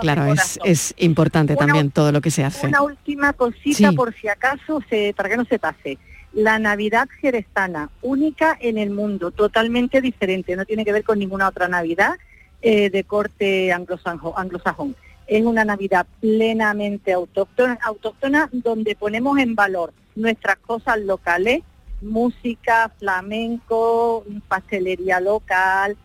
claro, 0.01 0.33
es, 0.33 0.59
es 0.65 0.95
importante 0.97 1.53
Una- 1.53 1.67
también 1.67 1.91
todo 1.91 2.13
lo 2.13 2.21
que 2.23 2.31
se 2.31 2.45
hace. 2.45 2.67
Una 2.69 2.83
última 2.83 3.33
cosita 3.35 3.91
Sí. 3.91 3.97
por 3.97 4.15
si 4.15 4.29
acaso, 4.29 4.81
se, 4.89 5.13
para 5.15 5.29
que 5.29 5.37
no 5.37 5.45
se 5.45 5.59
pase. 5.59 5.99
La 6.33 6.59
Navidad 6.59 7.09
jerezana, 7.21 7.91
única 8.01 8.57
en 8.61 8.79
el 8.79 8.91
mundo, 8.91 9.31
totalmente 9.31 10.01
diferente, 10.01 10.57
no 10.57 10.65
tiene 10.65 10.85
que 10.85 10.93
ver 10.93 11.05
con 11.05 11.19
ninguna 11.19 11.49
otra 11.49 11.69
Navidad 11.69 12.17
eh, 12.63 12.89
de 12.91 13.05
corte 13.05 13.73
anglosajón. 13.73 14.97
Es 15.27 15.45
una 15.45 15.65
Navidad 15.65 16.07
plenamente 16.21 17.13
autóctona, 17.13 17.79
autóctona 17.83 18.49
donde 18.53 18.95
ponemos 18.95 19.39
en 19.39 19.55
valor 19.55 19.93
nuestras 20.15 20.57
cosas 20.59 20.99
locales, 21.01 21.63
música, 22.01 22.91
flamenco, 22.99 24.25
pastelería 24.49 25.21
local, 25.21 25.97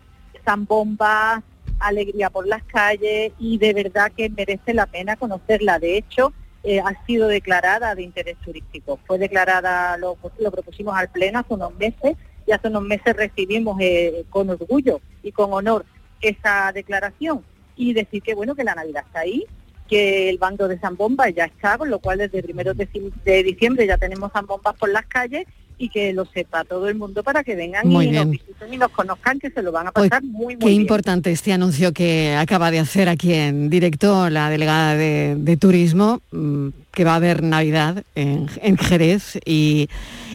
zambombas, 0.43 1.43
alegría 1.79 2.29
por 2.29 2.47
las 2.47 2.63
calles 2.63 3.33
y 3.39 3.57
de 3.57 3.73
verdad 3.73 4.11
que 4.15 4.29
merece 4.29 4.73
la 4.73 4.87
pena 4.87 5.15
conocerla. 5.15 5.79
De 5.79 5.97
hecho, 5.97 6.33
eh, 6.67 6.81
ha 6.81 7.05
sido 7.05 7.29
declarada 7.29 7.95
de 7.95 8.03
interés 8.03 8.35
turístico. 8.43 8.99
Fue 9.07 9.17
declarada, 9.17 9.95
lo, 9.95 10.17
propusimos 10.51 10.97
al 10.97 11.07
Pleno 11.07 11.39
hace 11.39 11.53
unos 11.53 11.73
meses 11.75 12.17
y 12.45 12.51
hace 12.51 12.67
unos 12.67 12.83
meses 12.83 13.15
recibimos 13.15 13.77
eh, 13.79 14.25
con 14.29 14.49
orgullo 14.49 14.99
y 15.23 15.31
con 15.31 15.53
honor 15.53 15.85
esa 16.19 16.73
declaración 16.73 17.41
y 17.77 17.93
decir 17.93 18.21
que 18.21 18.35
bueno 18.35 18.53
que 18.53 18.65
la 18.65 18.75
Navidad 18.75 19.05
está 19.07 19.21
ahí, 19.21 19.45
que 19.87 20.27
el 20.27 20.39
bando 20.39 20.67
de 20.67 20.77
Zambomba 20.77 21.29
ya 21.29 21.45
está, 21.45 21.77
con 21.77 21.89
lo 21.89 21.99
cual 21.99 22.17
desde 22.17 22.43
primeros 22.43 22.75
de, 22.75 22.89
de 23.23 23.43
diciembre 23.43 23.87
ya 23.87 23.97
tenemos 23.97 24.33
Zambombas 24.33 24.75
por 24.75 24.89
las 24.89 25.05
calles 25.05 25.47
y 25.79 25.89
que 25.89 26.11
lo 26.13 26.25
sepa 26.25 26.63
todo 26.63 26.87
el 26.89 26.95
mundo 26.95 27.21
para 27.23 27.43
que 27.43 27.55
vengan 27.55 27.87
Muy 27.87 28.05
y 28.07 28.09
bien. 28.09 28.23
nos 28.23 28.31
visiten 28.31 28.73
y 28.73 28.77
nos 28.77 28.89
conozcan, 28.91 29.39
que 29.39 29.49
se 29.51 29.61
lo 29.61 29.71
van 29.71 29.87
a 29.87 29.91
Pues, 29.91 30.09
pasar 30.09 30.23
muy, 30.23 30.55
muy 30.55 30.57
Qué 30.57 30.67
bien. 30.69 30.81
importante 30.81 31.31
este 31.31 31.53
anuncio 31.53 31.93
que 31.93 32.35
acaba 32.35 32.71
de 32.71 32.79
hacer 32.79 33.09
aquí 33.09 33.33
en 33.33 33.69
directo 33.69 34.29
la 34.29 34.49
delegada 34.49 34.95
de, 34.95 35.35
de 35.37 35.57
turismo, 35.57 36.21
mm, 36.31 36.69
que 36.91 37.03
va 37.03 37.13
a 37.13 37.15
haber 37.17 37.43
Navidad 37.43 38.03
en, 38.15 38.49
en 38.63 38.75
Jerez 38.77 39.37
y, 39.45 39.87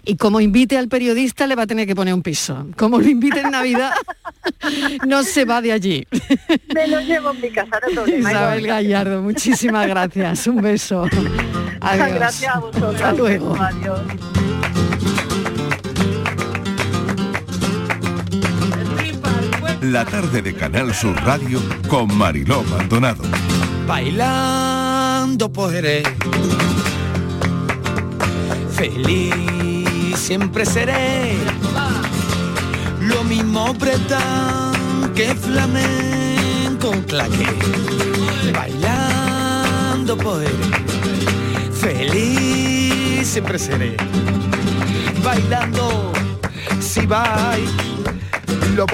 y 0.04 0.14
como 0.16 0.40
invite 0.40 0.78
al 0.78 0.86
periodista 0.88 1.48
le 1.48 1.56
va 1.56 1.64
a 1.64 1.66
tener 1.66 1.88
que 1.88 1.96
poner 1.96 2.14
un 2.14 2.22
piso. 2.22 2.66
Como 2.76 3.00
lo 3.00 3.08
invite 3.08 3.40
en 3.40 3.50
Navidad, 3.50 3.90
no 5.08 5.24
se 5.24 5.44
va 5.44 5.60
de 5.60 5.72
allí. 5.72 6.06
Me 6.72 6.86
lo 6.86 7.00
llevo 7.00 7.32
en 7.32 7.40
mi 7.40 7.50
casa, 7.50 7.80
no. 7.92 8.06
Isabel 8.06 8.64
Gallardo, 8.66 9.22
muchísimas 9.22 9.88
gracias. 9.88 10.46
Un 10.46 10.62
beso. 10.62 11.04
Adiós. 11.80 12.12
Gracias 12.14 12.54
a 12.54 12.60
vosotros. 12.60 12.94
Hasta 12.94 13.12
luego. 13.12 13.56
Adiós. 13.56 14.00
La 19.82 20.04
tarde 20.04 20.42
de 20.42 20.54
Canal 20.54 20.94
Sur 20.94 21.16
Radio 21.24 21.60
con 21.88 22.16
Mariló 22.16 22.62
Maldonado. 22.62 23.24
bailando 23.84 25.50
Jerez. 25.70 26.04
Feliz 28.76 29.34
siempre 30.14 30.64
seré, 30.64 31.36
lo 33.00 33.24
mismo 33.24 33.74
bretan 33.74 35.12
que 35.16 35.34
flamenco 35.34 36.92
claque, 37.08 37.46
bailando 38.54 40.16
poder, 40.16 40.54
feliz 41.72 43.26
siempre 43.26 43.58
seré, 43.58 43.96
bailando 45.24 46.12
si 46.80 47.04
vai, 47.04 47.64
lo 48.76 48.86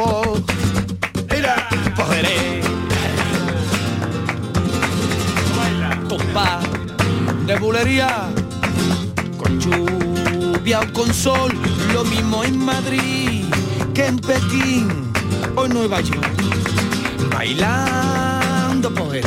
Compás 6.09 6.65
de 7.47 7.59
bulería, 7.59 8.29
con 9.37 9.61
lluvia 9.61 10.81
o 10.81 10.93
con 10.93 11.13
sol, 11.13 11.53
lo 11.93 12.05
mismo 12.05 12.45
en 12.45 12.59
Madrid 12.59 13.45
que 13.95 14.07
en 14.07 14.19
Pekín 14.19 15.13
o 15.57 15.67
en 15.67 15.75
Nueva 15.75 16.01
York. 16.01 16.27
Bailando 17.33 18.95
poder, 18.95 19.25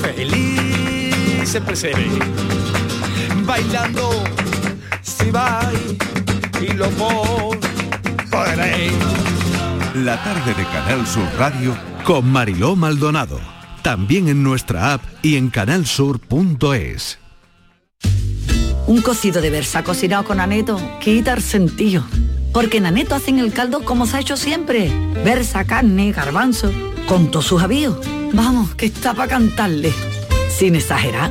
feliz 0.00 1.48
siempre 1.48 1.76
seré. 1.76 2.06
Bailando 3.44 4.22
si 5.02 5.30
va 5.30 5.70
y 6.60 6.72
lo 6.72 6.88
podré. 8.30 8.90
La 9.94 10.16
tarde 10.24 10.54
de 10.54 10.64
Canal 10.64 11.06
Sur 11.06 11.28
Radio 11.36 11.76
con 12.04 12.26
Mariló 12.26 12.76
Maldonado. 12.76 13.38
También 13.82 14.26
en 14.28 14.42
nuestra 14.42 14.94
app 14.94 15.02
y 15.20 15.36
en 15.36 15.50
canalsur.es. 15.50 17.18
Un 18.86 19.02
cocido 19.02 19.42
de 19.42 19.50
versa 19.50 19.84
cocinado 19.84 20.24
con 20.24 20.40
aneto 20.40 20.80
quita 20.98 21.34
el 21.34 21.42
sentido. 21.42 22.04
Porque 22.54 22.78
en 22.78 22.86
aneto 22.86 23.14
hacen 23.14 23.38
el 23.38 23.52
caldo 23.52 23.84
como 23.84 24.06
se 24.06 24.16
ha 24.16 24.20
hecho 24.20 24.38
siempre. 24.38 24.90
Versa, 25.24 25.64
carne, 25.66 26.10
garbanzo, 26.12 26.72
con 27.06 27.30
todos 27.30 27.44
sus 27.44 27.62
avíos. 27.62 27.98
Vamos, 28.32 28.74
que 28.74 28.86
está 28.86 29.12
para 29.12 29.28
cantarle. 29.28 29.92
Sin 30.48 30.74
exagerar. 30.74 31.30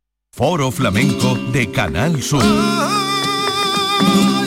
Foro 0.33 0.71
Flamenco 0.71 1.35
de 1.51 1.69
Canal 1.71 2.23
Sur. 2.23 2.41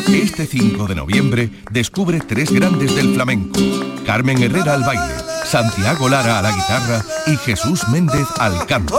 Este 0.08 0.46
5 0.46 0.86
de 0.86 0.94
noviembre 0.94 1.50
descubre 1.70 2.20
tres 2.20 2.50
grandes 2.50 2.96
del 2.96 3.14
flamenco. 3.14 3.60
Carmen 4.06 4.42
Herrera 4.42 4.74
al 4.74 4.82
baile, 4.82 5.14
Santiago 5.44 6.08
Lara 6.08 6.38
a 6.38 6.42
la 6.42 6.52
guitarra 6.52 7.04
y 7.26 7.36
Jesús 7.36 7.86
Méndez 7.88 8.26
al 8.38 8.64
canto. 8.66 8.98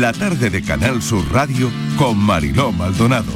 La 0.00 0.12
tarde 0.12 0.50
de 0.50 0.60
Canal 0.60 1.00
Sur 1.02 1.24
Radio 1.32 1.70
con 1.96 2.18
Mariló 2.18 2.72
Maldonado. 2.72 3.32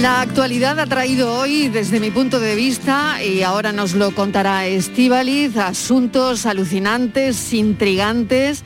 La 0.00 0.20
actualidad 0.20 0.78
ha 0.78 0.86
traído 0.86 1.34
hoy, 1.34 1.66
desde 1.66 1.98
mi 1.98 2.12
punto 2.12 2.38
de 2.38 2.54
vista, 2.54 3.20
y 3.20 3.42
ahora 3.42 3.72
nos 3.72 3.94
lo 3.94 4.14
contará 4.14 4.68
Estíbaliz, 4.68 5.56
asuntos 5.56 6.46
alucinantes, 6.46 7.52
intrigantes, 7.52 8.62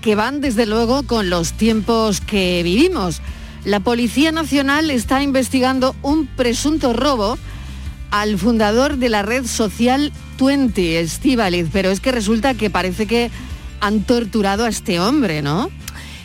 que 0.00 0.14
van 0.14 0.40
desde 0.40 0.64
luego 0.64 1.02
con 1.02 1.28
los 1.28 1.54
tiempos 1.54 2.20
que 2.20 2.62
vivimos. 2.62 3.20
La 3.64 3.80
Policía 3.80 4.30
Nacional 4.30 4.92
está 4.92 5.24
investigando 5.24 5.96
un 6.02 6.26
presunto 6.28 6.92
robo 6.92 7.36
al 8.12 8.38
fundador 8.38 8.96
de 8.96 9.08
la 9.08 9.22
red 9.22 9.44
social 9.44 10.12
Twenty, 10.36 10.94
Estíbaliz, 10.94 11.66
pero 11.72 11.90
es 11.90 11.98
que 11.98 12.12
resulta 12.12 12.54
que 12.54 12.70
parece 12.70 13.06
que 13.06 13.32
han 13.82 14.04
torturado 14.04 14.64
a 14.64 14.68
este 14.68 15.00
hombre, 15.00 15.42
¿no? 15.42 15.68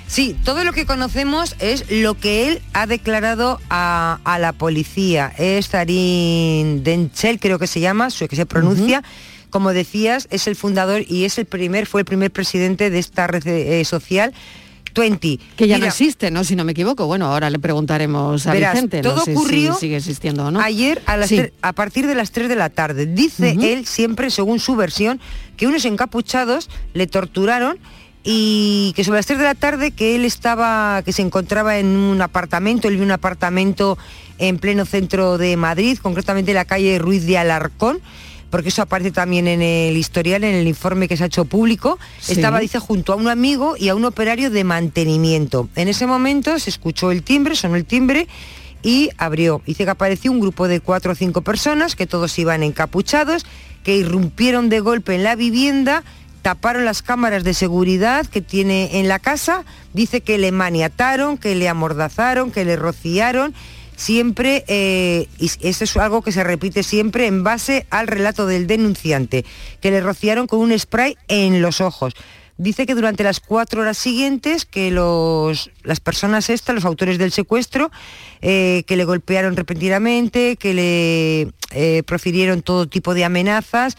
Sí, 0.07 0.37
todo 0.45 0.63
lo 0.63 0.71
que 0.71 0.85
conocemos 0.85 1.55
es 1.59 1.91
lo 1.91 2.13
que 2.13 2.47
él 2.47 2.61
ha 2.71 2.87
declarado 2.87 3.59
a, 3.69 4.19
a 4.23 4.39
la 4.39 4.53
policía. 4.53 5.33
Es 5.37 5.69
Darín 5.69 6.83
Denchel, 6.83 7.39
creo 7.39 7.59
que 7.59 7.67
se 7.67 7.81
llama, 7.81 8.07
que 8.07 8.35
se 8.35 8.45
pronuncia. 8.45 9.03
Como 9.49 9.73
decías, 9.73 10.27
es 10.29 10.47
el 10.47 10.55
fundador 10.55 11.03
y 11.07 11.25
es 11.25 11.37
el 11.39 11.45
primer, 11.45 11.87
fue 11.87 12.01
el 12.01 12.05
primer 12.05 12.31
presidente 12.31 12.89
de 12.89 12.99
esta 12.99 13.27
red 13.27 13.45
eh, 13.47 13.83
social. 13.83 14.33
20. 14.97 15.39
Que 15.55 15.67
ya 15.67 15.77
no 15.77 15.85
existe, 15.85 16.31
¿no? 16.31 16.43
Si 16.43 16.55
no 16.55 16.63
me 16.65 16.73
equivoco. 16.73 17.05
Bueno, 17.07 17.27
ahora 17.27 17.49
le 17.49 17.59
preguntaremos 17.59 18.45
a 18.47 18.53
Verás, 18.53 18.73
Vicente. 18.73 19.01
todo 19.01 19.17
no 19.17 19.23
sé 19.25 19.31
ocurrió 19.33 19.73
si 19.75 19.79
sigue 19.81 19.97
existiendo 19.97 20.45
o 20.45 20.51
no. 20.51 20.59
Ayer 20.59 21.01
a, 21.05 21.17
las 21.17 21.29
Sí. 21.29 21.37
tre- 21.37 21.51
a 21.61 21.73
partir 21.73 22.07
de 22.07 22.15
las 22.15 22.31
3 22.31 22.49
de 22.49 22.55
la 22.55 22.69
tarde. 22.69 23.05
Dice 23.05 23.55
él, 23.61 23.85
siempre 23.85 24.29
según 24.29 24.59
su 24.59 24.75
versión, 24.75 25.19
que 25.55 25.67
unos 25.67 25.85
encapuchados 25.85 26.69
le 26.93 27.07
torturaron 27.07 27.77
y 28.23 28.91
que 28.95 29.03
sobre 29.03 29.19
las 29.19 29.25
3 29.25 29.39
de 29.39 29.45
la 29.45 29.55
tarde 29.55 29.91
que 29.91 30.15
él 30.15 30.25
estaba, 30.25 31.01
que 31.03 31.13
se 31.13 31.21
encontraba 31.21 31.77
en 31.77 31.87
un 31.95 32.21
apartamento, 32.21 32.87
él 32.89 32.95
vio 32.95 33.05
un 33.05 33.11
apartamento 33.11 33.97
en 34.37 34.59
pleno 34.59 34.85
centro 34.85 35.37
de 35.37 35.55
Madrid, 35.57 35.97
concretamente 36.01 36.51
en 36.51 36.55
la 36.55 36.65
calle 36.65 36.99
Ruiz 36.99 37.25
de 37.25 37.37
Alarcón, 37.37 37.99
porque 38.49 38.69
eso 38.69 38.81
aparece 38.81 39.11
también 39.11 39.47
en 39.47 39.61
el 39.61 39.97
historial, 39.97 40.43
en 40.43 40.55
el 40.55 40.67
informe 40.67 41.07
que 41.07 41.17
se 41.17 41.23
ha 41.23 41.27
hecho 41.27 41.45
público, 41.45 41.99
Sí. 42.19 42.33
estaba, 42.33 42.59
dice, 42.59 42.79
junto 42.79 43.13
a 43.13 43.15
un 43.15 43.27
amigo 43.27 43.75
y 43.77 43.89
a 43.89 43.95
un 43.95 44.05
operario 44.05 44.49
de 44.49 44.63
mantenimiento. 44.63 45.69
En 45.75 45.87
ese 45.87 46.07
momento 46.07 46.57
se 46.59 46.69
escuchó 46.69 47.11
el 47.11 47.23
timbre, 47.23 47.55
sonó 47.55 47.75
el 47.75 47.85
timbre 47.85 48.27
y 48.83 49.09
abrió. 49.17 49.61
Dice 49.65 49.83
que 49.83 49.89
apareció 49.89 50.31
un 50.31 50.39
grupo 50.39 50.67
de 50.67 50.79
cuatro 50.79 51.11
o 51.11 51.15
cinco 51.15 51.41
personas, 51.41 51.95
que 51.95 52.07
todos 52.07 52.37
iban 52.39 52.63
encapuchados, 52.63 53.45
que 53.83 53.97
irrumpieron 53.97 54.69
de 54.69 54.79
golpe 54.79 55.15
en 55.15 55.23
la 55.23 55.35
vivienda, 55.35 56.03
taparon 56.41 56.85
las 56.85 57.01
cámaras 57.01 57.43
de 57.43 57.53
seguridad 57.53 58.25
que 58.25 58.41
tiene 58.41 58.99
en 58.99 59.07
la 59.09 59.19
casa, 59.19 59.65
dice 59.93 60.21
que 60.21 60.37
le 60.37 60.51
maniataron, 60.51 61.37
que 61.37 61.55
le 61.55 61.67
amordazaron, 61.67 62.51
que 62.51 62.63
le 62.63 62.75
rociaron, 62.77 63.53
siempre, 63.97 64.63
eh, 64.67 65.27
y 65.39 65.51
eso 65.67 65.83
es 65.83 65.97
algo 65.97 66.21
que 66.21 66.31
se 66.31 66.43
repite 66.43 66.83
siempre 66.83 67.25
en 67.25 67.43
base 67.43 67.85
al 67.89 68.07
relato 68.07 68.45
del 68.45 68.67
denunciante, 68.67 69.43
que 69.81 69.91
le 69.91 69.99
rociaron 69.99 70.47
con 70.47 70.59
un 70.59 70.77
spray 70.79 71.17
en 71.27 71.61
los 71.61 71.81
ojos. 71.81 72.13
Dice 72.59 72.85
que 72.85 72.95
durante 72.95 73.23
las 73.23 73.39
cuatro 73.39 73.81
horas 73.81 73.97
siguientes 73.97 74.65
que 74.65 74.89
los, 74.89 75.69
las 75.83 75.99
personas 75.99 76.49
estas, 76.49 76.73
los 76.73 76.85
autores 76.85 77.17
del 77.17 77.31
secuestro, 77.31 77.91
eh, 78.41 78.83
que 78.87 78.95
le 78.95 79.03
golpearon 79.03 79.55
repentinamente, 79.55 80.55
que 80.55 80.73
le 80.73 81.51
eh, 81.71 82.03
profirieron 82.03 82.61
todo 82.61 82.87
tipo 82.87 83.13
de 83.13 83.25
amenazas 83.25 83.97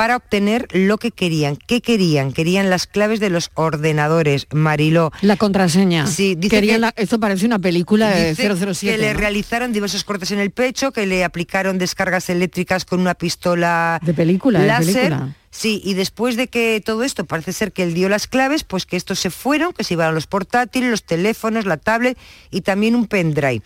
para 0.00 0.16
obtener 0.16 0.66
lo 0.72 0.96
que 0.96 1.10
querían. 1.10 1.56
¿Qué 1.56 1.82
querían? 1.82 2.32
Querían 2.32 2.70
las 2.70 2.86
claves 2.86 3.20
de 3.20 3.28
los 3.28 3.50
ordenadores, 3.52 4.46
Mariló. 4.50 5.12
La 5.20 5.36
contraseña. 5.36 6.06
Sí, 6.06 6.36
dice 6.36 6.56
Querían 6.56 6.76
que- 6.76 6.80
la- 6.80 6.94
esto 6.96 7.20
parece 7.20 7.44
una 7.44 7.58
película 7.58 8.08
de 8.08 8.30
Dice 8.30 8.48
007. 8.48 8.96
Que 8.96 8.98
le 8.98 9.12
¿no? 9.12 9.20
realizaron 9.20 9.74
diversos 9.74 10.04
cortes 10.04 10.30
en 10.30 10.38
el 10.38 10.52
pecho, 10.52 10.90
que 10.92 11.04
le 11.04 11.22
aplicaron 11.22 11.76
descargas 11.76 12.30
eléctricas 12.30 12.86
con 12.86 12.98
una 12.98 13.12
pistola 13.14 14.00
De 14.02 14.14
película, 14.14 14.60
de 14.60 14.66
láser. 14.68 14.94
película. 14.94 15.36
Sí, 15.50 15.82
y 15.84 15.92
después 15.92 16.36
de 16.36 16.46
que 16.46 16.80
todo 16.82 17.02
esto 17.02 17.26
parece 17.26 17.52
ser 17.52 17.72
que 17.72 17.82
él 17.82 17.92
dio 17.92 18.08
las 18.08 18.26
claves, 18.26 18.64
pues 18.64 18.86
que 18.86 18.96
estos 18.96 19.18
se 19.18 19.28
fueron, 19.28 19.72
que 19.74 19.84
se 19.84 19.94
iban 19.94 20.14
los 20.14 20.26
portátiles, 20.28 20.88
los 20.88 21.02
teléfonos, 21.04 21.66
la 21.66 21.76
tablet 21.76 22.16
y 22.50 22.62
también 22.62 22.94
un 22.94 23.06
pendrive. 23.06 23.60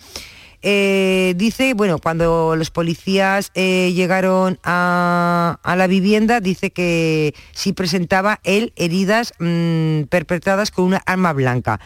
Eh, 0.67 1.35
dice, 1.37 1.75
bueno, 1.75 1.99
cuando 1.99 2.57
los 2.57 2.71
policías 2.71 3.51
eh, 3.55 3.93
llegaron 3.95 4.59
a, 4.65 5.59
la 5.63 5.87
vivienda, 5.87 6.41
dice 6.41 6.71
que 6.71 7.35
sí 7.53 7.75
presentaba 7.75 8.41
él 8.45 8.73
heridas 8.75 9.35
mm, 9.39 10.05
perpetradas 10.05 10.71
con 10.71 10.87
una 10.87 11.03
arma 11.05 11.35
blanca. 11.35 11.81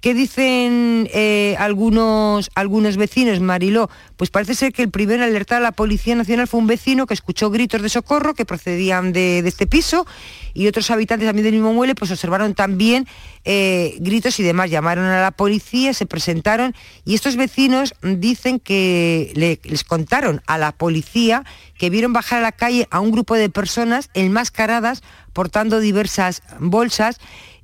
¿Qué 0.00 0.14
dicen 0.14 1.10
eh, 1.12 1.56
algunos, 1.58 2.50
algunos 2.54 2.96
vecinos, 2.96 3.40
Mariló? 3.40 3.90
Pues 4.16 4.30
parece 4.30 4.54
ser 4.54 4.72
que 4.72 4.80
el 4.80 4.90
primero 4.90 5.22
en 5.22 5.28
alertar 5.28 5.58
a 5.58 5.60
la 5.60 5.72
Policía 5.72 6.14
Nacional 6.14 6.48
fue 6.48 6.58
un 6.58 6.66
vecino 6.66 7.06
que 7.06 7.12
escuchó 7.12 7.50
gritos 7.50 7.82
de 7.82 7.90
socorro 7.90 8.32
que 8.32 8.46
procedían 8.46 9.12
de, 9.12 9.40
este 9.40 9.66
piso 9.66 10.06
y 10.54 10.68
otros 10.68 10.90
habitantes 10.90 11.28
también 11.28 11.44
del 11.44 11.52
mismo 11.52 11.74
mueble 11.74 11.94
pues 11.94 12.10
observaron 12.10 12.54
también 12.54 13.06
eh, 13.44 13.96
gritos 14.00 14.40
y 14.40 14.42
demás. 14.42 14.70
Llamaron 14.70 15.04
a 15.04 15.20
la 15.20 15.32
policía, 15.32 15.92
se 15.92 16.06
presentaron 16.06 16.74
y 17.04 17.14
estos 17.14 17.36
vecinos 17.36 17.92
dicen 18.00 18.58
que 18.58 19.32
le- 19.34 19.60
les 19.64 19.84
contaron 19.84 20.40
a 20.46 20.56
la 20.56 20.72
policía 20.72 21.44
que 21.76 21.90
vieron 21.90 22.14
bajar 22.14 22.38
a 22.38 22.42
la 22.42 22.52
calle 22.52 22.88
a 22.90 23.00
un 23.00 23.10
grupo 23.10 23.34
de 23.34 23.50
personas 23.50 24.08
enmascaradas 24.14 25.02
portando 25.34 25.78
diversas 25.78 26.42
bolsas 26.58 27.18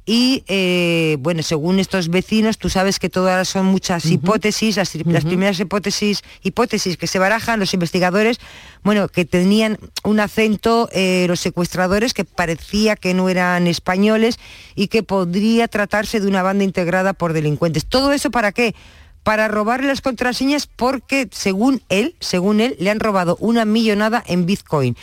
y 0.09 0.45
eh, 0.47 1.17
bueno, 1.19 1.43
según 1.43 1.81
estos 1.81 2.09
vecinos, 2.11 2.59
tú 2.59 2.71
sabes 2.71 3.01
que 3.01 3.11
todas 3.11 3.49
son 3.49 3.67
muchas 3.67 4.07
hipótesis, 4.07 4.77
las, 4.77 4.95
las 4.95 5.25
primeras 5.25 5.59
hipótesis, 5.59 6.23
hipótesis 6.45 6.97
que 6.97 7.09
se 7.09 7.19
barajan 7.19 7.59
los 7.59 7.75
investigadores, 7.75 8.39
bueno, 8.85 9.09
que 9.09 9.25
tenían 9.25 9.79
un 10.05 10.21
acento 10.21 10.89
eh, 10.93 11.27
los 11.27 11.41
secuestradores 11.41 12.15
que 12.15 12.25
parecía 12.25 12.95
que 12.95 13.15
no 13.15 13.29
eran 13.29 13.67
españoles 13.67 14.39
y 14.77 14.87
que 14.87 15.03
podría 15.03 15.67
tratarse 15.67 16.21
de 16.21 16.29
una 16.29 16.45
banda 16.45 16.63
integrada 16.63 17.13
por 17.13 17.33
delincuentes. 17.33 17.85
¿Todo 17.85 18.13
eso 18.13 18.31
para 18.31 18.53
qué? 18.53 18.77
Para 19.25 19.49
robarle 19.49 19.89
las 19.89 20.03
contraseñas 20.03 20.69
porque 20.69 21.29
según 21.33 21.83
él, 21.89 22.15
según 22.21 22.61
él, 22.61 22.77
le 22.79 22.91
han 22.91 23.01
robado 23.01 23.37
una 23.41 23.65
millonada 23.65 24.23
en 24.29 24.47
Bitcoin. 24.47 24.97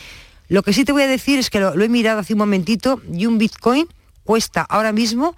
Lo 0.48 0.62
que 0.62 0.72
sí 0.72 0.86
te 0.86 0.92
voy 0.92 1.02
a 1.02 1.08
decir 1.08 1.38
es 1.38 1.50
que 1.50 1.60
lo, 1.60 1.76
lo 1.76 1.84
he 1.84 1.90
mirado 1.90 2.20
hace 2.20 2.32
un 2.32 2.38
momentito 2.38 3.02
y 3.12 3.26
un 3.26 3.36
Bitcoin 3.36 3.86
cuesta 4.24 4.62
ahora 4.68 4.92
mismo 4.92 5.34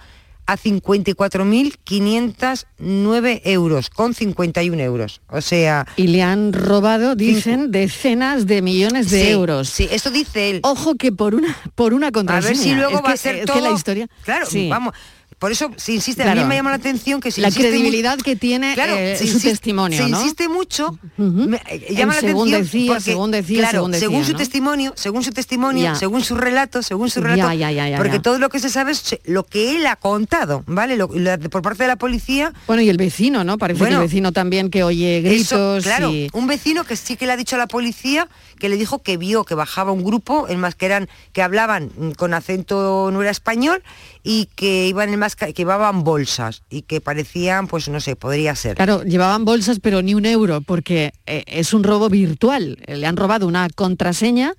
a 0.49 0.57
54.509 0.57 3.41
euros, 3.45 3.91
con 3.91 4.15
51 4.15 4.81
euros. 4.83 5.21
O 5.29 5.41
sea... 5.41 5.87
Y 5.97 6.07
le 6.07 6.23
han 6.23 6.53
robado, 6.53 7.17
dicen, 7.17 7.71
decenas 7.73 8.47
de 8.47 8.63
millones 8.63 9.11
de 9.11 9.23
Sí, 9.25 9.29
euros. 9.31 9.69
Sí, 9.69 9.89
esto 9.91 10.11
dice 10.11 10.51
él. 10.51 10.61
Ojo 10.63 10.95
que 10.95 11.11
por 11.13 11.35
una, 11.35 11.57
por 11.75 11.95
una 11.95 12.09
A 12.09 12.13
contraseña. 12.13 12.55
ver 12.55 12.63
si 12.63 12.75
luego 12.75 12.99
Es 12.99 13.05
va 13.05 13.11
a 13.13 13.17
ser 13.17 13.37
es 13.37 13.47
todo... 13.47 13.57
que 13.57 13.63
la 13.63 13.71
historia... 13.73 14.09
Claro, 14.25 14.47
Sí. 14.47 14.69
vamos... 14.69 14.95
Por 15.39 15.53
eso 15.53 15.71
se 15.77 15.93
insiste, 15.93 16.23
a 16.23 16.25
Claro. 16.25 16.41
mí 16.43 16.47
me 16.49 16.55
llama 16.55 16.71
la 16.71 16.77
atención 16.77 17.21
que 17.21 17.31
se 17.31 17.43
La 17.43 17.51
credibilidad 17.51 18.17
que 18.19 18.37
tiene 18.37 18.73
eh, 18.73 19.17
se 19.19 19.27
su 19.27 19.35
insiste- 19.37 19.51
testimonio, 19.51 19.99
se 19.99 20.09
¿no? 20.09 20.19
insiste 20.19 20.49
mucho, 20.49 20.99
me- 21.19 21.61
eh, 21.69 21.95
llama 21.95 22.15
la 22.15 22.21
según 22.23 22.49
atención 22.49 22.63
decía, 22.63 22.93
porque, 22.95 23.01
según 23.03 23.31
decía, 23.33 23.59
claro, 23.59 23.73
según 23.93 23.93
decía, 23.93 24.25
su 24.25 24.33
¿no? 24.33 24.39
testimonio, 24.39 24.93
según 24.97 25.23
su 25.25 25.33
testimonio, 25.33 25.83
Ya. 25.83 25.95
según 25.95 26.25
su 26.25 26.37
relato, 26.37 26.83
según 26.83 27.11
su 27.11 27.21
relato, 27.21 27.53
ya, 27.53 27.71
ya, 27.71 27.87
ya, 27.91 27.99
porque 27.99 28.19
todo 28.19 28.39
lo 28.39 28.49
que 28.49 28.61
se 28.61 28.71
sabe 28.71 28.93
es 28.93 29.19
lo 29.25 29.45
que 29.45 29.77
él 29.77 29.87
ha 29.87 29.97
contado, 29.97 30.65
¿vale? 30.67 30.97
Lo- 30.97 31.09
por 31.51 31.61
parte 31.61 31.83
de 31.83 31.89
la 31.89 31.97
policía, 31.97 32.55
Bueno, 32.67 32.81
y 32.81 32.89
el 32.89 32.97
vecino, 32.97 33.45
¿no? 33.45 33.59
Parece 33.59 33.79
Bueno, 33.81 33.99
que 33.99 34.05
el 34.05 34.09
vecino 34.09 34.33
también 34.33 34.71
que 34.71 34.85
oye 34.85 35.21
gritos 35.21 35.53
eso, 35.53 35.79
claro, 35.83 36.11
y... 36.13 36.31
un 36.33 36.47
vecino 36.47 36.85
que 36.85 36.97
sí 36.97 37.17
que 37.17 37.27
le 37.27 37.33
ha 37.33 37.37
dicho 37.37 37.57
a 37.57 37.59
la 37.59 37.67
policía 37.67 38.27
que 38.59 38.71
le 38.71 38.77
dijo 38.79 39.03
que 39.03 39.19
vio 39.19 39.45
que 39.45 39.55
bajaba 39.55 39.93
un 39.93 40.03
grupo, 40.03 40.49
en 40.49 40.61
más 40.61 40.75
que 40.75 40.87
eran 40.87 41.11
que 41.35 41.43
hablaban 41.43 41.91
mm, 41.95 42.13
con 42.13 42.33
acento 42.33 43.11
no 43.13 43.21
era 43.21 43.31
español 43.31 43.83
y 44.23 44.49
que 44.57 44.87
iban 44.87 45.13
en 45.13 45.19
que 45.35 45.53
llevaban 45.53 46.05
bolsas 46.05 46.63
y 46.71 46.83
que 46.83 47.01
parecían, 47.01 47.67
pues 47.67 47.89
no 47.89 48.01
sé, 48.01 48.15
podría 48.15 48.55
ser. 48.55 48.77
Claro, 48.77 49.03
llevaban 49.03 49.45
bolsas 49.45 49.81
pero 49.81 50.03
ni 50.03 50.15
un 50.15 50.27
euro 50.27 50.61
porque 50.61 51.13
eh, 51.27 51.43
es 51.47 51.75
un 51.75 51.83
robo 51.83 52.09
virtual. 52.09 52.79
Eh, 52.87 52.97
Le 52.97 53.07
han 53.07 53.17
robado 53.17 53.47
una 53.47 53.69
contraseña 53.75 54.55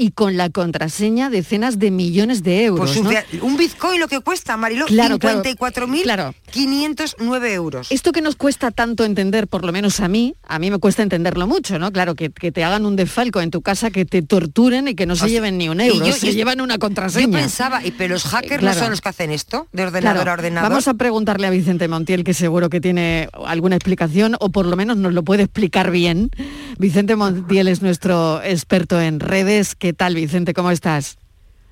y 0.00 0.12
con 0.12 0.38
la 0.38 0.48
contraseña 0.48 1.28
decenas 1.28 1.78
de 1.78 1.90
millones 1.90 2.42
de 2.42 2.64
euros. 2.64 2.92
Pues 2.92 2.96
un, 2.96 3.12
¿no? 3.12 3.46
un 3.46 3.56
bitcoin 3.58 4.00
lo 4.00 4.08
que 4.08 4.20
cuesta, 4.20 4.56
Mariló, 4.56 4.86
Claro, 4.86 5.18
claro, 5.18 5.42
54.509 5.42 7.52
euros. 7.52 7.88
Esto 7.90 8.12
que 8.12 8.20
nos 8.22 8.36
cuesta 8.36 8.70
tanto 8.70 9.04
entender, 9.04 9.48
por 9.48 9.64
lo 9.64 9.72
menos 9.72 10.00
a 10.00 10.08
mí, 10.08 10.34
a 10.46 10.58
mí 10.58 10.70
me 10.70 10.78
cuesta 10.78 11.02
entenderlo 11.02 11.46
mucho, 11.46 11.78
¿no? 11.78 11.92
Claro, 11.92 12.14
que, 12.14 12.30
que 12.30 12.52
te 12.52 12.64
hagan 12.64 12.86
un 12.86 12.96
desfalco 12.96 13.40
en 13.40 13.50
tu 13.50 13.62
casa, 13.62 13.90
que 13.90 14.04
te 14.04 14.22
torturen 14.22 14.88
y 14.88 14.94
que 14.94 15.06
no 15.06 15.16
se 15.16 15.24
O 15.24 15.28
sea, 15.28 15.34
lleven 15.34 15.58
ni 15.58 15.68
un 15.68 15.80
euro, 15.80 16.06
yo- 16.06 16.12
se 16.12 16.34
llevan 16.34 16.60
una 16.60 16.74
Yo 16.74 16.80
contraseña. 16.80 17.38
pensaba, 17.38 17.84
y 17.84 17.90
pero 17.90 18.14
los 18.14 18.24
hackers 18.24 18.58
claro. 18.60 18.76
no 18.76 18.80
son 18.84 18.90
los 18.90 19.00
que 19.00 19.08
hacen 19.08 19.30
esto, 19.30 19.68
de 19.72 19.82
ordenador 19.84 20.16
Claro, 20.22 20.30
a 20.30 20.34
ordenador. 20.34 20.70
Vamos 20.70 20.88
a 20.88 20.94
preguntarle 20.94 21.46
a 21.46 21.50
Vicente 21.50 21.88
Montiel, 21.88 22.24
que 22.24 22.34
seguro 22.34 22.70
que 22.70 22.80
tiene 22.80 23.28
alguna 23.46 23.76
explicación, 23.76 24.36
o 24.40 24.50
por 24.50 24.66
lo 24.66 24.76
menos 24.76 24.96
nos 24.96 25.12
lo 25.12 25.22
puede 25.24 25.42
explicar 25.42 25.90
bien. 25.90 26.30
Vicente 26.78 27.16
Montiel 27.16 27.68
es 27.68 27.82
nuestro 27.82 28.42
experto 28.42 29.00
en 29.00 29.20
redes. 29.20 29.74
¿Qué 29.88 29.94
tal, 29.94 30.14
Vicente? 30.14 30.52
¿Cómo 30.52 30.70
estás? 30.70 31.16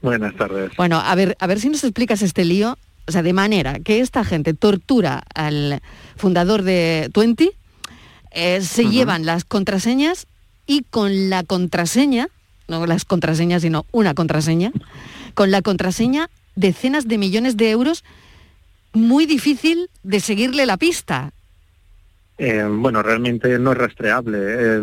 Buenas 0.01 0.35
tardes. 0.37 0.75
Bueno, 0.79 0.99
a 0.99 1.15
ver, 1.15 1.37
a 1.39 1.47
ver 1.47 1.61
si 1.61 1.69
nos 1.69 1.85
explicas 1.85 2.23
este 2.23 2.47
lío, 2.47 2.79
o 3.07 3.13
sea, 3.13 3.23
de 3.23 3.35
manera 3.35 3.79
que 3.79 4.01
esta 4.01 4.25
gente 4.25 4.55
tortura 4.55 5.23
al 5.35 5.83
fundador 6.17 6.63
de 6.63 7.11
Twenty, 7.13 7.51
eh, 8.31 8.63
se 8.63 8.89
llevan 8.89 9.27
las 9.27 9.45
contraseñas 9.45 10.29
y 10.67 10.85
con 10.85 11.29
la 11.29 11.43
contraseña, 11.43 12.29
no 12.69 12.87
las 12.87 13.05
contraseñas, 13.05 13.61
sino 13.61 13.85
una 13.93 14.15
contraseña, 14.15 14.73
con 15.35 15.51
la 15.51 15.61
contraseña 15.61 16.31
decenas 16.55 17.09
de 17.09 17.19
millones 17.19 17.59
de 17.59 17.69
euros, 17.69 18.03
muy 18.95 19.27
difícil 19.27 19.91
de 20.05 20.21
seguirle 20.21 20.65
la 20.65 20.79
pista. 20.79 21.35
Eh, 22.39 22.67
bueno, 22.71 23.03
realmente 23.03 23.59
no 23.59 23.73
es 23.73 23.79
rastreable. 23.79 24.39
Eh, 24.41 24.81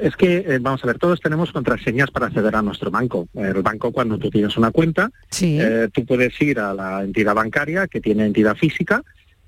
Es 0.00 0.16
que, 0.16 0.36
eh, 0.46 0.58
vamos 0.60 0.82
a 0.84 0.86
ver, 0.86 0.98
todos 0.98 1.20
tenemos 1.20 1.50
contraseñas 1.52 2.10
para 2.10 2.26
acceder 2.26 2.54
a 2.54 2.62
nuestro 2.62 2.90
banco. 2.90 3.28
El 3.34 3.62
banco, 3.62 3.90
cuando 3.92 4.18
tú 4.18 4.30
tienes 4.30 4.56
una 4.56 4.70
cuenta, 4.70 5.10
eh, 5.60 5.88
tú 5.92 6.04
puedes 6.04 6.40
ir 6.40 6.58
a 6.60 6.72
la 6.74 7.02
entidad 7.02 7.34
bancaria 7.34 7.86
que 7.88 8.00
tiene 8.00 8.26
entidad 8.26 8.56
física 8.56 9.02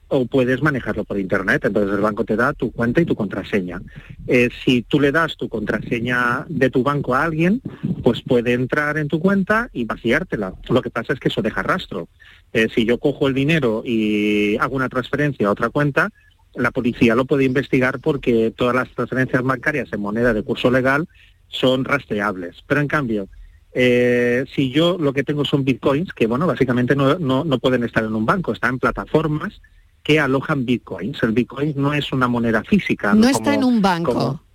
o 0.09 0.25
puedes 0.27 0.63
manejarlo 0.63 1.03
por 1.05 1.19
internet. 1.19 1.65
Entonces 1.65 1.95
el 1.95 2.01
banco 2.01 2.25
te 2.25 2.37
da 2.37 2.53
tu 2.53 2.71
cuenta 2.71 3.01
y 3.01 3.05
tu 3.05 3.17
contraseña. 3.17 3.81
Eh, 4.29 4.51
si 4.65 4.83
tú 4.83 5.01
le 5.01 5.11
das 5.11 5.37
tu 5.37 5.49
contraseña 5.49 6.47
de 6.49 6.71
tu 6.71 6.83
banco 6.85 7.15
a 7.15 7.25
alguien, 7.25 7.61
pues 8.05 8.23
puede 8.23 8.53
entrar 8.53 8.99
en 8.99 9.09
tu 9.09 9.19
cuenta 9.19 9.69
y 9.73 9.85
vaciártela. 9.85 10.55
Lo 10.69 10.81
que 10.83 10.91
pasa 10.91 11.13
es 11.13 11.19
que 11.19 11.29
eso 11.29 11.43
deja 11.43 11.63
rastro. 11.65 12.09
Eh, 12.53 12.69
si 12.73 12.85
yo 12.85 12.99
cojo 12.99 13.27
el 13.27 13.35
dinero 13.35 13.83
y 13.85 14.57
hago 14.59 14.77
una 14.77 14.89
transferencia 14.89 15.49
a 15.49 15.51
otra 15.51 15.71
cuenta, 15.71 16.11
la 16.57 16.71
policía 16.71 17.15
lo 17.15 17.25
puede 17.25 17.45
investigar 17.45 18.01
porque 18.01 18.53
todas 18.57 18.75
las 18.75 18.89
transferencias 18.91 19.43
bancarias 19.43 19.89
en 19.93 20.01
moneda 20.01 20.33
de 20.35 20.43
curso 20.43 20.71
legal 20.71 21.09
son 21.49 21.85
rastreables. 21.85 22.57
Pero 22.67 22.81
en 22.81 22.89
cambio, 22.89 23.29
eh, 23.73 24.45
si 24.55 24.71
yo 24.71 24.97
lo 24.99 25.13
que 25.13 25.23
tengo 25.25 25.45
son 25.45 25.65
bitcoins, 25.65 26.13
que 26.13 26.27
bueno, 26.27 26.47
básicamente 26.47 26.97
no, 26.97 27.19
no, 27.19 27.45
no 27.45 27.59
pueden 27.59 27.85
estar 27.85 28.05
en 28.05 28.15
un 28.15 28.25
banco, 28.27 28.53
están 28.53 28.75
en 28.75 28.79
plataformas 28.79 29.61
que 30.03 30.19
alojan 30.21 30.65
bitcoins. 30.65 31.23
El 31.23 31.33
bitcoin 31.33 31.75
no 31.77 31.93
es 31.93 32.13
una 32.13 32.29
moneda 32.29 32.63
física. 32.65 33.13
No 33.15 33.29
está 33.29 33.55
en 33.55 33.65
un 33.65 33.83
banco. 33.83 34.13
como- 34.15 34.47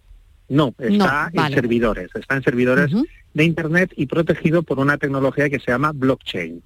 no, 0.50 0.76
está 0.80 1.30
No, 1.34 1.42
vale. 1.42 1.54
en 1.56 1.62
servidores, 1.62 2.10
está 2.14 2.36
en 2.36 2.44
servidores 2.44 2.92
de 3.34 3.44
Internet 3.46 3.94
y 3.96 4.06
protegido 4.08 4.64
por 4.64 4.80
una 4.80 4.98
tecnología 4.98 5.50
que 5.50 5.60
se 5.60 5.72
llama 5.72 5.94
blockchain. 5.94 6.62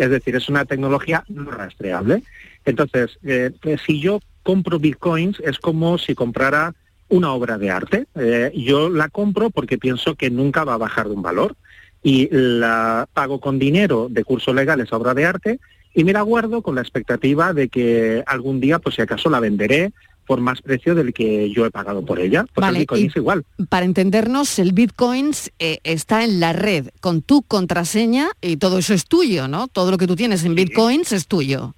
Es 0.00 0.10
decir, 0.10 0.34
es 0.34 0.48
una 0.48 0.64
tecnología 0.64 1.22
no 1.28 1.48
rastreable. 1.52 2.24
Entonces, 2.64 3.16
eh, 3.22 3.52
pues, 3.62 3.80
si 3.86 4.00
yo 4.00 4.18
compro 4.48 4.78
bitcoins 4.78 5.40
es 5.40 5.58
como 5.58 5.98
si 5.98 6.14
comprara 6.14 6.74
una 7.10 7.34
obra 7.34 7.58
de 7.58 7.70
arte. 7.70 8.06
Eh, 8.14 8.50
yo 8.56 8.88
la 8.88 9.10
compro 9.10 9.50
porque 9.50 9.76
pienso 9.76 10.14
que 10.14 10.30
nunca 10.30 10.64
va 10.64 10.72
a 10.72 10.78
bajar 10.78 11.06
de 11.06 11.14
un 11.14 11.20
valor 11.20 11.54
y 12.02 12.30
la 12.30 13.06
pago 13.12 13.40
con 13.40 13.58
dinero 13.58 14.08
de 14.10 14.24
curso 14.24 14.54
legal 14.54 14.80
esa 14.80 14.96
obra 14.96 15.12
de 15.12 15.26
arte 15.26 15.60
y 15.92 16.02
me 16.02 16.14
la 16.14 16.22
guardo 16.22 16.62
con 16.62 16.76
la 16.76 16.80
expectativa 16.80 17.52
de 17.52 17.68
que 17.68 18.24
algún 18.26 18.58
día, 18.58 18.78
pues 18.78 18.94
si 18.94 19.02
acaso 19.02 19.28
la 19.28 19.40
venderé 19.40 19.92
por 20.26 20.40
más 20.40 20.62
precio 20.62 20.94
del 20.94 21.12
que 21.12 21.50
yo 21.50 21.66
he 21.66 21.70
pagado 21.70 22.02
por 22.06 22.18
ella. 22.18 22.46
Pues 22.54 22.62
Vale, 22.62 22.78
el 22.78 22.82
bitcoin 22.84 23.06
es 23.06 23.16
igual. 23.16 23.44
Para 23.68 23.84
entendernos, 23.84 24.58
el 24.58 24.72
Bitcoin 24.72 25.32
eh, 25.58 25.80
está 25.84 26.24
en 26.24 26.40
la 26.40 26.54
red 26.54 26.88
con 27.00 27.20
tu 27.20 27.42
contraseña 27.42 28.28
y 28.40 28.56
todo 28.56 28.78
eso 28.78 28.94
es 28.94 29.04
tuyo, 29.04 29.46
¿no? 29.46 29.68
Todo 29.68 29.90
lo 29.90 29.98
que 29.98 30.06
tú 30.06 30.16
tienes 30.16 30.42
en 30.44 30.54
Bitcoins 30.54 31.12
es 31.12 31.26
tuyo. 31.26 31.74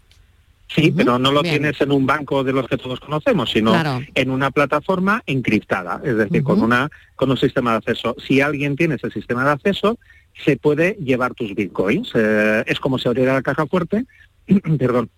Sí, 0.75 0.93
pero 0.97 1.19
no 1.19 1.33
lo 1.33 1.43
bien. 1.43 1.57
tienes 1.57 1.81
en 1.81 1.91
un 1.91 2.07
banco 2.07 2.45
de 2.45 2.53
los 2.53 2.69
que 2.69 2.77
todos 2.77 3.01
conocemos, 3.01 3.51
sino 3.51 3.73
Claro. 3.73 4.01
en 4.15 4.31
una 4.31 4.51
plataforma 4.53 5.23
encriptada, 5.27 6.01
es 6.05 6.17
decir, 6.17 6.43
con 6.45 6.63
una 6.63 6.89
con 7.17 7.31
un 7.31 7.37
sistema 7.37 7.73
de 7.73 7.79
acceso. 7.79 8.15
Si 8.25 8.41
alguien 8.41 8.77
tiene 8.77 8.95
ese 8.95 9.11
sistema 9.11 9.45
de 9.45 9.51
acceso, 9.51 9.99
se 10.45 10.57
puede 10.57 10.97
llevar 11.03 11.35
tus 11.35 11.55
bitcoins. 11.55 12.13
Eh, 12.15 12.63
es 12.67 12.79
como 12.79 12.99
si 12.99 13.09
abriera 13.09 13.35
la 13.35 13.43
caja 13.43 13.67
fuerte, 13.67 14.05
perdón, 14.79 15.11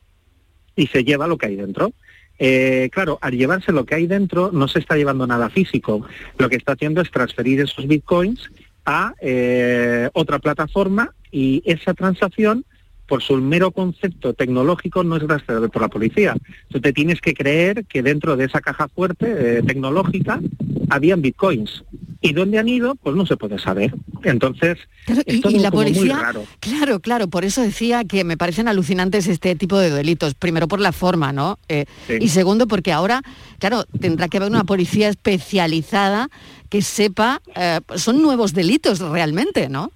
y 0.75 0.87
se 0.87 1.05
lleva 1.05 1.27
lo 1.27 1.37
que 1.37 1.47
hay 1.47 1.57
dentro. 1.57 1.93
Eh, 2.39 2.89
claro, 2.91 3.19
al 3.21 3.37
llevarse 3.37 3.73
lo 3.73 3.85
que 3.85 3.95
hay 3.95 4.07
dentro 4.07 4.51
no 4.53 4.67
se 4.69 4.79
está 4.79 4.97
llevando 4.97 5.27
nada 5.27 5.51
físico. 5.51 6.05
Lo 6.39 6.49
que 6.49 6.57
está 6.57 6.73
haciendo 6.73 7.03
es 7.03 7.11
transferir 7.11 7.61
esos 7.61 7.87
bitcoins 7.87 8.51
a 8.87 9.15
eh, 9.21 10.09
otra 10.15 10.39
plataforma 10.39 11.15
y 11.31 11.63
esa 11.67 11.95
transacción 11.95 12.65
por 13.13 13.23
su 13.23 13.37
mero 13.37 13.73
concepto 13.73 14.33
tecnológico 14.33 15.05
no 15.05 15.19
es 15.19 15.23
rastreable 15.25 15.69
por 15.69 15.83
la 15.83 15.89
policía. 15.89 16.35
Entonces 16.63 16.81
te 16.81 16.93
tienes 16.95 17.21
que 17.21 17.35
creer 17.35 17.85
que 17.85 18.03
dentro 18.03 18.39
de 18.39 18.47
esa 18.47 18.63
caja 18.63 18.89
fuerte 18.89 19.59
eh, 19.59 19.63
tecnológica 19.63 20.41
habían 20.89 21.21
bitcoins. 21.21 21.85
¿Y 22.23 22.33
dónde 22.33 22.59
han 22.59 22.71
ido? 22.71 22.95
Pues 22.95 23.15
no 23.15 23.27
se 23.27 23.37
puede 23.37 23.59
saber. 23.59 23.95
Entonces, 24.25 24.79
es 25.27 25.43
todo 25.43 25.53
y 25.53 25.59
la 25.59 25.71
como 25.71 25.83
muy 25.83 25.93
policía, 25.93 26.21
raro. 26.21 26.45
claro, 26.61 27.01
claro, 27.01 27.29
por 27.29 27.45
eso 27.45 27.61
decía 27.61 28.03
que 28.05 28.25
me 28.25 28.39
parecen 28.39 28.67
alucinantes 28.67 29.27
este 29.27 29.57
tipo 29.57 29.79
de 29.79 29.91
delitos. 29.91 30.33
Primero 30.33 30.67
por 30.67 30.81
la 30.81 30.93
forma, 30.93 31.35
¿no? 31.35 31.59
Eh, 31.69 31.85
Sí. 32.07 32.15
Y 32.19 32.29
segundo 32.29 32.67
porque 32.67 32.93
ahora, 32.93 33.21
claro, 33.59 33.85
tendrá 34.01 34.29
que 34.29 34.39
haber 34.39 34.49
una 34.51 34.65
policía 34.65 35.11
especializada 35.11 36.31
que 36.71 36.81
sepa, 36.81 37.43
eh, 37.57 37.81
son 37.97 38.23
nuevos 38.23 38.55
delitos 38.55 39.01
realmente, 39.01 39.69
¿no? 39.69 39.93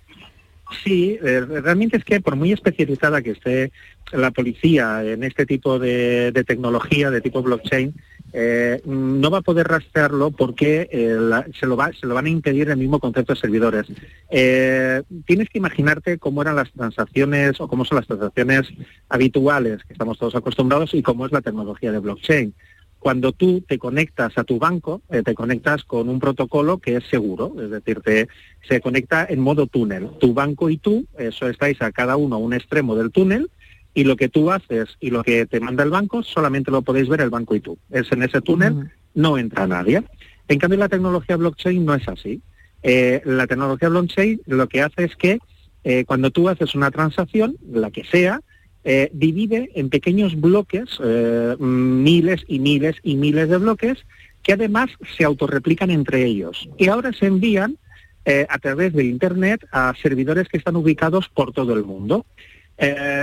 Sí, 0.83 1.17
eh, 1.23 1.41
realmente 1.41 1.97
es 1.97 2.05
que 2.05 2.21
por 2.21 2.35
muy 2.35 2.53
especializada 2.53 3.23
que 3.23 3.31
esté 3.31 3.71
la 4.13 4.33
policía 4.33 5.05
en 5.05 5.23
este 5.23 5.47
tipo 5.47 5.79
de, 5.79 6.33
tecnología, 6.47 7.11
de 7.11 7.21
tipo 7.21 7.43
blockchain, 7.43 7.95
eh, 8.33 8.83
no 8.85 9.31
va 9.31 9.39
a 9.39 9.43
poder 9.43 9.69
rastrearlo 9.69 10.33
porque 10.33 10.89
eh, 10.91 11.17
se, 11.59 11.67
lo 11.67 11.77
van 11.77 12.27
a 12.27 12.29
impedir 12.29 12.69
el 12.69 12.77
mismo 12.77 12.99
concepto 12.99 13.35
de 13.35 13.41
servidores. 13.41 13.87
Tienes 14.29 15.49
que 15.49 15.59
imaginarte 15.59 16.19
cómo 16.19 16.43
eran 16.43 16.57
las 16.57 16.73
transacciones 16.73 17.61
o 17.61 17.69
cómo 17.69 17.85
son 17.85 17.97
las 17.97 18.07
transacciones 18.09 18.69
habituales 19.09 19.85
que 19.85 19.93
estamos 19.93 20.19
todos 20.19 20.35
acostumbrados 20.35 20.95
y 20.95 21.03
cómo 21.03 21.27
es 21.27 21.33
la 21.33 21.43
tecnología 21.43 21.93
de 21.93 22.01
blockchain. 22.01 22.55
Cuando 22.99 23.33
tú 23.33 23.61
te 23.61 23.79
conectas 23.79 24.37
a 24.37 24.45
tu 24.45 24.59
banco, 24.59 25.03
eh, 25.11 25.23
te 25.23 25.35
conectas 25.35 25.85
con 25.85 26.09
un 26.09 26.19
protocolo 26.19 26.79
que 26.79 26.97
es 26.97 27.05
seguro, 27.05 27.55
es 27.63 27.71
decir, 27.71 28.01
te- 28.01 28.29
se 28.69 28.81
conecta 28.81 29.25
en 29.29 29.41
modo 29.41 29.67
túnel. 29.67 30.11
Tu 30.19 30.35
banco 30.35 30.71
y 30.71 30.77
tú, 30.79 31.07
eso 31.19 31.49
estáis 31.49 31.81
a 31.83 31.93
cada 31.93 32.17
uno 32.17 32.37
a 32.37 32.39
un 32.39 32.53
extremo 32.53 32.97
del 32.97 33.13
túnel, 33.13 33.51
y 33.95 34.05
lo 34.05 34.17
que 34.17 34.29
tú 34.29 34.51
haces 34.51 34.89
y 35.01 35.11
lo 35.11 35.23
que 35.23 35.47
te 35.47 35.59
manda 35.61 35.83
el 35.83 35.91
banco 35.91 36.23
solamente 36.23 36.71
lo 36.71 36.83
podéis 36.83 37.09
ver 37.09 37.21
el 37.23 37.31
banco 37.31 37.55
y 37.55 37.61
tú. 37.61 37.79
Es 37.91 38.11
en 38.13 38.23
ese 38.23 38.41
túnel, 38.43 38.91
no 39.15 39.39
entra 39.39 39.67
nadie. 39.67 40.03
En 40.49 40.59
cambio, 40.59 40.79
la 40.79 40.89
tecnología 40.89 41.37
blockchain 41.37 41.85
no 41.85 41.95
es 41.95 42.07
así. 42.09 42.43
Eh, 42.83 43.23
la 43.25 43.47
tecnología 43.47 43.89
blockchain 43.89 44.41
lo 44.47 44.69
que 44.69 44.83
hace 44.83 45.05
es 45.05 45.17
que 45.17 45.39
eh, 45.85 46.05
cuando 46.05 46.31
tú 46.31 46.49
haces 46.49 46.75
una 46.75 46.91
transacción, 46.91 47.57
la 47.73 47.91
que 47.91 48.05
sea, 48.05 48.41
eh, 48.89 49.11
divide 49.13 49.73
en 49.75 49.91
pequeños 49.91 50.41
bloques, 50.41 51.01
eh, 51.03 51.57
miles 51.59 52.45
y 52.47 52.61
miles 52.61 52.95
y 53.03 53.17
miles 53.17 53.49
de 53.49 53.57
bloques, 53.57 53.99
que 54.45 54.53
además 54.53 54.91
se 55.17 55.25
autorreplican 55.25 55.91
entre 55.91 56.25
ellos. 56.25 56.69
Y 56.79 56.87
ahora 56.87 57.13
se 57.13 57.27
envían 57.27 57.79
eh, 58.25 58.47
a 58.49 58.61
través 58.61 58.93
de 58.93 59.03
Internet 59.03 59.67
a 59.73 59.93
servidores 60.01 60.47
que 60.47 60.59
están 60.59 60.77
ubicados 60.77 61.29
por 61.29 61.53
todo 61.53 61.75
el 61.75 61.83
mundo. 61.83 62.27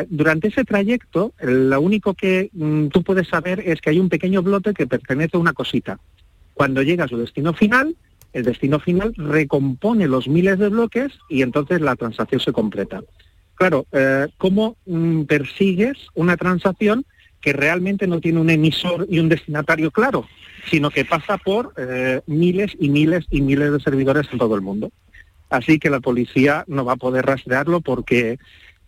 Durante 0.10 0.50
ese 0.50 0.66
trayecto, 0.66 1.32
lo 1.40 1.80
único 1.80 2.14
que 2.14 2.50
mm, 2.52 2.88
tú 2.88 3.02
puedes 3.04 3.30
saber 3.30 3.62
es 3.62 3.80
que 3.80 3.92
hay 3.92 4.00
un 4.00 4.10
pequeño 4.10 4.42
bloque 4.42 4.74
que 4.74 4.88
pertenece 4.88 5.38
a 5.38 5.40
una 5.40 5.54
cosita. 5.54 5.98
Cuando 6.56 6.82
llega 6.82 7.06
a 7.06 7.08
su 7.08 7.18
destino 7.18 7.54
final, 7.54 7.96
el 8.34 8.44
destino 8.44 8.82
final 8.82 9.14
recompone 9.16 10.08
los 10.08 10.28
miles 10.28 10.60
de 10.60 10.68
bloques 10.68 11.14
y 11.30 11.42
entonces 11.42 11.80
la 11.80 11.96
transacción 11.96 12.42
se 12.42 12.52
completa. 12.52 13.02
Claro, 13.56 13.86
eh, 13.92 14.28
¿cómo 14.38 14.78
mm, 14.86 15.24
persigues 15.24 15.98
una 16.16 16.38
transacción 16.38 17.06
que 17.42 17.54
realmente 17.54 18.08
no 18.08 18.20
tiene 18.20 18.40
un 18.40 18.50
emisor 18.50 19.06
y 19.10 19.20
un 19.20 19.30
destinatario 19.30 19.92
claro, 19.92 20.28
sino 20.70 20.90
que 20.90 21.06
pasa 21.06 21.38
por 21.38 21.74
eh, 21.78 22.22
miles 22.26 22.72
y 22.80 22.90
miles 22.90 23.26
y 23.30 23.42
miles 23.42 23.72
de 23.72 23.80
servidores 23.80 24.28
en 24.32 24.40
todo 24.40 24.56
el 24.56 24.62
mundo? 24.62 24.92
Así 25.50 25.78
que 25.78 25.90
la 25.90 26.00
policía 26.00 26.64
no 26.68 26.84
va 26.84 26.94
a 26.94 26.98
poder 26.98 27.26
rastrearlo 27.26 27.82
porque 27.82 28.40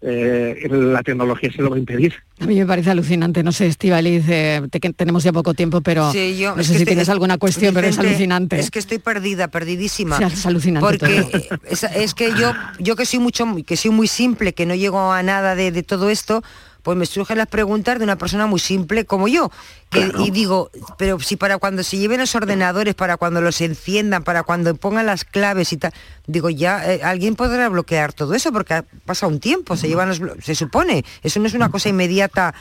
eh, 0.07 0.67
la 0.69 1.01
tecnología 1.01 1.51
se 1.51 1.61
lo 1.61 1.69
va 1.71 1.75
a 1.77 1.79
impedir. 1.79 2.13
A 2.39 2.45
mí 2.45 2.55
me 2.59 2.65
parece 2.65 2.91
alucinante, 2.91 3.41
no 3.43 3.51
sé, 3.51 3.65
Estivaliz, 3.67 4.23
eh, 4.29 4.61
te- 4.69 4.79
tenemos 4.93 5.23
ya 5.23 5.33
poco 5.33 5.53
tiempo, 5.53 5.81
pero 5.81 6.11
Sí, 6.11 6.37
yo- 6.37 6.55
no 6.55 6.63
sé 6.63 6.69
si 6.69 6.71
estoy- 6.73 6.85
tienes 6.85 7.09
alguna 7.09 7.37
cuestión, 7.37 7.73
pero 7.73 7.87
es 7.87 7.97
alucinante. 7.97 8.59
Es 8.59 8.69
que 8.69 8.79
estoy 8.79 8.99
perdida, 8.99 9.47
perdidísima. 9.47 10.17
Sí, 10.17 10.23
es 10.25 10.45
alucinante 10.45 10.85
Porque 10.99 11.21
todo. 11.49 11.59
es, 11.69 11.83
es 11.83 12.13
que 12.13 12.29
yo, 12.39 12.53
yo 12.79 12.95
que 12.95 13.05
soy 13.05 13.19
mucho, 13.19 13.45
que 13.65 13.75
soy 13.77 13.91
muy 13.91 14.07
simple, 14.07 14.53
que 14.53 14.65
no 14.65 14.75
llego 14.75 15.11
a 15.11 15.23
nada 15.23 15.55
de, 15.55 15.71
de 15.71 15.81
todo 15.83 16.09
esto, 16.09 16.43
pues 16.85 16.95
me 16.97 17.07
surgen 17.07 17.39
las 17.39 17.47
preguntas 17.47 17.97
de 17.97 18.03
una 18.03 18.15
persona 18.15 18.45
muy 18.45 18.59
simple 18.59 19.05
como 19.05 19.27
yo. 19.27 19.51
Que, 19.89 20.11
Y 20.19 20.29
digo, 20.29 20.69
pero 20.99 21.19
si 21.19 21.35
para 21.35 21.57
cuando 21.57 21.81
se 21.81 21.97
lleven 21.97 22.19
los 22.19 22.35
ordenadores, 22.35 22.93
para 22.93 23.17
cuando 23.17 23.41
los 23.41 23.59
enciendan, 23.59 24.23
para 24.23 24.43
cuando 24.43 24.75
pongan 24.75 25.07
las 25.07 25.25
claves 25.25 25.73
y 25.73 25.77
tal, 25.77 25.91
digo, 26.27 26.51
ya 26.51 26.93
eh, 26.93 27.01
alguien 27.03 27.35
podrá 27.35 27.67
bloquear 27.69 28.13
todo 28.13 28.35
eso 28.35 28.51
porque 28.51 28.75
ha 28.75 28.85
pasado 29.05 29.31
un 29.31 29.39
tiempo, 29.39 29.75
se 29.75 29.87
llevan 29.87 30.09
los, 30.09 30.21
se 30.43 30.53
supone, 30.53 31.03
eso 31.23 31.39
no 31.39 31.47
es 31.47 31.55
una 31.55 31.69
cosa 31.69 31.89
inmediata 31.89 32.53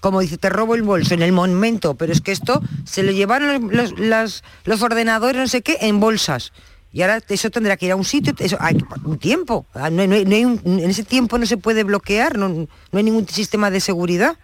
como 0.00 0.18
dice, 0.20 0.36
te 0.36 0.50
robo 0.50 0.74
el 0.74 0.82
bolso 0.82 1.14
en 1.14 1.22
el 1.22 1.30
momento, 1.30 1.94
pero 1.94 2.12
es 2.12 2.20
que 2.20 2.32
esto 2.32 2.60
se 2.84 3.04
lo 3.04 3.12
llevaron 3.12 3.70
los, 3.70 3.72
los, 3.92 3.98
las- 4.00 4.42
los 4.64 4.82
ordenadores, 4.82 5.40
no 5.40 5.46
sé 5.46 5.62
qué, 5.62 5.78
en 5.82 5.98
bolsas. 6.00 6.52
Y 6.92 7.02
ahora 7.02 7.20
eso 7.28 7.50
tendrá 7.50 7.76
que 7.76 7.86
ir 7.86 7.92
a 7.92 7.96
un 7.96 8.04
sitio, 8.04 8.34
eso, 8.38 8.56
hay 8.60 8.76
un 9.04 9.18
tiempo. 9.18 9.64
Ah, 9.74 9.88
no 9.90 10.06
no 10.06 10.14
hay- 10.14 10.24
no 10.26 10.34
hay 10.36 10.44
un- 10.44 10.60
en 10.64 10.90
ese 10.90 11.04
tiempo 11.04 11.38
no 11.38 11.46
se 11.46 11.56
puede 11.56 11.84
bloquear, 11.84 12.36
no, 12.36 12.48
no 12.48 12.68
hay 12.92 13.02
ningún 13.02 13.26
sistema 13.28 13.70
de 13.70 13.80
seguridad. 13.80 14.36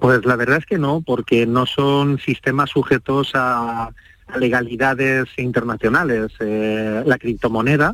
Pues 0.00 0.24
la 0.24 0.36
verdad 0.36 0.58
es 0.58 0.66
que 0.66 0.78
no, 0.78 1.00
porque 1.00 1.46
no 1.46 1.66
son 1.66 2.18
sistemas 2.18 2.70
sujetos 2.70 3.32
a, 3.34 3.90
a 4.28 4.38
legalidades 4.38 5.26
internacionales. 5.36 6.32
Eh, 6.40 7.02
la 7.06 7.18
criptomoneda 7.18 7.92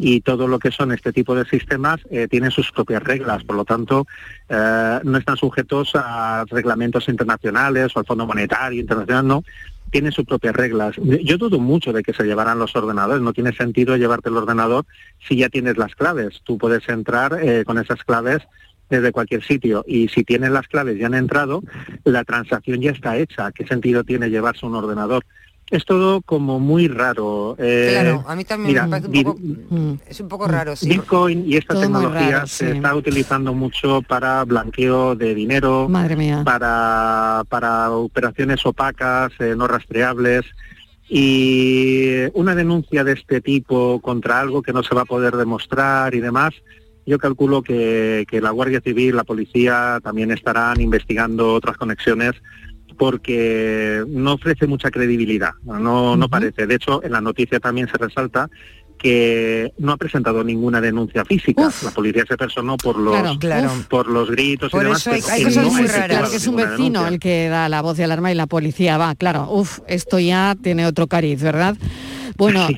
y 0.00 0.20
todo 0.22 0.48
lo 0.48 0.58
que 0.58 0.72
son 0.72 0.90
este 0.90 1.12
tipo 1.12 1.36
de 1.36 1.44
sistemas 1.44 2.00
eh, 2.10 2.26
tienen 2.28 2.50
sus 2.50 2.72
propias 2.72 3.00
reglas, 3.04 3.44
por 3.44 3.54
lo 3.54 3.64
tanto 3.64 4.04
eh, 4.48 4.98
no 5.04 5.16
están 5.18 5.36
sujetos 5.36 5.92
a 5.94 6.44
reglamentos 6.50 7.08
internacionales 7.08 7.92
o 7.94 8.00
al 8.00 8.06
Fondo 8.06 8.26
Monetario 8.26 8.80
Internacional, 8.80 9.28
no, 9.28 9.44
tienen 9.90 10.12
sus 10.12 10.24
propias 10.24 10.54
reglas. 10.54 10.96
Yo 10.96 11.38
dudo 11.38 11.58
mucho 11.58 11.92
de 11.92 12.02
que 12.02 12.12
se 12.12 12.24
llevaran 12.24 12.58
los 12.58 12.74
ordenadores, 12.76 13.22
no 13.22 13.32
tiene 13.32 13.52
sentido 13.52 13.96
llevarte 13.96 14.28
el 14.28 14.36
ordenador 14.36 14.84
si 15.26 15.36
ya 15.36 15.48
tienes 15.48 15.76
las 15.76 15.94
claves. 15.94 16.40
Tú 16.44 16.58
puedes 16.58 16.88
entrar 16.88 17.38
eh, 17.40 17.64
con 17.64 17.78
esas 17.78 18.02
claves 18.04 18.42
desde 18.88 19.12
cualquier 19.12 19.42
sitio 19.42 19.84
y 19.86 20.08
si 20.08 20.22
tienen 20.24 20.52
las 20.52 20.68
claves 20.68 20.98
y 20.98 21.04
han 21.04 21.14
entrado, 21.14 21.62
la 22.04 22.24
transacción 22.24 22.80
ya 22.80 22.92
está 22.92 23.16
hecha. 23.16 23.52
¿Qué 23.52 23.66
sentido 23.66 24.04
tiene 24.04 24.30
llevarse 24.30 24.66
un 24.66 24.74
ordenador? 24.74 25.24
Es 25.68 25.84
todo 25.84 26.20
como 26.22 26.60
muy 26.60 26.86
raro. 26.86 27.56
Eh, 27.58 27.88
claro, 27.90 28.24
a 28.28 28.36
mí 28.36 28.44
también 28.44 28.68
mira, 28.68 28.84
me 28.84 28.90
parece 29.00 29.08
un 29.08 29.24
poco, 29.24 29.98
es 30.08 30.20
un 30.20 30.28
poco 30.28 30.46
raro, 30.46 30.76
sí. 30.76 30.88
Bitcoin 30.88 31.44
y 31.44 31.56
esta 31.56 31.74
Todo 31.74 31.82
tecnología 31.82 32.30
raro, 32.30 32.46
se 32.46 32.70
sí. 32.70 32.76
está 32.76 32.94
utilizando 32.94 33.52
mucho 33.52 34.00
para 34.02 34.44
blanqueo 34.44 35.16
de 35.16 35.34
dinero, 35.34 35.88
Madre 35.88 36.14
mía. 36.14 36.42
para, 36.44 37.42
para 37.48 37.90
operaciones 37.90 38.64
opacas, 38.64 39.32
eh, 39.40 39.54
no 39.56 39.66
rastreables. 39.66 40.44
Y 41.08 42.26
una 42.34 42.54
denuncia 42.54 43.04
de 43.04 43.12
este 43.12 43.40
tipo 43.40 44.00
contra 44.00 44.40
algo 44.40 44.62
que 44.62 44.72
no 44.72 44.82
se 44.82 44.94
va 44.94 45.02
a 45.02 45.06
poder 45.06 45.36
demostrar 45.36 46.14
y 46.14 46.20
demás, 46.20 46.52
yo 47.06 47.18
calculo 47.18 47.62
que, 47.62 48.24
que 48.28 48.40
la 48.40 48.50
Guardia 48.50 48.80
Civil, 48.80 49.14
la 49.14 49.22
policía 49.24 50.00
también 50.02 50.32
estarán 50.32 50.80
investigando 50.80 51.54
otras 51.54 51.76
conexiones 51.76 52.32
porque 52.98 54.02
no 54.08 54.34
ofrece 54.34 54.66
mucha 54.66 54.90
credibilidad, 54.90 55.52
no, 55.64 56.16
no 56.16 56.28
parece. 56.28 56.66
De 56.66 56.74
hecho, 56.76 57.02
en 57.04 57.12
la 57.12 57.20
noticia 57.20 57.60
también 57.60 57.88
se 57.88 57.98
resalta 57.98 58.48
que 58.98 59.72
no 59.78 59.92
ha 59.92 59.96
presentado 59.98 60.42
ninguna 60.42 60.80
denuncia 60.80 61.22
física. 61.26 61.68
La 61.84 61.90
policía 61.90 62.24
se 62.26 62.36
personó 62.38 62.78
por 62.78 62.96
los, 62.98 63.14
Claro, 63.14 63.38
claro. 63.38 63.70
por 63.90 64.08
los 64.08 64.30
gritos 64.30 64.70
Por 64.72 64.82
y 64.82 64.84
demás. 64.86 65.06
eso 65.06 65.10
hay, 65.10 65.22
hay 65.38 65.44
cosas 65.44 65.64
no 65.64 65.70
muy 65.70 65.86
raras. 65.86 66.32
es 66.32 66.46
un 66.46 66.56
vecino 66.56 66.78
denuncia. 66.78 67.08
el 67.08 67.18
que 67.20 67.48
da 67.50 67.68
la 67.68 67.82
voz 67.82 67.98
de 67.98 68.04
alarma 68.04 68.32
y 68.32 68.34
la 68.34 68.46
policía 68.46 68.96
va, 68.96 69.14
claro. 69.14 69.50
Uf, 69.50 69.80
esto 69.86 70.18
ya 70.18 70.56
tiene 70.62 70.86
otro 70.86 71.08
cariz, 71.08 71.42
¿verdad? 71.42 71.76
Bueno, 72.36 72.68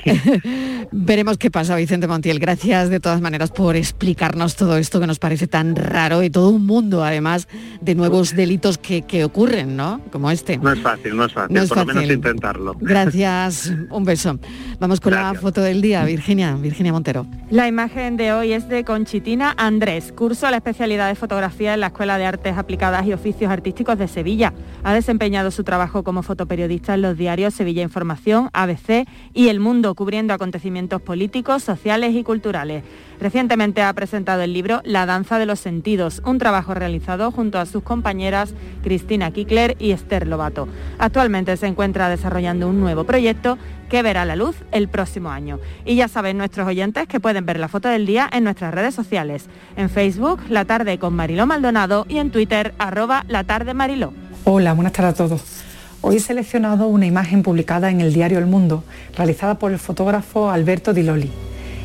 veremos 0.93 1.39
qué 1.39 1.51
pasa, 1.51 1.77
Vicente 1.77 2.07
Montiel. 2.07 2.39
Gracias 2.39 2.91
de 2.91 3.01
todas 3.01 3.21
maneras 3.21 3.51
por 3.51 3.77
explicarnos 3.77 4.57
todo 4.57 4.77
esto 4.77 5.01
que 5.01 5.07
nos 5.07 5.19
parece 5.19 5.47
tan 5.47 5.77
raro 5.77 6.23
y 6.23 6.31
todo 6.31 6.51
un 6.51 6.67
mundo, 6.67 7.05
además, 7.05 7.49
de 7.81 7.95
nuevos 7.95 8.35
delitos 8.35 8.79
que, 8.79 9.03
que 9.03 9.25
ocurren, 9.25 9.77
¿no? 9.77 10.01
Como 10.11 10.31
este. 10.31 10.59
No 10.59 10.73
es 10.73 10.81
fácil, 10.81 11.17
no 11.17 11.25
es 11.25 11.33
fácil, 11.33 11.57
No 11.57 11.63
es 11.63 11.69
por 11.69 11.79
lo 11.79 11.85
menos 11.87 12.03
fácil. 12.03 12.17
intentarlo. 12.17 12.75
Gracias, 12.81 13.73
un 13.91 14.05
beso. 14.05 14.39
Vamos 14.79 15.01
con 15.01 15.15
la 15.15 15.35
foto 15.35 15.61
del 15.63 15.83
día, 15.83 16.05
Virginia, 16.05 16.55
Virginia 16.55 16.93
Montero. 16.93 17.27
La 17.51 17.67
imagen 17.69 18.17
de 18.17 18.33
hoy 18.33 18.53
es 18.53 18.69
de 18.69 18.85
Conchitina 18.85 19.55
Andrés, 19.57 20.13
curso 20.13 20.51
la 20.51 20.59
especialidad 20.59 21.09
de 21.09 21.15
fotografía 21.15 21.75
en 21.75 21.81
la 21.81 21.89
Escuela 21.89 22.19
de 22.19 22.27
Artes 22.27 22.57
Aplicadas 22.57 23.07
y 23.07 23.13
Oficios 23.13 23.51
Artísticos 23.51 23.99
de 23.99 24.09
Sevilla. 24.09 24.53
Ha 24.85 24.95
desempeñado 24.95 25.51
su 25.51 25.65
trabajo 25.65 26.05
como 26.05 26.23
fotoperiodista 26.23 26.95
en 26.95 27.03
los 27.03 27.17
diarios 27.17 27.55
Sevilla 27.55 27.83
Información, 27.83 28.51
ABC 28.53 29.07
y 29.35 29.48
El 29.51 29.61
Mundo, 29.61 29.95
cubriendo 29.95 30.35
acontecimientos 30.35 31.01
políticos, 31.01 31.63
sociales 31.63 32.15
y 32.15 32.23
culturales. 32.23 32.85
Recientemente 33.21 33.83
ha 33.83 33.93
presentado 33.93 34.43
el 34.43 34.53
libro 34.53 34.81
La 34.85 35.07
danza 35.07 35.39
de 35.39 35.47
los 35.47 35.59
sentidos, 35.59 36.23
un 36.25 36.39
trabajo 36.39 36.75
realizado 36.75 37.31
junto 37.33 37.59
a 37.59 37.67
sus 37.67 37.83
compañeras 37.83 38.55
Cristina 38.83 39.31
Kickler 39.31 39.77
y 39.79 39.93
Esther 39.93 40.27
Lobato. 40.27 40.69
Actualmente 40.99 41.57
se 41.57 41.67
encuentra 41.67 42.09
desarrollando 42.09 42.69
un 42.69 42.81
nuevo 42.81 43.05
proyecto 43.05 43.59
que 43.89 44.03
verá 44.03 44.25
la 44.25 44.37
luz 44.37 44.57
el 44.71 44.89
próximo 44.89 45.31
año. 45.31 45.59
Y 45.85 45.97
ya 45.97 46.09
saben 46.09 46.39
nuestros 46.39 46.69
oyentes 46.69 47.09
que 47.09 47.21
pueden 47.21 47.47
ver 47.47 47.59
la 47.59 47.69
foto 47.69 47.89
del 47.89 48.07
día 48.07 48.29
en 48.33 48.45
nuestras 48.45 48.75
redes 48.75 48.95
sociales, 48.95 49.47
en 49.77 49.89
Facebook, 49.89 50.41
La 50.49 50.65
Tarde 50.65 50.99
con 50.99 51.15
Mariló 51.15 51.47
Maldonado 51.47 52.05
y 52.09 52.19
en 52.19 52.31
Twitter, 52.31 52.75
arroba 52.79 53.25
La 53.29 53.45
Tarde 53.45 53.75
Mariló. 53.75 54.13
Hola, 54.45 54.75
buenas 54.75 54.93
tardes 54.93 55.15
a 55.15 55.17
todos. 55.17 55.68
Hoy 56.01 56.17
he 56.17 56.21
seleccionado 56.21 56.87
una 56.87 57.07
imagen 57.07 57.43
publicada 57.43 57.91
en 57.91 58.01
el 58.01 58.13
diario 58.13 58.39
El 58.39 58.47
Mundo, 58.47 58.85
realizada 59.17 59.59
por 59.59 59.73
el 59.73 59.81
fotógrafo 59.81 60.49
Alberto 60.49 60.95
Di 60.95 61.03
Loli. 61.03 61.31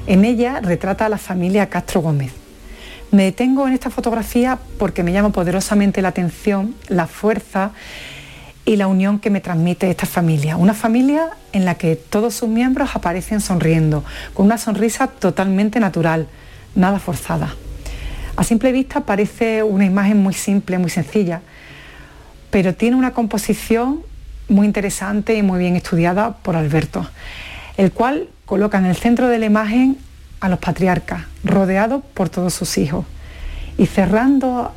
En 0.06 0.24
ella 0.24 0.60
retrata 0.62 1.08
a 1.08 1.10
la 1.10 1.18
familia 1.18 1.70
Castro 1.70 2.02
Gómez. 2.02 2.32
Me 3.10 3.24
detengo 3.24 3.68
en 3.68 3.74
esta 3.74 3.90
fotografía 3.90 4.60
porque 4.78 5.02
me 5.02 5.14
llama 5.14 5.32
poderosamente 5.32 6.04
la 6.04 6.10
atención 6.10 6.76
la 6.90 7.08
fuerza 7.08 7.72
y 8.66 8.76
la 8.76 8.86
unión 8.86 9.18
que 9.18 9.32
me 9.32 9.42
transmite 9.42 9.90
esta 9.90 10.06
familia. 10.06 10.58
Una 10.58 10.76
familia 10.76 11.32
en 11.52 11.66
la 11.66 11.76
que 11.76 11.96
todos 11.96 12.36
sus 12.36 12.50
miembros 12.50 12.92
aparecen 12.96 13.42
sonriendo, 13.42 14.04
con 14.36 14.46
una 14.46 14.60
sonrisa 14.60 15.08
totalmente 15.08 15.80
natural, 15.80 16.28
nada 16.76 17.00
forzada. 17.00 17.56
A 18.36 18.44
simple 18.44 18.72
vista 18.72 19.02
parece 19.02 19.64
una 19.64 19.86
imagen 19.86 20.22
muy 20.22 20.36
simple, 20.36 20.78
muy 20.78 20.92
sencilla, 20.92 21.42
pero 22.54 22.76
tiene 22.76 22.96
una 22.96 23.14
composición 23.14 24.02
muy 24.48 24.68
interesante 24.68 25.36
y 25.36 25.42
muy 25.42 25.58
bien 25.58 25.76
estudiada 25.76 26.38
por 26.38 26.56
Alberto, 26.56 27.04
el 27.78 27.92
cual 27.92 28.30
coloca 28.46 28.78
en 28.78 28.86
el 28.86 28.96
centro 28.96 29.28
de 29.28 29.40
la 29.40 29.48
imagen 29.48 29.98
a 30.40 30.50
los 30.50 30.60
patriarcas, 30.60 31.24
rodeados 31.44 32.04
por 32.14 32.30
todos 32.30 32.54
sus 32.54 32.78
hijos. 32.78 33.08
Y 33.80 33.88
cerrando 33.88 34.72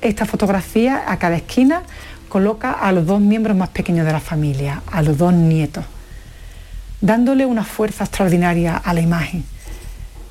esta 0.00 0.26
fotografía, 0.26 1.10
a 1.10 1.18
cada 1.18 1.34
esquina 1.34 1.82
coloca 2.28 2.70
a 2.70 2.92
los 2.92 3.04
dos 3.04 3.20
miembros 3.20 3.56
más 3.56 3.70
pequeños 3.70 4.06
de 4.06 4.12
la 4.12 4.20
familia, 4.20 4.82
a 4.86 5.02
los 5.02 5.18
dos 5.18 5.32
nietos, 5.32 5.84
dándole 7.00 7.46
una 7.46 7.64
fuerza 7.64 8.04
extraordinaria 8.04 8.76
a 8.76 8.94
la 8.94 9.00
imagen, 9.00 9.42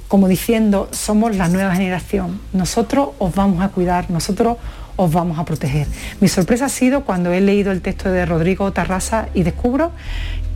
como 0.08 0.30
diciendo, 0.30 0.88
somos 0.94 1.36
la 1.36 1.50
nueva 1.50 1.76
generación, 1.76 2.40
nosotros 2.54 3.10
os 3.20 3.36
vamos 3.36 3.62
a 3.62 3.68
cuidar, 3.68 4.10
nosotros 4.10 4.56
os 4.98 5.12
vamos 5.12 5.40
a 5.40 5.46
proteger. 5.46 5.88
Mi 6.20 6.28
sorpresa 6.28 6.66
ha 6.66 6.70
sido 6.70 7.06
cuando 7.06 7.32
he 7.32 7.40
leído 7.40 7.72
el 7.72 7.82
texto 7.82 8.12
de 8.12 8.26
Rodrigo 8.26 8.74
Tarrasa 8.74 9.30
y 9.34 9.44
descubro 9.44 9.92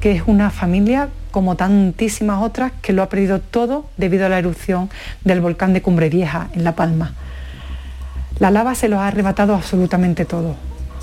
que 0.01 0.11
es 0.11 0.23
una 0.25 0.49
familia 0.49 1.09
como 1.29 1.55
tantísimas 1.55 2.41
otras 2.41 2.73
que 2.81 2.91
lo 2.91 3.03
ha 3.03 3.09
perdido 3.09 3.39
todo 3.39 3.85
debido 3.97 4.25
a 4.25 4.29
la 4.29 4.39
erupción 4.39 4.89
del 5.23 5.39
volcán 5.39 5.73
de 5.73 5.81
Cumbre 5.81 6.09
Vieja 6.09 6.49
en 6.53 6.63
La 6.63 6.75
Palma. 6.75 7.13
La 8.39 8.49
lava 8.49 8.73
se 8.75 8.89
los 8.89 8.99
ha 8.99 9.07
arrebatado 9.07 9.53
absolutamente 9.53 10.25
todo. 10.25 10.55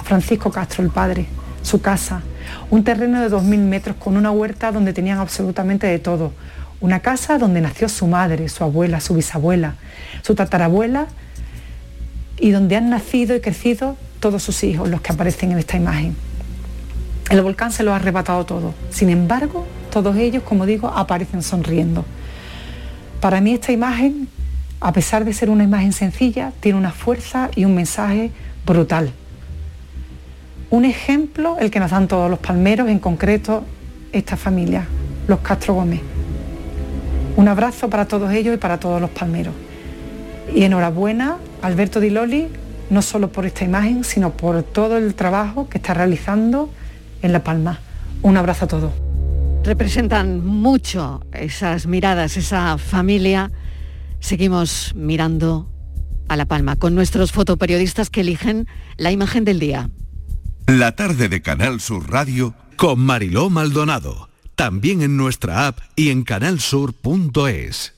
Francisco 0.03 0.51
Castro, 0.51 0.83
el 0.83 0.91
padre, 0.91 1.27
su 1.63 1.81
casa, 1.81 2.23
un 2.71 2.83
terreno 2.83 3.21
de 3.21 3.31
2.000 3.31 3.59
metros 3.59 3.97
con 3.97 4.17
una 4.17 4.33
huerta 4.33 4.73
donde 4.73 4.93
tenían 4.93 5.19
absolutamente 5.19 5.87
de 5.87 6.01
todo. 6.01 6.33
Una 6.81 7.01
casa 7.01 7.39
donde 7.39 7.61
nació 7.61 7.89
su 7.89 8.07
madre, 8.07 8.49
su 8.49 8.65
abuela, 8.65 9.01
su 9.01 9.15
bisabuela, 9.15 9.75
su 10.23 10.35
tatarabuela 10.35 11.07
y 12.41 12.51
donde 12.51 12.77
han 12.77 12.91
nacido 12.91 13.37
y 13.37 13.41
crecido 13.41 13.97
todos 14.21 14.43
sus 14.43 14.65
hijos, 14.65 14.89
los 14.89 15.01
que 15.01 15.13
aparecen 15.13 15.53
en 15.53 15.59
esta 15.59 15.77
imagen. 15.77 16.17
El 17.31 17.43
volcán 17.43 17.73
se 17.73 17.83
lo 17.83 17.93
ha 17.93 17.97
arrebatado 17.97 18.45
todo. 18.47 18.75
Sin 18.91 19.11
embargo, 19.11 19.67
todos 19.91 20.17
ellos, 20.17 20.43
como 20.43 20.67
digo, 20.67 20.89
aparecen 20.89 21.43
sonriendo. 21.43 22.05
Para 23.21 23.41
mí 23.41 23.53
esta 23.53 23.73
imagen, 23.73 24.29
a 24.81 24.93
pesar 24.93 25.25
de 25.25 25.33
ser 25.33 25.51
una 25.51 25.65
imagen 25.65 25.93
sencilla, 25.93 26.53
tiene 26.61 26.79
una 26.79 26.93
fuerza 26.93 27.51
y 27.55 27.65
un 27.65 27.75
mensaje 27.75 28.31
brutal. 28.65 29.13
Un 30.71 30.85
ejemplo, 30.85 31.57
el 31.59 31.71
que 31.71 31.81
nos 31.81 31.91
dan 31.91 32.09
todos 32.09 32.31
los 32.31 32.39
palmeros, 32.39 32.89
en 32.89 32.99
concreto 32.99 33.65
esta 34.13 34.37
familia, 34.37 34.87
los 35.27 35.41
Castro 35.41 35.75
Gómez. 35.75 36.01
Un 37.37 37.49
abrazo 37.49 37.91
para 37.91 38.07
todos 38.07 38.33
ellos 38.33 38.55
y 38.55 38.59
para 38.59 38.81
todos 38.81 39.01
los 39.01 39.11
palmeros. 39.11 39.55
Y 40.55 40.65
enhorabuena, 40.65 41.37
Alberto 41.63 42.01
Di 42.01 42.11
Loli, 42.11 42.49
no 42.91 43.03
solo 43.03 43.31
por 43.31 43.47
esta 43.47 43.65
imagen, 43.65 44.05
sino 44.05 44.33
por 44.33 44.63
todo 44.63 44.97
el 44.97 45.15
trabajo 45.15 45.69
que 45.69 45.79
está 45.79 45.95
realizando 45.95 46.71
en 47.23 47.33
La 47.33 47.45
Palma. 47.45 47.81
Un 48.23 48.37
abrazo 48.37 48.65
a 48.65 48.69
todos. 48.69 48.93
Representan 49.65 50.45
mucho 50.45 51.21
esas 51.33 51.87
miradas, 51.87 52.37
esa 52.37 52.79
familia. 52.79 53.51
Seguimos 54.21 54.95
mirando 54.95 55.71
a 56.29 56.37
La 56.37 56.47
Palma 56.47 56.77
con 56.77 56.95
nuestros 56.95 57.33
fotoperiodistas 57.33 58.11
que 58.11 58.23
eligen 58.23 58.67
la 58.97 59.11
imagen 59.11 59.45
del 59.45 59.59
día. 59.59 59.91
La 60.67 60.93
tarde 60.93 61.29
de 61.29 61.43
Canal 61.43 61.81
Sur 61.81 62.11
Radio 62.11 62.55
con 62.77 63.01
Mariló 63.01 63.51
Maldonado. 63.51 64.29
También 64.55 65.03
en 65.03 65.17
nuestra 65.17 65.67
app 65.67 65.79
y 65.97 66.11
en 66.11 66.25
canalsur.es. 66.25 67.98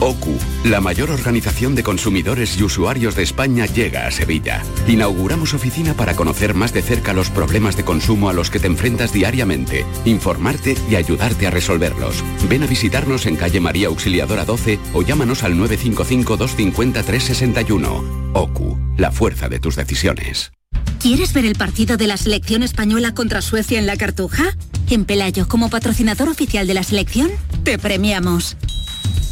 OCU, 0.00 0.36
la 0.64 0.80
mayor 0.80 1.10
organización 1.10 1.74
de 1.74 1.82
consumidores 1.82 2.58
y 2.58 2.62
usuarios 2.62 3.14
de 3.14 3.22
España, 3.22 3.66
llega 3.66 4.06
a 4.06 4.10
Sevilla. 4.10 4.62
Inauguramos 4.86 5.54
oficina 5.54 5.94
para 5.94 6.14
conocer 6.14 6.54
más 6.54 6.72
de 6.72 6.82
cerca 6.82 7.12
los 7.12 7.30
problemas 7.30 7.76
de 7.76 7.84
consumo 7.84 8.28
a 8.28 8.32
los 8.32 8.50
que 8.50 8.58
te 8.58 8.66
enfrentas 8.66 9.12
diariamente, 9.12 9.84
informarte 10.04 10.76
y 10.90 10.96
ayudarte 10.96 11.46
a 11.46 11.50
resolverlos. 11.50 12.22
Ven 12.48 12.62
a 12.62 12.66
visitarnos 12.66 13.26
en 13.26 13.36
calle 13.36 13.60
María 13.60 13.88
Auxiliadora 13.88 14.44
12 14.44 14.78
o 14.94 15.02
llámanos 15.02 15.42
al 15.42 15.54
955-250-361. 15.54 18.32
OCU, 18.34 18.78
la 18.96 19.12
fuerza 19.12 19.48
de 19.48 19.60
tus 19.60 19.76
decisiones. 19.76 20.52
¿Quieres 21.00 21.32
ver 21.32 21.44
el 21.44 21.54
partido 21.54 21.96
de 21.96 22.06
la 22.06 22.16
selección 22.16 22.62
española 22.62 23.14
contra 23.14 23.42
Suecia 23.42 23.78
en 23.78 23.86
la 23.86 23.96
Cartuja? 23.96 24.44
En 24.90 25.04
Pelayo, 25.04 25.48
como 25.48 25.70
patrocinador 25.70 26.28
oficial 26.28 26.66
de 26.66 26.74
la 26.74 26.82
selección, 26.82 27.30
te 27.64 27.78
premiamos. 27.78 28.56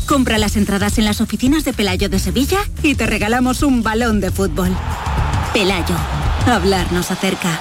Compra 0.06 0.38
las 0.38 0.56
entradas 0.56 0.98
en 0.98 1.04
las 1.04 1.20
oficinas 1.20 1.64
de 1.64 1.72
Pelayo 1.72 2.08
de 2.08 2.18
Sevilla 2.18 2.58
y 2.82 2.94
te 2.94 3.06
regalamos 3.06 3.62
un 3.62 3.82
balón 3.82 4.20
de 4.20 4.30
fútbol. 4.30 4.76
Pelayo, 5.52 5.96
hablarnos 6.46 7.10
acerca. 7.10 7.60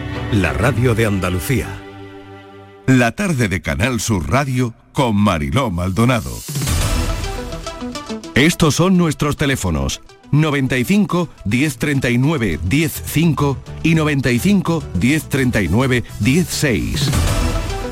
la 0.31 0.53
radio 0.53 0.95
de 0.95 1.05
Andalucía. 1.05 1.67
La 2.87 3.11
tarde 3.11 3.49
de 3.49 3.61
Canal 3.61 3.99
Sur 3.99 4.29
Radio 4.29 4.73
con 4.93 5.15
Mariló 5.15 5.71
Maldonado. 5.71 6.31
Estos 8.33 8.75
son 8.75 8.97
nuestros 8.97 9.35
teléfonos 9.35 10.01
95 10.31 11.27
1039 11.43 12.59
105 12.69 13.57
y 13.83 13.95
95 13.95 14.83
1039 15.01 16.03
16. 16.21 17.11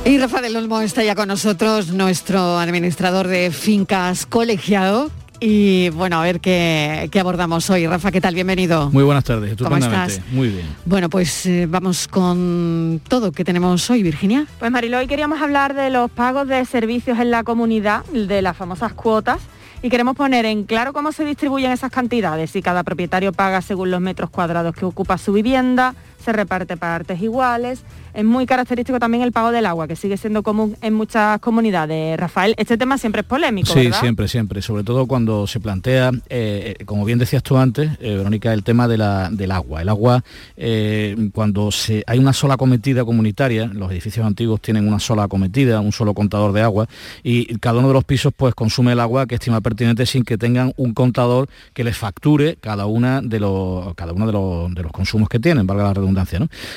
Y 0.06 0.18
Rafa 0.18 0.42
del 0.42 0.56
Olmo 0.56 0.80
está 0.80 1.04
ya 1.04 1.16
con 1.16 1.28
nosotros, 1.28 1.90
nuestro 1.90 2.58
administrador 2.58 3.28
de 3.28 3.52
fincas 3.52 4.26
colegiado. 4.26 5.12
Y 5.42 5.90
bueno, 5.92 6.20
a 6.20 6.24
ver 6.24 6.42
qué, 6.42 7.08
qué 7.12 7.20
abordamos 7.20 7.70
hoy. 7.70 7.88
Rafa, 7.88 8.12
¿qué 8.12 8.20
tal? 8.20 8.36
Bienvenido. 8.36 8.90
Muy 8.92 9.04
buenas 9.04 9.24
tardes, 9.24 9.56
¿Cómo 9.58 9.76
estupendamente. 9.76 10.16
estás? 10.16 10.34
Muy 10.34 10.50
bien. 10.50 10.66
Bueno, 10.86 11.10
pues 11.10 11.46
eh, 11.46 11.66
vamos 11.70 12.08
con 12.10 13.02
todo 13.08 13.32
que 13.32 13.46
tenemos 13.46 13.90
hoy, 13.90 14.04
Virginia. 14.04 14.46
Pues 14.60 14.70
Marilo, 14.70 14.98
hoy 14.98 15.08
queríamos 15.08 15.42
hablar 15.42 15.76
de 15.76 15.90
los 15.90 16.12
pagos 16.12 16.48
de 16.48 16.66
servicios 16.66 17.20
en 17.20 17.32
la 17.32 17.44
comunidad, 17.44 18.04
de 18.06 18.42
las 18.42 18.58
famosas 18.58 18.92
cuotas, 18.94 19.40
y 19.82 19.90
queremos 19.90 20.18
poner 20.18 20.46
en 20.46 20.66
claro 20.66 20.92
cómo 20.92 21.14
se 21.14 21.24
distribuyen 21.24 21.72
esas 21.72 21.92
cantidades, 21.92 22.52
si 22.52 22.62
cada 22.62 22.84
propietario 22.84 23.32
paga 23.32 23.62
según 23.62 23.92
los 23.92 24.02
metros 24.02 24.30
cuadrados 24.30 24.76
que 24.76 24.84
ocupa 24.84 25.18
su 25.18 25.32
vivienda, 25.32 25.96
se 26.24 26.32
reparte 26.34 26.78
partes 26.78 27.22
iguales. 27.22 27.82
Es 28.14 28.26
muy 28.26 28.46
característico 28.48 28.98
también 29.00 29.24
el 29.24 29.32
pago 29.32 29.52
del 29.52 29.66
agua, 29.68 29.88
que 29.88 29.96
sigue 29.96 30.18
siendo 30.18 30.42
común 30.42 30.76
en 30.82 30.94
muchas 30.96 31.40
comunidades. 31.40 32.20
Rafael, 32.20 32.56
este 32.58 32.76
tema 32.78 32.98
siempre 32.98 33.22
es 33.22 33.28
polémico, 33.28 33.72
Sí, 33.72 33.84
¿verdad? 33.86 34.00
siempre, 34.00 34.28
siempre. 34.28 34.62
Sobre 34.64 34.84
todo 34.84 35.06
cuando 35.06 35.46
se 35.48 35.60
plantea, 35.60 36.10
eh, 36.28 36.76
eh, 36.80 36.86
como 36.86 37.06
bien 37.06 37.20
decías 37.20 37.44
tú 37.44 37.58
antes, 37.58 37.92
eh, 38.02 38.18
Verónica, 38.18 38.52
el 38.54 38.64
tema 38.64 38.88
de 38.88 38.98
la- 38.98 39.30
del 39.32 39.52
agua. 39.52 39.82
El 39.84 39.90
agua, 39.90 40.24
eh, 40.58 41.30
cuando 41.34 41.72
se, 41.72 42.04
hay 42.08 42.18
una 42.20 42.34
sola 42.34 42.58
cometida 42.58 43.06
comunitaria, 43.06 43.68
los 43.68 43.92
edificios 43.92 44.26
antiguos 44.26 44.60
tienen 44.60 44.88
una 44.88 45.00
sola 45.00 45.28
cometida, 45.28 45.80
un 45.80 45.92
solo 45.92 46.14
contador 46.16 46.52
de 46.52 46.62
agua, 46.64 46.88
y 47.24 47.58
cada 47.60 47.80
uno 47.80 47.90
de 47.90 47.94
los 47.94 48.04
pisos 48.04 48.34
pues 48.36 48.56
consume 48.56 48.92
el 48.94 49.00
agua 49.00 49.28
que 49.28 49.36
estima 49.36 49.62
pertinente 49.62 50.06
sin 50.06 50.24
que 50.24 50.38
tengan 50.38 50.74
un 50.78 50.94
contador 50.94 51.48
que 51.74 51.84
les 51.84 51.96
facture 51.96 52.58
cada 52.60 52.88
una 52.88 53.22
de 53.22 53.40
los, 53.40 53.94
cada 53.96 54.14
uno 54.14 54.26
de 54.26 54.34
los, 54.34 54.74
de 54.76 54.82
los 54.84 54.92
consumos 54.92 55.30
que 55.30 55.40
tienen, 55.40 55.66
valga 55.68 55.84
la 55.84 55.94
redundancia. 55.94 56.09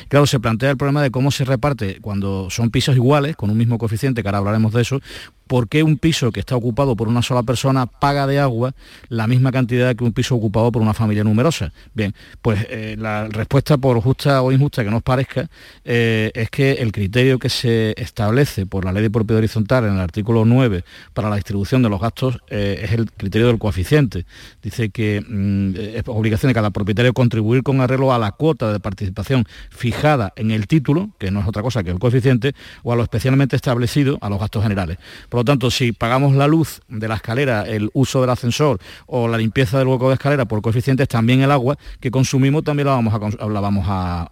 Claro, 0.09 0.27
se 0.27 0.41
plantea 0.41 0.71
el 0.71 0.77
problema 0.77 1.03
de 1.03 1.11
cómo 1.11 1.31
se 1.31 1.45
reparte 1.45 1.99
cuando 2.01 2.51
son 2.51 2.71
pisos 2.71 2.97
iguales, 2.97 3.37
con 3.37 3.51
un 3.51 3.57
mismo 3.57 3.79
coeficiente, 3.79 4.23
que 4.23 4.29
ahora 4.29 4.39
hablaremos 4.39 4.73
de 4.73 4.83
eso, 4.83 5.01
¿por 5.47 5.69
qué 5.69 5.83
un 5.83 5.99
piso 5.99 6.33
que 6.33 6.41
está 6.41 6.57
ocupado 6.57 6.97
por 6.97 7.09
una 7.09 7.21
sola 7.21 7.43
persona 7.43 7.85
paga 7.87 8.27
de 8.27 8.39
agua 8.39 8.75
la 9.11 9.27
misma 9.27 9.53
cantidad 9.53 9.95
que 9.95 10.03
un 10.03 10.13
piso 10.13 10.35
ocupado 10.35 10.73
por 10.73 10.81
una 10.81 10.95
familia 10.95 11.25
numerosa? 11.25 11.73
Bien, 11.93 12.15
pues 12.41 12.67
eh, 12.71 12.97
la 12.99 13.29
respuesta, 13.29 13.77
por 13.77 14.01
justa 14.01 14.41
o 14.43 14.51
injusta 14.51 14.83
que 14.83 14.91
nos 14.91 15.03
parezca, 15.03 15.49
eh, 15.85 16.31
es 16.35 16.49
que 16.49 16.73
el 16.73 16.91
criterio 16.91 17.39
que 17.39 17.49
se 17.49 17.95
establece 17.99 18.65
por 18.67 18.85
la 18.87 18.93
ley 18.93 19.03
de 19.03 19.11
propiedad 19.11 19.39
horizontal 19.39 19.85
en 19.85 19.93
el 19.93 20.01
artículo 20.01 20.45
9 20.45 20.85
para 21.13 21.29
la 21.29 21.37
distribución 21.37 21.83
de 21.83 21.91
los 21.91 22.01
gastos 22.01 22.39
eh, 22.49 22.81
es 22.85 22.93
el 22.93 23.11
criterio 23.13 23.49
del 23.49 23.59
coeficiente. 23.59 24.25
Dice 24.63 24.89
que 24.89 25.21
mm, 25.21 25.77
es 25.99 26.03
obligación 26.07 26.49
de 26.49 26.55
cada 26.55 26.71
propietario 26.71 27.13
contribuir 27.13 27.63
con 27.63 27.81
arreglo 27.83 28.13
a 28.15 28.19
la 28.19 28.33
cuota 28.33 28.73
de 28.73 28.81
participación 28.81 29.22
fijada 29.71 30.33
en 30.37 30.51
el 30.51 30.67
título, 30.67 31.11
que 31.19 31.31
no 31.31 31.41
es 31.41 31.47
otra 31.49 31.63
cosa 31.63 31.83
que 31.83 31.91
el 31.91 31.99
coeficiente, 31.99 32.55
o 32.83 32.93
a 32.93 32.97
lo 32.97 33.03
especialmente 33.03 33.57
establecido 33.57 34.19
a 34.21 34.29
los 34.29 34.39
gastos 34.39 34.63
generales. 34.63 34.99
Por 35.29 35.41
lo 35.41 35.45
tanto, 35.45 35.71
si 35.71 35.93
pagamos 35.93 36.35
la 36.35 36.47
luz 36.47 36.81
de 36.89 37.09
la 37.09 37.17
escalera, 37.17 37.63
el 37.63 37.91
uso 37.95 38.21
del 38.21 38.31
ascensor 38.31 38.79
o 39.07 39.29
la 39.29 39.39
limpieza 39.39 39.79
del 39.79 39.89
hueco 39.89 40.09
de 40.09 40.15
escalera 40.15 40.45
por 40.47 40.61
coeficientes, 40.63 41.09
también 41.09 41.41
el 41.43 41.51
agua 41.51 41.77
que 42.01 42.11
consumimos 42.11 42.65
también 42.65 42.87
la 42.87 42.93
vamos 42.95 43.15
a, 43.15 43.49
la 43.49 43.61
vamos 43.61 43.85
a, 43.89 44.29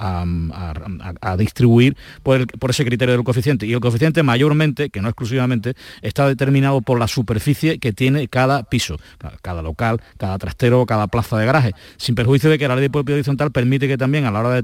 a- 1.21 1.37
distribuir 1.37 1.97
por, 2.23 2.47
por 2.59 2.71
ese 2.71 2.85
criterio 2.85 3.15
del 3.15 3.25
coeficiente. 3.25 3.67
Y 3.67 3.73
el 3.73 3.81
coeficiente 3.81 4.23
mayormente, 4.23 4.91
que 4.91 5.01
no 5.01 5.09
exclusivamente, 5.09 5.75
está 6.03 6.27
determinado 6.29 6.81
por 6.83 6.99
la 6.99 7.09
superficie 7.09 7.79
que 7.79 7.93
tiene 7.93 8.29
cada 8.29 8.63
piso, 8.65 8.97
ca- 9.19 9.33
cada 9.43 9.63
local, 9.63 10.01
cada 10.19 10.39
trastero, 10.39 10.85
cada 10.87 11.07
plaza 11.07 11.39
de 11.39 11.47
garaje, 11.47 11.73
sin 11.97 12.15
perjuicio 12.15 12.51
de 12.51 12.59
que 12.59 12.69
la 12.69 12.75
ley 12.75 12.83
de 12.83 12.91
propiedad 12.91 13.17
horizontal 13.19 13.51
permite 13.53 13.89
que 13.89 13.97
también 13.99 14.25
a 14.27 14.31
la 14.31 14.41
hora 14.41 14.51
de 14.51 14.63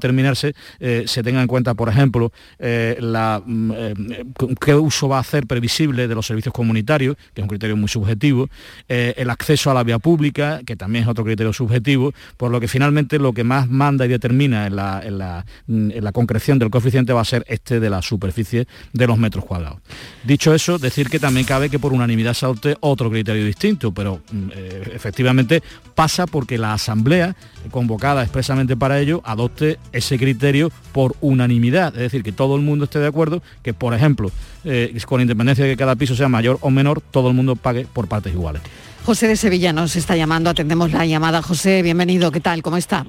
eh, 0.81 1.05
se 1.07 1.23
tenga 1.23 1.41
en 1.41 1.47
cuenta, 1.47 1.75
por 1.75 1.89
ejemplo, 1.89 2.33
eh, 2.59 2.97
la, 3.01 3.43
mm, 3.45 3.73
eh, 3.75 3.95
qué 4.61 4.75
uso 4.75 5.09
va 5.09 5.19
a 5.19 5.21
hacer 5.21 5.47
previsible 5.47 6.09
de 6.09 6.15
los 6.15 6.27
servicios 6.27 6.53
comunitarios, 6.55 7.17
que 7.35 7.41
es 7.41 7.43
un 7.43 7.49
criterio 7.49 7.77
muy 7.77 7.89
subjetivo, 7.89 8.49
el 8.89 9.31
acceso 9.31 9.71
a 9.71 9.75
la 9.75 9.83
vía 9.83 9.99
pública, 9.99 10.61
que 10.65 10.77
también 10.77 11.05
es 11.05 11.09
otro 11.09 11.25
criterio 11.25 11.53
subjetivo, 11.53 12.13
por 12.37 12.51
lo 12.51 12.61
que 12.61 12.69
finalmente 12.69 13.19
lo 13.19 13.33
que 13.33 13.45
más 13.45 13.69
manda 13.69 14.05
y 14.07 14.09
determina 14.09 14.67
en 14.67 14.77
la, 14.77 15.03
la- 15.11 15.45
en 15.69 16.05
la 16.05 16.13
concreción 16.13 16.59
del 16.59 16.71
coeficiente 16.71 17.13
va 17.13 17.21
a 17.21 17.25
ser 17.25 17.45
este 17.49 17.81
de 17.81 17.91
la 17.91 18.03
superficie 18.03 18.67
de 18.93 19.07
los 19.07 19.19
metros 19.19 19.45
cuadrados. 19.45 19.79
Dicho 20.25 20.55
eso, 20.55 20.79
decir 20.79 21.09
que 21.09 21.19
también 21.19 21.47
cabe 21.47 21.69
que 21.71 21.79
por 21.79 21.93
unanimidad 21.93 22.35
se 22.35 22.45
adopte 22.47 22.77
otro 22.81 23.11
criterio 23.11 23.45
distinto, 23.45 23.93
pero 23.93 24.21
mm, 24.33 24.51
efectivamente 24.95 25.63
pasa 25.95 26.27
porque 26.27 26.59
la 26.59 26.75
Asamblea, 26.75 27.35
convocada 27.71 28.23
expresamente 28.23 28.77
para 28.77 29.01
ello, 29.01 29.23
adopte 29.25 29.79
ese 29.93 30.06
criterio 30.15 30.71
por 30.93 31.15
unanimidad, 31.21 31.95
es 31.95 32.03
decir, 32.03 32.23
que 32.23 32.33
todo 32.33 32.57
el 32.57 32.63
mundo 32.63 32.85
esté 32.85 32.99
de 32.99 33.09
acuerdo 33.09 33.43
que, 33.63 33.75
por 33.75 33.95
ejemplo, 33.95 34.31
eh, 34.65 34.97
con 35.07 35.21
independencia 35.21 35.65
de 35.65 35.73
que 35.73 35.77
cada 35.77 35.97
piso 35.97 36.15
sea 36.15 36.29
mayor 36.29 36.59
o 36.61 36.71
menor, 36.71 37.01
todo 37.01 37.29
el 37.29 37.35
mundo 37.35 37.57
pague 37.57 37.87
por 37.93 38.07
partes 38.07 38.33
iguales. 38.33 38.63
José 39.05 39.29
de 39.29 39.37
Sevilla 39.37 39.73
nos 39.73 39.97
está 39.97 40.17
llamando, 40.17 40.51
atendemos 40.51 40.93
la 40.93 41.05
llamada. 41.07 41.43
José, 41.43 41.83
bienvenido, 41.83 42.31
¿qué 42.31 42.41
tal? 42.41 42.63
¿Cómo 42.63 42.77
está? 42.77 43.05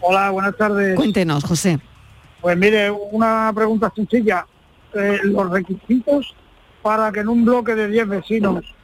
Hola, 0.00 0.30
buenas 0.30 0.56
tardes. 0.56 0.96
Cuéntenos, 0.96 1.44
José. 1.44 1.78
Pues 2.40 2.56
mire, 2.58 2.90
una 2.90 3.52
pregunta 3.54 3.92
sencilla. 3.94 4.46
Eh, 4.94 5.20
los 5.24 5.50
requisitos 5.50 6.34
para 6.82 7.12
que 7.12 7.20
en 7.20 7.28
un 7.28 7.44
bloque 7.44 7.74
de 7.74 7.88
10 7.88 8.08
vecinos 8.08 8.74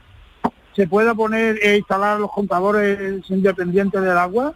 se 0.74 0.86
pueda 0.86 1.14
poner 1.14 1.58
e 1.60 1.76
instalar 1.76 2.20
los 2.20 2.30
contadores 2.30 3.28
independientes 3.28 4.00
del 4.00 4.16
agua, 4.16 4.54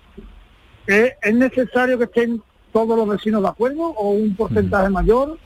¿eh? 0.87 1.15
¿es 1.21 1.35
necesario 1.35 1.99
que 1.99 2.05
estén 2.05 2.41
todos 2.73 2.97
los 2.97 3.09
vecinos 3.09 3.43
de 3.43 3.49
acuerdo 3.49 3.83
o 3.83 4.11
un 4.11 4.35
porcentaje 4.35 4.89
mayor? 4.91 5.39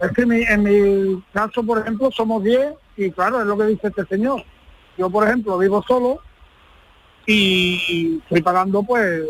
Es 0.00 0.10
que 0.12 0.26
mi- 0.26 0.42
en 0.42 0.62
mi 0.62 1.22
caso, 1.32 1.62
por 1.62 1.78
ejemplo, 1.78 2.10
somos 2.10 2.42
10 2.42 2.72
y 2.96 3.10
claro, 3.10 3.40
es 3.40 3.46
lo 3.46 3.56
que 3.56 3.64
dice 3.66 3.88
este 3.88 4.04
señor. 4.06 4.42
Yo, 4.98 5.08
por 5.10 5.26
ejemplo, 5.26 5.56
vivo 5.58 5.82
solo 5.86 6.20
y 7.26 8.18
estoy 8.18 8.40
pagando, 8.42 8.82
pues, 8.82 9.22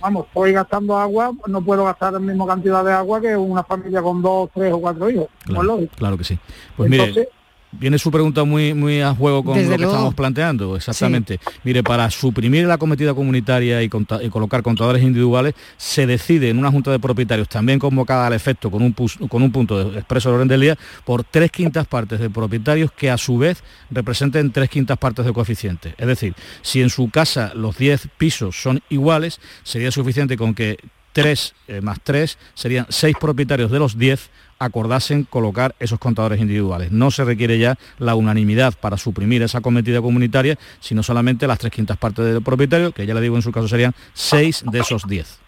vamos, 0.00 0.26
estoy 0.26 0.52
gastando 0.52 0.96
agua, 0.98 1.32
no 1.46 1.62
puedo 1.62 1.84
gastar 1.84 2.12
la 2.12 2.18
misma 2.18 2.46
cantidad 2.46 2.84
de 2.84 2.92
agua 2.92 3.20
que 3.20 3.36
una 3.36 3.62
familia 3.64 4.02
con 4.02 4.20
dos, 4.22 4.50
tres 4.54 4.72
o 4.72 4.80
cuatro 4.80 5.08
hijos. 5.10 5.28
como 5.46 5.60
es 5.62 5.66
lógico. 5.66 5.94
Claro 5.96 6.18
que 6.18 6.24
sí. 6.24 6.38
Pues 6.76 6.90
mire, 6.90 7.04
Entonces- 7.04 7.28
viene 7.72 7.98
su 7.98 8.10
pregunta 8.10 8.44
muy, 8.44 8.74
muy 8.74 9.00
a 9.00 9.14
juego 9.14 9.44
con 9.44 9.54
Desde 9.56 9.70
lo 9.70 9.76
que 9.76 9.82
luego. 9.82 9.92
estamos 9.94 10.14
planteando, 10.14 10.76
exactamente. 10.76 11.38
Mire, 11.64 11.82
para 11.82 12.10
suprimir 12.10 12.66
la 12.66 12.78
cometida 12.78 13.14
comunitaria 13.14 13.82
y, 13.82 13.88
conta- 13.88 14.22
y 14.22 14.28
colocar 14.30 14.62
contadores 14.62 15.02
individuales, 15.02 15.54
se 15.76 16.06
decide 16.06 16.48
en 16.50 16.58
una 16.58 16.70
junta 16.70 16.90
de 16.90 16.98
propietarios, 16.98 17.48
también 17.48 17.78
convocada 17.78 18.26
al 18.26 18.32
efecto 18.32 18.70
con 18.70 18.82
un, 18.82 18.94
pus- 18.94 19.18
con 19.28 19.42
un 19.42 19.52
punto 19.52 19.90
de 19.90 19.98
expreso 19.98 20.28
del 20.30 20.36
orden 20.36 20.48
del 20.48 20.60
día, 20.60 20.78
por 21.04 21.24
tres 21.24 21.50
quintas 21.50 21.86
partes 21.86 22.20
de 22.20 22.30
propietarios 22.30 22.90
que 22.92 23.10
a 23.10 23.18
su 23.18 23.36
vez 23.38 23.62
representen 23.90 24.50
tres 24.52 24.70
quintas 24.70 24.96
partes 24.98 25.24
de 25.26 25.32
coeficiente. 25.32 25.94
Es 25.98 26.06
decir, 26.06 26.34
si 26.62 26.80
en 26.82 26.90
su 26.90 27.10
casa 27.10 27.52
los 27.54 27.76
10 27.76 28.08
pisos 28.16 28.60
son 28.60 28.80
iguales, 28.88 29.40
sería 29.62 29.90
suficiente 29.90 30.36
con 30.36 30.54
que 30.54 30.78
3 31.12 31.54
más 31.82 31.98
3 32.04 32.38
serían 32.54 32.86
6 32.88 33.16
propietarios 33.20 33.70
de 33.70 33.78
los 33.78 33.98
10 33.98 34.30
acordasen 34.58 35.24
colocar 35.24 35.74
esos 35.78 35.98
contadores 35.98 36.40
individuales. 36.40 36.90
No 36.92 37.10
se 37.10 37.24
requiere 37.24 37.58
ya 37.58 37.78
la 37.98 38.14
unanimidad 38.14 38.74
para 38.78 38.96
suprimir 38.96 39.42
esa 39.42 39.60
cometida 39.60 40.00
comunitaria, 40.02 40.58
sino 40.80 41.02
solamente 41.02 41.46
las 41.46 41.58
tres 41.58 41.72
quintas 41.72 41.96
partes 41.96 42.24
del 42.24 42.42
propietario, 42.42 42.92
que 42.92 43.06
ya 43.06 43.14
le 43.14 43.20
digo 43.20 43.36
en 43.36 43.42
su 43.42 43.52
caso 43.52 43.68
serían 43.68 43.94
6 44.14 44.64
de 44.70 44.80
esos 44.80 45.06
10. 45.06 45.38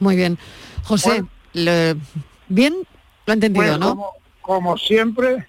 Muy 0.00 0.16
bien. 0.16 0.38
José, 0.84 1.24
le- 1.52 1.96
¿bien? 2.48 2.74
Lo 3.26 3.32
ha 3.32 3.34
entendido, 3.34 3.66
Pues, 3.66 3.78
¿no? 3.78 3.88
Como, 3.90 4.12
como 4.40 4.78
siempre, 4.78 5.46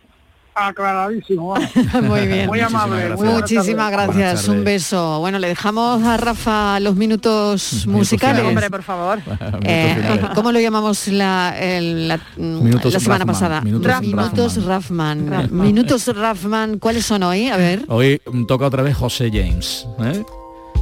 aclaradísimo. 0.56 1.56
Muy 2.04 2.28
bien. 2.28 2.48
Muy 2.48 2.60
amable. 2.60 3.16
Muchísimas 3.16 3.92
gracias, 3.92 4.48
un 4.48 4.64
beso. 4.64 5.20
Bueno, 5.20 5.40
le 5.40 5.48
dejamos 5.48 6.04
a 6.04 6.18
Rafa 6.18 6.80
los 6.80 6.96
minutos 6.96 7.86
musicales. 7.88 8.44
Hombre, 8.46 8.70
por 8.70 8.84
favor. 8.84 9.20
Eh, 9.64 10.20
¿Cómo 10.36 10.52
lo 10.52 10.60
llamamos 10.60 11.08
la, 11.08 11.56
el- 11.60 12.08
la, 12.08 12.18
mm, 12.38 12.68
la 12.74 12.82
semana 13.00 13.20
Raffman, 13.20 13.28
pasada? 13.28 13.62
minutos 13.62 14.02
Minutos 14.02 14.66
Raffman. 14.66 15.50
Minutos 15.52 16.08
Raffman. 16.16 16.80
¿Cuáles 16.80 17.06
son 17.06 17.24
hoy? 17.24 17.48
A 17.50 17.58
ver. 17.58 17.84
Hoy 17.88 18.22
toca 18.48 18.66
otra 18.68 18.84
vez 18.84 18.96
José 18.98 19.30
James, 19.34 19.88
¿eh? 20.04 20.24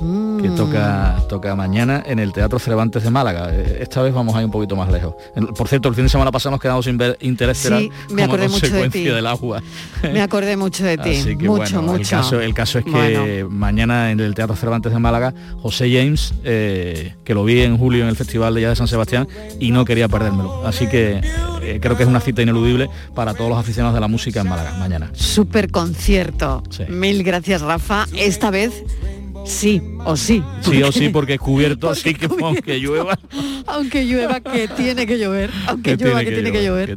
Mm. 0.02 0.42
que 0.42 0.50
toca, 0.50 1.16
toca 1.28 1.56
mañana 1.56 2.04
en 2.06 2.20
el 2.20 2.32
Teatro 2.34 2.60
Cervantes 2.60 3.04
de 3.04 3.10
Málaga. 3.10 3.50
Eh, 3.52 3.80
Esta 3.82 4.02
vez 4.02 4.14
vamos 4.14 4.36
a 4.36 4.40
ir 4.40 4.46
un 4.46 4.52
poquito 4.52 4.76
más 4.76 4.92
lejos. 4.92 5.16
Por 5.58 5.68
cierto, 5.68 5.90
el 5.90 5.96
fin 5.96 6.04
de 6.06 6.10
semana 6.10 6.32
pasado 6.32 6.52
nos 6.52 6.62
quedamos 6.62 6.86
sin 6.86 6.98
ver 6.98 7.18
Interestelar 7.22 7.80
Sí, 7.82 7.90
me 8.10 8.22
como 8.22 8.24
acordé 8.26 8.48
mucho 8.50 8.56
de 8.66 8.72
consecuencia 8.72 9.02
ti. 9.02 9.08
del 9.16 9.28
agua. 9.28 9.62
Me 10.04 10.22
acordé 10.22 10.56
mucho 10.58 10.84
de 10.84 10.98
ti. 11.00 11.10
Así 11.18 11.38
que 11.38 11.48
mucho, 11.48 11.82
bueno, 11.82 11.82
mucho. 11.94 11.96
El 12.02 12.08
caso, 12.22 12.42
el 12.42 12.54
caso 12.54 12.80
es 12.80 12.86
que 12.86 12.92
Bueno. 12.92 13.50
mañana 13.50 14.12
en 14.12 14.20
el 14.20 14.36
Teatro 14.36 14.56
Cervantes 14.56 14.92
de 14.92 15.00
Málaga, 15.00 15.34
José 15.62 15.90
James, 15.92 16.34
eh, 16.44 17.16
que 17.24 17.34
lo 17.34 17.44
vi 17.44 17.62
en 17.62 17.78
julio 17.78 18.04
en 18.04 18.10
el 18.10 18.16
Festival 18.16 18.54
de 18.54 18.62
Jazz 18.62 18.70
de 18.72 18.76
San 18.76 18.88
Sebastián 18.88 19.28
y 19.60 19.72
no 19.72 19.84
quería 19.86 20.08
perdérmelo. 20.08 20.66
Así 20.68 20.88
que 20.88 21.22
eh, 21.64 21.80
creo 21.82 21.98
que 21.98 22.04
es 22.04 22.10
una 22.10 22.20
cita 22.20 22.42
ineludible 22.42 22.90
para 23.16 23.34
todos 23.34 23.50
los 23.50 23.60
aficionados 23.60 23.96
de 23.96 24.02
la 24.02 24.08
música 24.08 24.42
en 24.42 24.50
Málaga 24.50 24.78
mañana. 24.78 25.10
Super 25.14 25.72
concierto. 25.72 26.62
Mil 26.88 27.24
gracias, 27.24 27.62
Rafa. 27.62 28.06
Esta 28.16 28.52
vez 28.52 28.84
sí 29.48 29.82
o 30.06 30.16
sí. 30.16 30.44
Sí 30.62 30.84
o 30.84 30.92
sí, 30.92 31.10
porque 31.10 31.36
es 31.36 31.40
cubierto, 31.40 31.90
así 31.90 32.14
que 32.14 32.28
aunque 32.44 32.80
llueva. 32.80 33.18
aunque 33.66 34.06
llueva, 34.06 34.42
que 34.42 34.68
tiene 34.68 35.08
que 35.08 35.18
llover, 35.18 35.50
aunque 35.66 35.96
llueva, 35.96 36.24
que, 36.24 36.32
tiene 36.32 36.52
que 36.52 36.64
llover. 36.64 36.96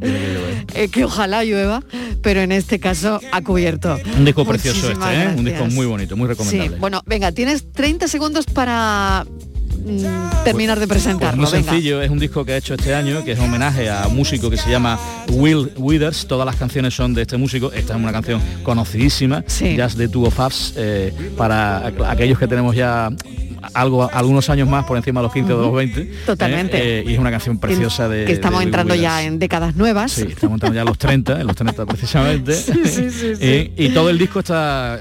Que, 0.67 0.89
que 0.89 1.05
ojalá 1.05 1.43
llueva, 1.43 1.81
pero 2.21 2.41
en 2.41 2.51
este 2.51 2.79
caso 2.79 3.19
ha 3.31 3.41
cubierto. 3.41 3.97
Un 4.17 4.25
disco 4.25 4.45
precioso 4.45 4.91
este, 4.91 5.05
¿eh? 5.05 5.33
un 5.35 5.45
disco 5.45 5.65
muy 5.65 5.85
bonito, 5.85 6.15
muy 6.15 6.27
recomendable. 6.27 6.75
Sí, 6.75 6.79
bueno, 6.79 7.01
venga, 7.05 7.31
tienes 7.31 7.71
30 7.71 8.07
segundos 8.07 8.45
para 8.45 9.25
Mm, 9.83 10.43
terminar 10.43 10.79
de 10.79 10.87
presentarlo. 10.87 11.41
Pues 11.41 11.53
muy 11.53 11.63
sencillo, 11.63 12.01
es 12.01 12.09
un 12.09 12.19
disco 12.19 12.45
que 12.45 12.53
ha 12.53 12.57
hecho 12.57 12.75
este 12.75 12.93
año, 12.93 13.23
que 13.23 13.31
es 13.31 13.39
un 13.39 13.45
homenaje 13.45 13.89
a 13.89 14.07
un 14.07 14.15
músico 14.15 14.49
que 14.49 14.57
se 14.57 14.69
llama 14.69 14.99
Will 15.29 15.71
Withers. 15.77 16.27
Todas 16.27 16.45
las 16.45 16.55
canciones 16.55 16.93
son 16.93 17.13
de 17.13 17.23
este 17.23 17.37
músico. 17.37 17.71
Esta 17.71 17.95
es 17.95 17.99
una 17.99 18.11
canción 18.11 18.41
conocidísima, 18.63 19.43
Jazz 19.75 19.95
de 19.95 20.07
Two 20.07 20.25
of 20.25 20.39
Us, 20.39 20.73
eh, 20.77 21.13
para 21.37 21.87
aquellos 22.07 22.37
que 22.37 22.47
tenemos 22.47 22.75
ya 22.75 23.09
algo 23.73 24.09
algunos 24.11 24.49
años 24.49 24.67
más 24.67 24.85
por 24.85 24.97
encima 24.97 25.19
de 25.19 25.23
los 25.25 25.33
15 25.33 25.53
o 25.53 25.57
de 25.57 25.65
los 25.65 25.73
20. 25.73 26.01
Totalmente. 26.25 26.77
Eh, 26.77 26.99
eh, 26.99 27.03
y 27.07 27.13
es 27.13 27.19
una 27.19 27.31
canción 27.31 27.59
preciosa 27.59 28.07
de... 28.07 28.25
Que 28.25 28.33
estamos 28.33 28.61
entrando 28.63 28.95
ya 28.95 29.23
en 29.23 29.39
décadas 29.39 29.75
nuevas. 29.75 30.11
Sí, 30.11 30.25
estamos 30.29 30.55
entrando 30.55 30.75
ya 30.75 30.81
en 30.81 30.87
los 30.87 30.97
30, 30.97 31.41
en 31.41 31.47
los 31.47 31.55
30 31.55 31.85
precisamente. 31.85 32.55
y, 33.77 33.89
todo 33.89 34.09
el 34.09 34.17
disco 34.17 34.39
está 34.39 34.99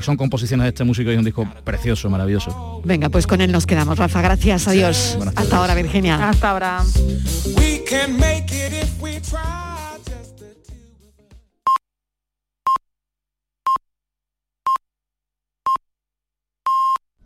son 0.00 0.16
composiciones 0.16 0.64
de 0.64 0.68
este 0.68 0.84
músico 0.84 1.10
y 1.10 1.14
es 1.14 1.18
un 1.18 1.24
disco 1.24 1.48
precioso, 1.64 2.10
maravilloso. 2.10 2.82
Venga, 2.84 3.08
pues 3.08 3.26
con 3.26 3.40
él 3.40 3.52
nos 3.52 3.66
quedamos, 3.66 3.98
Rafa. 3.98 4.20
Gracias, 4.20 4.68
adiós. 4.68 5.18
Hasta 5.34 5.56
ahora, 5.56 5.74
Virginia. 5.74 6.28
Hasta 6.28 6.50
ahora. 6.50 6.82